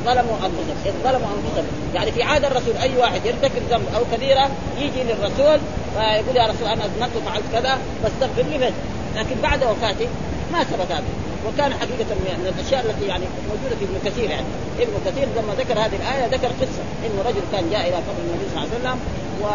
ظلموا 0.05 0.35
أنفسهم 0.35 0.77
إذ 0.85 0.93
ظلموا 1.03 1.27
أنفسهم. 1.37 1.65
يعني 1.95 2.11
في 2.11 2.23
عهد 2.23 2.45
الرسول 2.45 2.75
أي 2.81 2.97
واحد 2.97 3.25
يرتكب 3.25 3.61
ذنب 3.69 3.85
أو 3.95 4.01
كبيرة 4.17 4.49
يجي 4.79 5.03
للرسول 5.03 5.59
فيقول 5.95 6.35
يا 6.35 6.47
رسول 6.47 6.67
أنا 6.67 6.85
أذنبت 6.85 7.15
وفعلت 7.17 7.43
كذا 7.53 7.77
فاستغفر 8.03 8.41
لي 8.41 8.71
لكن 9.15 9.35
بعد 9.43 9.63
وفاته 9.63 10.07
ما 10.53 10.63
ثبت 10.63 10.91
هذا. 10.91 11.03
وكان 11.47 11.73
حقيقة 11.73 12.09
من 12.15 12.53
الأشياء 12.57 12.85
التي 12.85 13.05
يعني 13.05 13.25
موجودة 13.49 13.75
في 13.75 13.85
ابن 13.85 14.09
كثير 14.09 14.29
يعني. 14.29 14.45
ابن 14.79 14.93
كثير 15.05 15.27
لما 15.37 15.53
ذكر 15.53 15.79
هذه 15.79 15.95
الآية 15.95 16.25
ذكر 16.25 16.47
قصة 16.47 16.83
إنه 17.05 17.21
رجل 17.29 17.41
كان 17.51 17.69
جاء 17.71 17.81
إلى 17.81 17.95
قبر 17.95 18.21
النبي 18.25 18.45
صلى 18.53 18.63
الله 18.63 18.69
عليه 18.69 18.79
وسلم 18.79 18.99
و, 19.41 19.45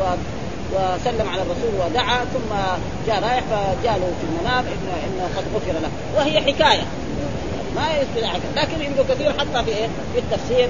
و... 0.00 0.16
وسلم 0.74 1.28
على 1.28 1.42
الرسول 1.42 1.72
ودعا 1.80 2.24
ثم 2.24 2.54
جاء 3.06 3.22
رايح 3.22 3.44
فجاء 3.50 3.98
له 3.98 4.12
في 4.20 4.26
المنام 4.28 4.64
انه 4.64 4.94
إنه 5.06 5.28
قد 5.36 5.44
غفر 5.54 5.72
له. 5.72 5.90
وهي 6.16 6.40
حكاية. 6.40 6.82
ما 7.78 7.86
يثبت 7.98 8.42
لكن 8.56 8.74
ابن 8.74 9.14
كثير 9.14 9.32
حتى 9.32 9.64
في 9.64 9.70
إيه؟ 9.70 9.88
في 10.14 10.18
التفسير. 10.18 10.68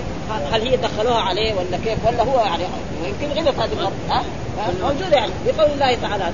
هل 0.52 0.68
هي 0.68 0.76
دخلوها 0.76 1.20
عليه 1.20 1.54
ولا 1.54 1.78
كيف؟ 1.84 1.98
ولا 2.06 2.22
هو 2.22 2.40
يعني 2.40 2.64
ويمكن 3.02 3.40
غلط 3.40 3.58
هذه 3.58 3.72
الأرض 3.72 3.92
ها؟ 4.10 4.22
موجوده 4.82 5.16
يعني. 5.16 5.32
بقول 5.46 5.70
الله 5.70 5.94
تعالى. 5.94 6.24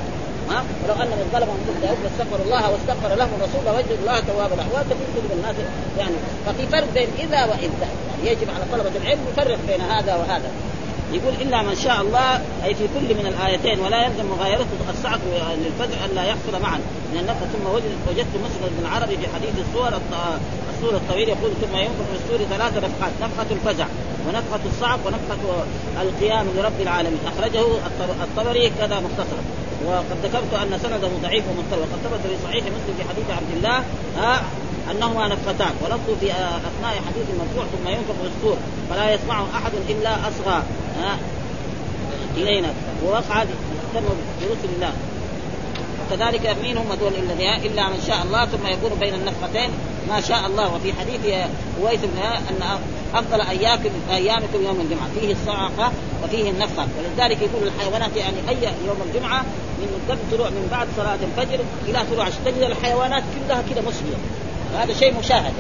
ها؟ 0.51 0.65
ولو 0.85 0.95
ان 1.03 1.09
من 1.09 1.29
ظلم 1.33 1.49
انفسهم 1.57 1.97
واستغفر 2.05 2.45
الله 2.45 2.71
واستغفر 2.71 3.15
لهم 3.15 3.29
الرسول 3.39 3.77
وجد 3.77 3.99
الله 4.01 4.21
توابا. 4.21 4.55
رحيما 4.55 4.81
وكثير 4.81 5.07
كتب 5.17 5.33
الناس 5.39 5.57
يعني. 5.99 6.17
ففي 6.47 6.67
فرق 6.67 6.89
بين 6.95 7.09
إذا 7.19 7.45
وإذا. 7.45 7.89
يعني 8.11 8.31
يجب 8.31 8.49
على 8.55 8.65
طلبة 8.73 8.97
العلم 9.03 9.21
يفرق 9.33 9.59
بين 9.69 9.81
هذا 9.81 10.15
وهذا. 10.15 10.51
يقول 11.13 11.35
إلا 11.41 11.63
من 11.63 11.75
شاء 11.85 12.01
الله 12.01 12.41
أي 12.65 12.75
في 12.75 12.85
كل 12.95 13.15
من 13.15 13.27
الآيتين 13.27 13.81
ولا 13.81 14.07
يلزم 14.07 14.27
مغايرته 14.27 14.79
الصعق 14.91 15.21
للفزع 15.59 16.05
الا 16.05 16.25
يحصل 16.25 16.63
معا. 16.63 16.81
من 17.13 17.19
النفخ 17.21 17.45
ثم 17.53 17.67
وجدت 18.11 18.35
مسند 18.45 18.73
بن 18.79 18.87
عربي 18.87 19.17
في 19.17 19.27
حديث 19.35 19.55
الصور 19.69 19.93
الصور 20.75 20.95
الطويل 20.97 21.29
يقول 21.29 21.51
ثم 21.63 21.77
ينفخ 21.77 22.05
في 22.11 22.17
الصور 22.25 22.47
ثلاث 22.49 22.77
نفخات 22.77 23.13
نفخه 23.23 23.47
الفزع 23.51 23.87
ونفخه 24.27 24.61
الصعق 24.67 24.99
ونفخه 25.07 25.65
القيام 26.03 26.47
لرب 26.57 26.81
العالمين. 26.81 27.19
أخرجه 27.27 27.65
الطبري 28.23 28.71
كذا 28.79 29.01
مختصرا. 29.01 29.43
وقد 29.87 30.17
ذكرت 30.25 30.55
أن 30.55 30.79
سنده 30.83 31.09
ضعيف 31.23 31.45
ومضطرب. 31.49 31.81
وقد 31.81 31.99
ثبت 32.05 32.21
في 32.31 32.37
صحيح 32.45 32.65
مسلم 32.65 32.95
في 32.99 33.05
حديث 33.09 33.31
عبد 33.31 33.57
الله 33.57 33.85
ها 34.17 34.43
أنهما 34.91 35.29
نفختان 35.29 35.73
ولفظ 35.83 36.11
في 36.21 36.27
أثناء 36.69 36.95
حديث 37.07 37.27
المرفوع 37.35 37.65
ثم 37.65 37.89
ينفخ 37.89 38.15
في 38.23 38.29
الصور 38.37 38.57
فلا 38.91 39.15
يسمعه 39.15 39.47
أحد 39.57 39.73
إلا 39.89 40.29
أصغى. 40.29 40.63
ها 41.01 41.19
إلينا. 42.37 42.69
ووقع 43.05 43.45
برسل 43.95 44.71
الله. 44.77 44.93
وكذلك 46.01 46.57
مين 46.63 46.77
هم 46.77 46.95
دول 47.01 47.13
الذين 47.15 47.51
إلا 47.51 47.89
من 47.89 48.01
شاء 48.07 48.23
الله 48.23 48.47
ثم 48.47 48.67
يكون 48.67 48.99
بين 49.01 49.15
النفختين 49.15 49.71
ما 50.09 50.21
شاء 50.21 50.47
الله. 50.47 50.75
وفي 50.75 50.93
حديث 50.93 51.49
أويس 51.81 52.01
بن 52.01 52.19
أن 52.23 52.79
أفضل 53.15 53.41
ايامكم 53.41 53.91
أيامكم 54.11 54.65
يوم 54.65 54.81
الجمعة. 54.81 55.09
فيه 55.21 55.33
الصعقه 55.33 55.93
وفيه 56.25 56.51
النفخة. 56.51 56.87
ولذلك 56.99 57.39
يقول 57.43 57.69
الحيوانات 57.69 58.17
يعني 58.17 58.37
أي 58.49 58.69
يوم 58.87 58.97
الجمعة 59.07 59.45
من 59.79 60.01
قبل 60.09 60.19
طلوع 60.33 60.49
من 60.49 60.69
بعد 60.71 60.89
صلاة 60.97 61.19
الفجر 61.23 61.61
إلى 61.89 61.99
طلوع 62.11 62.29
تجد 62.45 62.63
الحيوانات 62.63 63.23
كلها 63.35 63.63
كذا 63.71 63.81
مسلمه 63.81 64.19
هذا 64.79 64.93
شيء 64.95 65.19
مشاهد 65.19 65.53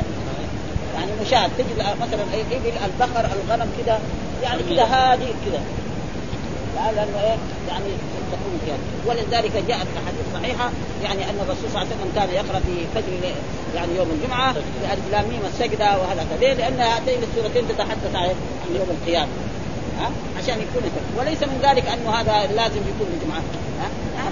يعني 0.94 1.10
مشاهد. 1.22 1.50
تجد 1.58 1.78
مثلا 1.78 2.22
الابل 2.34 2.72
البقر 2.84 3.24
الغنم 3.24 3.68
كذا 3.78 4.00
يعني 4.42 4.62
كذا 4.62 4.84
هادي 4.84 5.26
كذا 5.46 5.60
لأنه 6.74 7.20
إيه؟ 7.20 7.36
يعني 7.68 7.90
تكون 8.32 8.58
فيها 8.64 8.78
ولذلك 9.06 9.52
جاءت 9.68 9.86
احاديث 10.00 10.26
صحيحه 10.34 10.70
يعني 11.04 11.30
أن 11.30 11.38
الرسول 11.44 11.70
صلى 11.70 11.82
الله 11.82 11.92
عليه 11.92 11.96
وسلم 11.96 12.12
كان 12.16 12.28
يقرأ 12.30 12.60
في 12.66 12.74
فجر 12.94 13.34
يعني 13.74 13.96
يوم 13.96 14.08
الجمعة 14.10 14.52
بألف 14.52 15.04
لام 15.12 15.24
ميم 15.28 15.42
السجدة 15.52 15.98
وهذا 15.98 16.26
كذا. 16.30 16.54
لأن 16.54 16.80
هاتين 16.80 17.18
السورتين 17.22 17.68
تتحدث 17.68 18.14
عن 18.14 18.28
يوم 18.74 18.88
القيامة. 18.90 19.32
ها؟ 20.00 20.10
عشان 20.38 20.54
يكون 20.54 20.82
وليس 21.18 21.42
من 21.42 21.58
ذلك 21.62 21.86
أنه 21.88 22.10
هذا 22.10 22.52
لازم 22.52 22.82
يكون 22.92 23.08
الجمعة. 23.14 23.42
ها؟ 23.80 23.88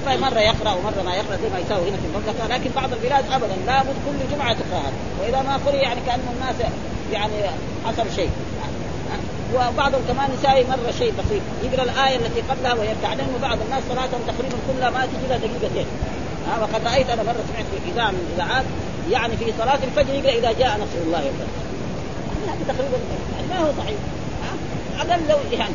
فمره 0.06 0.40
يقرأ 0.40 0.72
ومرة 0.74 1.02
ما 1.04 1.14
يقرأ 1.14 1.36
زي 1.42 1.48
ما 1.52 1.58
يساوي 1.58 1.88
هنا 1.88 1.96
في 1.96 2.06
المملكه 2.06 2.46
لكن 2.46 2.70
بعض 2.76 2.92
البلاد 2.92 3.24
ابدا 3.32 3.56
لابد 3.66 3.96
كل 4.06 4.36
جمعة 4.36 4.52
تقرا 4.52 4.92
وإذا 5.20 5.42
ما 5.42 5.56
قرئ 5.66 5.82
يعني 5.82 6.00
كأن 6.06 6.20
الناس 6.34 6.56
يعني 7.12 7.34
حصل 7.86 8.06
شيء. 8.16 8.30
وبعضهم 9.54 10.02
كمان 10.08 10.28
يساوي 10.38 10.64
مرة 10.64 10.92
شيء 10.98 11.12
بسيط. 11.18 11.42
يقرأ 11.64 11.82
الآية 11.82 12.16
التي 12.16 12.40
قبلها 12.50 12.72
ويرتعدن 12.74 13.26
وبعض 13.36 13.58
الناس 13.64 13.82
صلاتهم 13.88 14.20
تقريبا 14.26 14.56
كلها 14.68 14.90
ما 14.90 15.06
تجي 15.06 15.26
لها 15.28 15.36
دقيقتين. 15.36 15.86
ها 16.46 16.62
وقد 16.62 16.86
رأيت 16.86 17.10
أنا 17.10 17.22
مرة 17.22 17.42
سمعت 17.48 17.66
في 17.84 17.90
إذاعة 17.92 18.10
من 18.10 18.22
الإذاعات 18.28 18.64
يعني 19.10 19.36
في 19.36 19.52
صلاة 19.58 19.78
الفجر 19.88 20.14
يقرأ 20.14 20.32
إذا 20.38 20.52
جاء 20.52 20.72
نصر 20.82 20.98
الله 21.06 21.22
والفتح 21.26 21.62
يعني 22.46 22.64
تقريبا 22.68 22.98
يعني 23.34 23.46
ما 23.50 23.58
هو 23.66 23.72
صحيح. 23.78 23.98
أقل 25.00 25.20
لو 25.28 25.38
يعني 25.58 25.74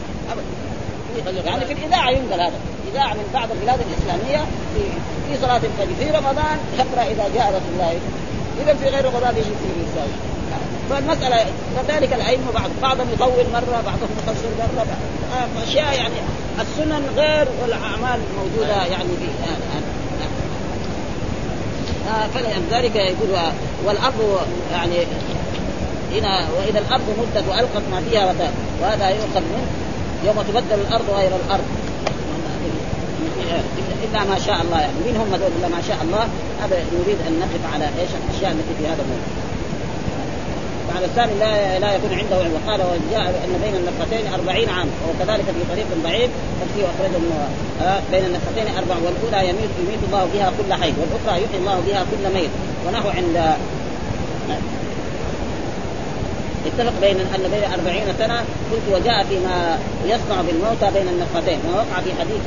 يعني 1.45 1.65
في 1.65 1.73
الإذاعة 1.73 2.09
ينقل 2.09 2.41
هذا. 2.41 2.59
إذاعة 2.93 3.13
من 3.13 3.29
بعض 3.33 3.51
البلاد 3.51 3.79
الإسلامية 3.87 4.45
في 4.73 4.81
في 5.27 5.41
صلاة 5.41 5.57
الفجر 5.57 5.95
في 5.99 6.11
رمضان 6.11 6.57
يقرأ 6.79 7.03
إذا 7.11 7.25
جاء 7.35 7.47
رسول 7.47 7.73
الله 7.73 7.99
اذا 8.61 8.73
في 8.73 8.89
غير 8.89 9.05
رمضان 9.05 9.37
يجي 9.37 9.43
في 9.43 9.67
يساوي 9.91 10.36
فالمسألة 10.89 11.45
كذلك 11.75 12.13
الأئمة 12.13 12.51
بعض 12.53 12.69
بعضهم 12.81 13.07
يطول 13.13 13.45
مرة 13.53 13.81
بعضهم 13.85 14.09
يقصر 14.17 14.47
مرة 14.59 14.85
بعض 14.85 15.67
أشياء 15.67 15.93
يعني 15.95 16.13
السنن 16.61 17.03
غير 17.15 17.47
والأعمال 17.61 18.19
موجودة 18.37 18.85
يعني 18.85 19.09
في 19.19 19.27
آه 22.09 22.27
فلذلك 22.27 22.95
يقول 22.95 23.29
والأرض 23.85 24.39
يعني 24.71 24.95
هنا 26.13 26.47
وإذا 26.57 26.79
الأرض 26.79 27.03
مدت 27.19 27.43
وألقت 27.49 27.83
ما 27.91 28.01
فيها 28.09 28.33
وهذا 28.81 29.09
يؤخذ 29.09 29.41
منه 29.41 29.67
يوم 30.25 30.41
تبدل 30.41 30.81
الأرض 30.87 31.09
غير 31.09 31.31
الأرض. 31.45 31.65
إلا 34.03 34.23
ما 34.23 34.39
شاء 34.45 34.61
الله 34.61 34.79
يعني. 34.79 34.93
مين 35.05 35.15
هم 35.15 35.33
هذول 35.33 35.51
إلا 35.59 35.67
ما 35.67 35.81
شاء 35.87 35.97
الله. 36.01 36.27
هذا 36.63 36.75
نريد 36.75 37.17
أن 37.27 37.39
نقف 37.39 37.73
على 37.73 37.85
إيش؟ 37.85 38.09
الأشياء 38.23 38.51
التي 38.51 38.73
في 38.79 38.87
هذا 38.87 39.01
الموضوع. 39.01 39.46
وعلى 40.97 41.09
الثاني 41.09 41.33
لا 41.39 41.79
لا 41.79 41.95
يكون 41.95 42.13
عنده 42.13 42.35
علم 42.35 42.53
وقال 42.53 42.81
وجاء 42.81 43.29
ان 43.45 43.61
بين 43.63 43.75
النفختين 43.75 44.33
أربعين 44.33 44.69
عام 44.69 44.87
وكذلك 45.09 45.45
في 45.45 45.63
طريق 45.71 45.85
ضعيف 46.03 46.29
فيه 46.75 46.83
اخرج 46.83 47.21
بين 48.11 48.25
النفختين 48.25 48.75
أربع 48.77 48.95
والأولى 48.95 49.49
يميت 49.49 49.69
يميت 49.79 49.99
الله 50.07 50.29
بها 50.33 50.51
كل 50.57 50.73
حي 50.73 50.93
والأخرى 50.99 51.43
يحيي 51.43 51.59
الله 51.59 51.83
بها 51.87 52.05
كل 52.11 52.33
ميت. 52.33 52.49
ونحو 52.87 53.09
عند 53.09 53.57
اتفق 56.67 56.93
بين 57.01 57.17
أن 57.35 57.43
بين 57.53 57.63
أربعين 57.75 58.07
سنة. 58.19 58.37
قلت 58.71 58.85
وجاء 58.95 59.25
فيما 59.29 59.79
يصنع 60.05 60.41
بالموتى 60.47 60.87
بين 60.95 61.07
النفختين. 61.13 61.59
ما 61.67 61.73
وقع 61.81 61.97
في 62.05 62.11
حديث 62.19 62.43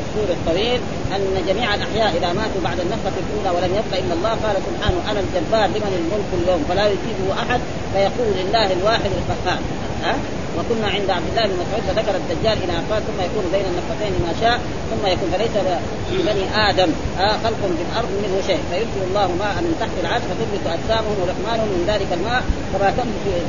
السور 0.00 0.28
الطويل 0.36 0.80
أن 1.14 1.44
جميع 1.48 1.74
الأحياء 1.74 2.10
إذا 2.18 2.32
ماتوا 2.32 2.60
بعد 2.64 2.80
النفخة 2.80 3.16
الأولى 3.22 3.50
ولم 3.56 3.72
يبق 3.78 3.92
إلا 4.02 4.14
الله 4.14 4.30
قال 4.44 4.56
سبحانه 4.68 4.98
أنا 5.10 5.20
الجبار 5.20 5.66
لمن 5.74 5.92
الملك 6.00 6.30
اليوم؟ 6.42 6.64
فلا 6.68 6.86
يجيبه 6.86 7.26
أحد 7.42 7.60
فيقول 7.92 8.28
لله 8.38 8.72
الواحد 8.72 9.10
القهار. 9.20 9.60
ها؟ 10.04 10.14
وكنا 10.56 10.88
عند 10.96 11.10
عبد 11.16 11.28
الله 11.30 11.44
بن 11.50 11.56
مسعود 11.62 11.82
فذكر 11.88 12.14
الدجال 12.22 12.56
إلى 12.64 12.74
قال 12.90 13.00
ثم 13.08 13.18
يكون 13.28 13.44
بين 13.54 13.66
النفختين 13.70 14.12
ما 14.26 14.32
شاء 14.40 14.56
ثم 14.90 15.02
يكون 15.14 15.28
فليس 15.34 15.54
في 16.08 16.16
بني 16.28 16.44
آدم 16.68 16.90
آه 17.20 17.36
خلق 17.44 17.60
في 17.78 17.84
الأرض 17.88 18.10
منه 18.22 18.36
شيء. 18.46 18.60
فيرسل 18.70 19.02
الله 19.08 19.26
ماء 19.42 19.54
من 19.66 19.72
تحت 19.82 19.94
العرش 20.02 20.24
فتنبت 20.30 20.64
أجسامهم 20.76 21.16
ولحمانهم 21.22 21.68
من 21.76 21.82
ذلك 21.90 22.10
الماء 22.18 22.42
كما 22.72 22.88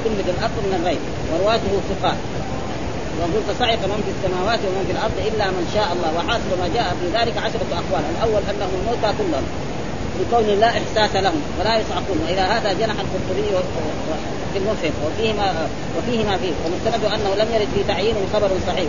تنبت 0.03 0.27
الأرض 0.35 0.57
من 0.65 0.73
الري 0.79 0.97
ورواته 1.29 1.73
ثقات 1.89 2.19
وقلت 3.19 3.49
صعق 3.59 3.81
من 3.91 3.99
في 4.05 4.11
السماوات 4.15 4.59
ومن 4.67 4.83
في 4.87 4.93
الأرض 4.97 5.17
إلا 5.29 5.45
من 5.57 5.63
شاء 5.75 5.87
الله 5.93 6.09
وحاصل 6.17 6.51
ما 6.61 6.67
جاء 6.75 6.87
في 6.99 7.05
ذلك 7.17 7.35
عشرة 7.45 7.69
أقوال. 7.81 8.03
الأول 8.13 8.41
انهم 8.51 8.71
الموتى 8.79 9.09
كلهم. 9.19 9.45
لكون 10.21 10.59
لا 10.59 10.67
إحساس 10.67 11.15
لهم 11.15 11.41
ولا 11.59 11.77
يصعقون 11.77 12.17
وإلى 12.23 12.41
هذا 12.41 12.73
جنح 12.73 12.95
القرطبي 13.05 13.43
في 14.53 14.57
المفهم 14.59 14.93
وفيه 15.05 15.33
ما 15.33 15.67
وفيه 15.97 16.23
ما 16.25 16.37
فيه. 16.37 16.53
ومستند 16.65 17.05
أنه 17.05 17.35
لم 17.35 17.47
يرد 17.55 17.67
في 17.75 17.83
تعيين 17.87 18.15
خبر 18.33 18.49
صحيح. 18.67 18.85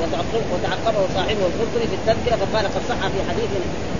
وتعقبه 0.52 1.06
صاحبه 1.14 1.42
القرطبي 1.50 1.86
في 1.90 1.96
التذكرة 2.00 2.36
فقال 2.36 2.64
قد 2.66 2.82
صح 2.88 3.00
في 3.08 3.20
حديث 3.30 3.50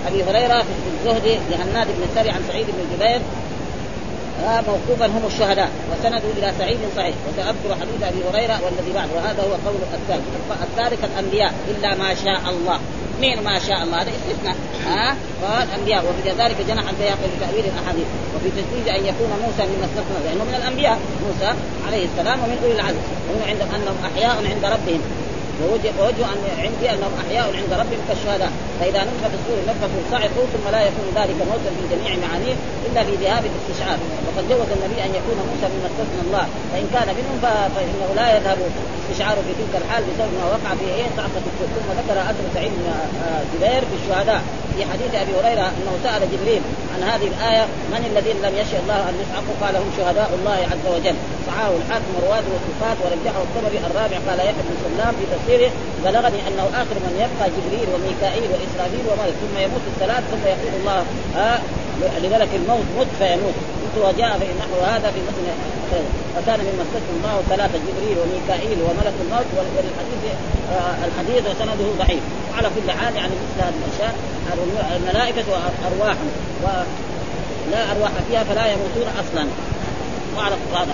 أبي 0.07 0.23
هريرة 0.23 0.59
في 0.61 0.89
الزهد 0.93 1.39
لهناد 1.51 1.87
بن 1.87 2.03
السري 2.09 2.29
عن 2.29 2.41
سعيد 2.47 2.65
بن 2.65 2.95
جبير. 2.95 3.21
آه 4.45 4.61
موقوفا 4.61 5.05
هم 5.05 5.23
الشهداء. 5.27 5.69
وسندوا 5.91 6.29
إلى 6.37 6.53
سعيد 6.59 6.79
صحيح. 6.97 7.15
وسأذكر 7.27 7.75
حديث 7.81 8.03
أبي 8.03 8.21
هريرة 8.29 8.59
والذي 8.65 8.93
بعد. 8.95 9.09
وهذا 9.15 9.41
هو 9.43 9.53
قول 9.69 9.81
الثالث. 9.93 10.23
الثالث 10.61 11.03
الأنبياء. 11.03 11.53
إلا 11.71 11.95
ما 11.95 12.15
شاء 12.15 12.41
الله. 12.49 12.79
مين 13.21 13.43
ما 13.43 13.59
شاء 13.59 13.83
الله. 13.83 14.01
هذا 14.01 14.11
استثناء 14.11 14.55
ها؟ 14.85 15.15
والانبياء 15.41 16.05
وفي 16.05 16.29
ذلك 16.29 16.57
جنح 16.67 16.89
البياقي 16.89 17.25
لتاويل 17.37 17.65
الأحاديث. 17.65 18.07
وفي 18.35 18.49
تجديد 18.49 18.87
أن 18.87 19.05
يكون 19.05 19.31
موسى 19.45 19.63
من 19.71 19.79
استثنى 19.87 20.19
لأنه 20.25 20.43
من 20.43 20.55
الأنبياء 20.55 20.99
موسى 21.27 21.53
عليه 21.87 22.05
السلام 22.05 22.39
ومن 22.43 22.57
أولي 22.63 22.75
العزم. 22.75 23.03
وهم 23.29 23.49
عندهم 23.49 23.69
أنهم 23.75 23.97
أحياء 24.05 24.35
عند 24.35 24.65
ربهم. 24.65 25.01
ووجه, 25.61 26.25
أن 26.33 26.43
عندي 26.65 26.85
أنهم 26.93 27.13
أحياء 27.23 27.45
عند 27.59 27.71
ربهم 27.81 28.01
كالشهداء. 28.07 28.51
فإذا 28.79 28.99
نفخ 29.09 29.23
في 29.31 29.37
الصور 29.39 29.59
نفخ 29.71 29.91
صعقوا 30.11 30.45
ثم 30.53 30.65
لا 30.75 30.81
يكون 30.89 31.07
ذلك 31.19 31.37
موتا 31.49 31.69
في 31.77 31.83
جميع 31.93 32.11
معانيه 32.25 32.55
إلا 32.87 33.01
في 33.07 33.13
ذهاب 33.23 33.43
الاستشعار. 33.51 33.99
وقد 34.25 34.43
جوز 34.49 34.69
النبي 34.77 34.99
أن 35.07 35.11
يكون 35.19 35.37
موسى 35.49 35.67
مما 35.73 35.87
استثنى 35.91 36.21
الله. 36.27 36.45
فإن 36.71 36.85
كان 36.93 37.07
منهم 37.19 37.37
فإنه 37.75 38.09
لا 38.19 38.27
يذهب 38.35 38.57
استشعاره 39.01 39.41
في 39.47 39.53
تلك 39.59 39.73
الحال 39.81 40.01
بسبب 40.07 40.31
ما 40.39 40.45
وقع 40.53 40.71
في 40.79 40.87
إيه؟ 40.97 41.07
صعقة 41.17 41.43
ثم 41.75 41.89
ذكر 41.99 42.17
أثر 42.31 42.45
سعيد 42.55 42.71
بن 42.79 42.87
جبير 43.53 43.81
في 43.89 43.95
الشهداء. 44.01 44.41
في 44.75 44.81
حديث 44.91 45.11
أبي 45.23 45.33
هريرة 45.39 45.67
أنه 45.77 45.93
سأل 46.03 46.21
جبريل 46.33 46.61
عن 46.93 47.01
هذه 47.11 47.27
الآية 47.33 47.63
من 47.93 48.01
الذين 48.11 48.37
لم 48.45 48.53
يشاء 48.61 48.79
الله 48.83 48.99
أن 49.09 49.15
يسعقوا 49.21 49.55
قال 49.61 49.73
هم 49.81 49.89
شهداء 49.97 50.29
الله 50.37 50.57
عز 50.71 50.85
وجل. 50.95 51.17
صحاه 51.47 51.71
الحاكم 51.81 52.11
ورواده 52.15 52.49
والصفات 52.53 52.97
ورجحه 53.03 53.41
الطبري 53.47 53.77
الرابع 53.87 54.17
قال 54.27 54.39
يحيى 54.49 54.63
بن 54.67 54.75
سلام 54.85 55.13
في 55.19 55.25
تفسيره 55.43 55.71
بلغني 56.05 56.39
أنه 56.47 56.65
آخر 56.81 56.95
من 57.05 57.13
يبقى 57.23 57.49
جبريل 57.55 57.87
وميكائيل 57.93 58.49
وإسرافيل 58.51 59.05
وملك 59.09 59.35
ثم 59.41 59.55
يموت 59.65 59.83
الثلاث 59.93 60.23
ثم 60.31 60.43
يقول 60.47 60.73
الله 60.79 61.05
آه 61.37 61.59
لملك 62.23 62.49
الموت 62.55 62.85
مت 62.99 63.11
فيموت. 63.19 63.57
قلت 63.83 63.95
وجاء 64.05 64.31
في 64.39 64.45
نحو 64.61 64.75
هذا 64.93 65.11
في 65.11 65.19
مثل 65.29 65.43
فكان 66.35 66.59
مما 66.59 66.83
استثنى 66.87 67.13
الله 67.17 67.35
ثلاثة 67.49 67.77
جبريل 67.87 68.17
وميكائيل 68.21 68.77
وملك 68.81 69.15
الموت 69.23 69.49
والحديث 69.57 70.23
آه 70.71 70.95
الحديث 71.07 71.43
وسنده 71.49 72.05
ضعيف. 72.05 72.23
وعلى 72.51 72.67
كل 72.75 72.91
حال 72.91 73.15
يعني 73.15 73.33
مثل 73.43 73.57
هذه 73.65 73.73
الأشياء 73.81 74.15
الملائكة 74.95 75.43
ارواح 75.87 76.15
لا 77.71 77.91
أرواح 77.91 78.11
فيها 78.29 78.43
فلا 78.43 78.65
يموتون 78.65 79.07
أصلا. 79.19 79.47
وعلى 80.37 80.55
هذا 80.75 80.93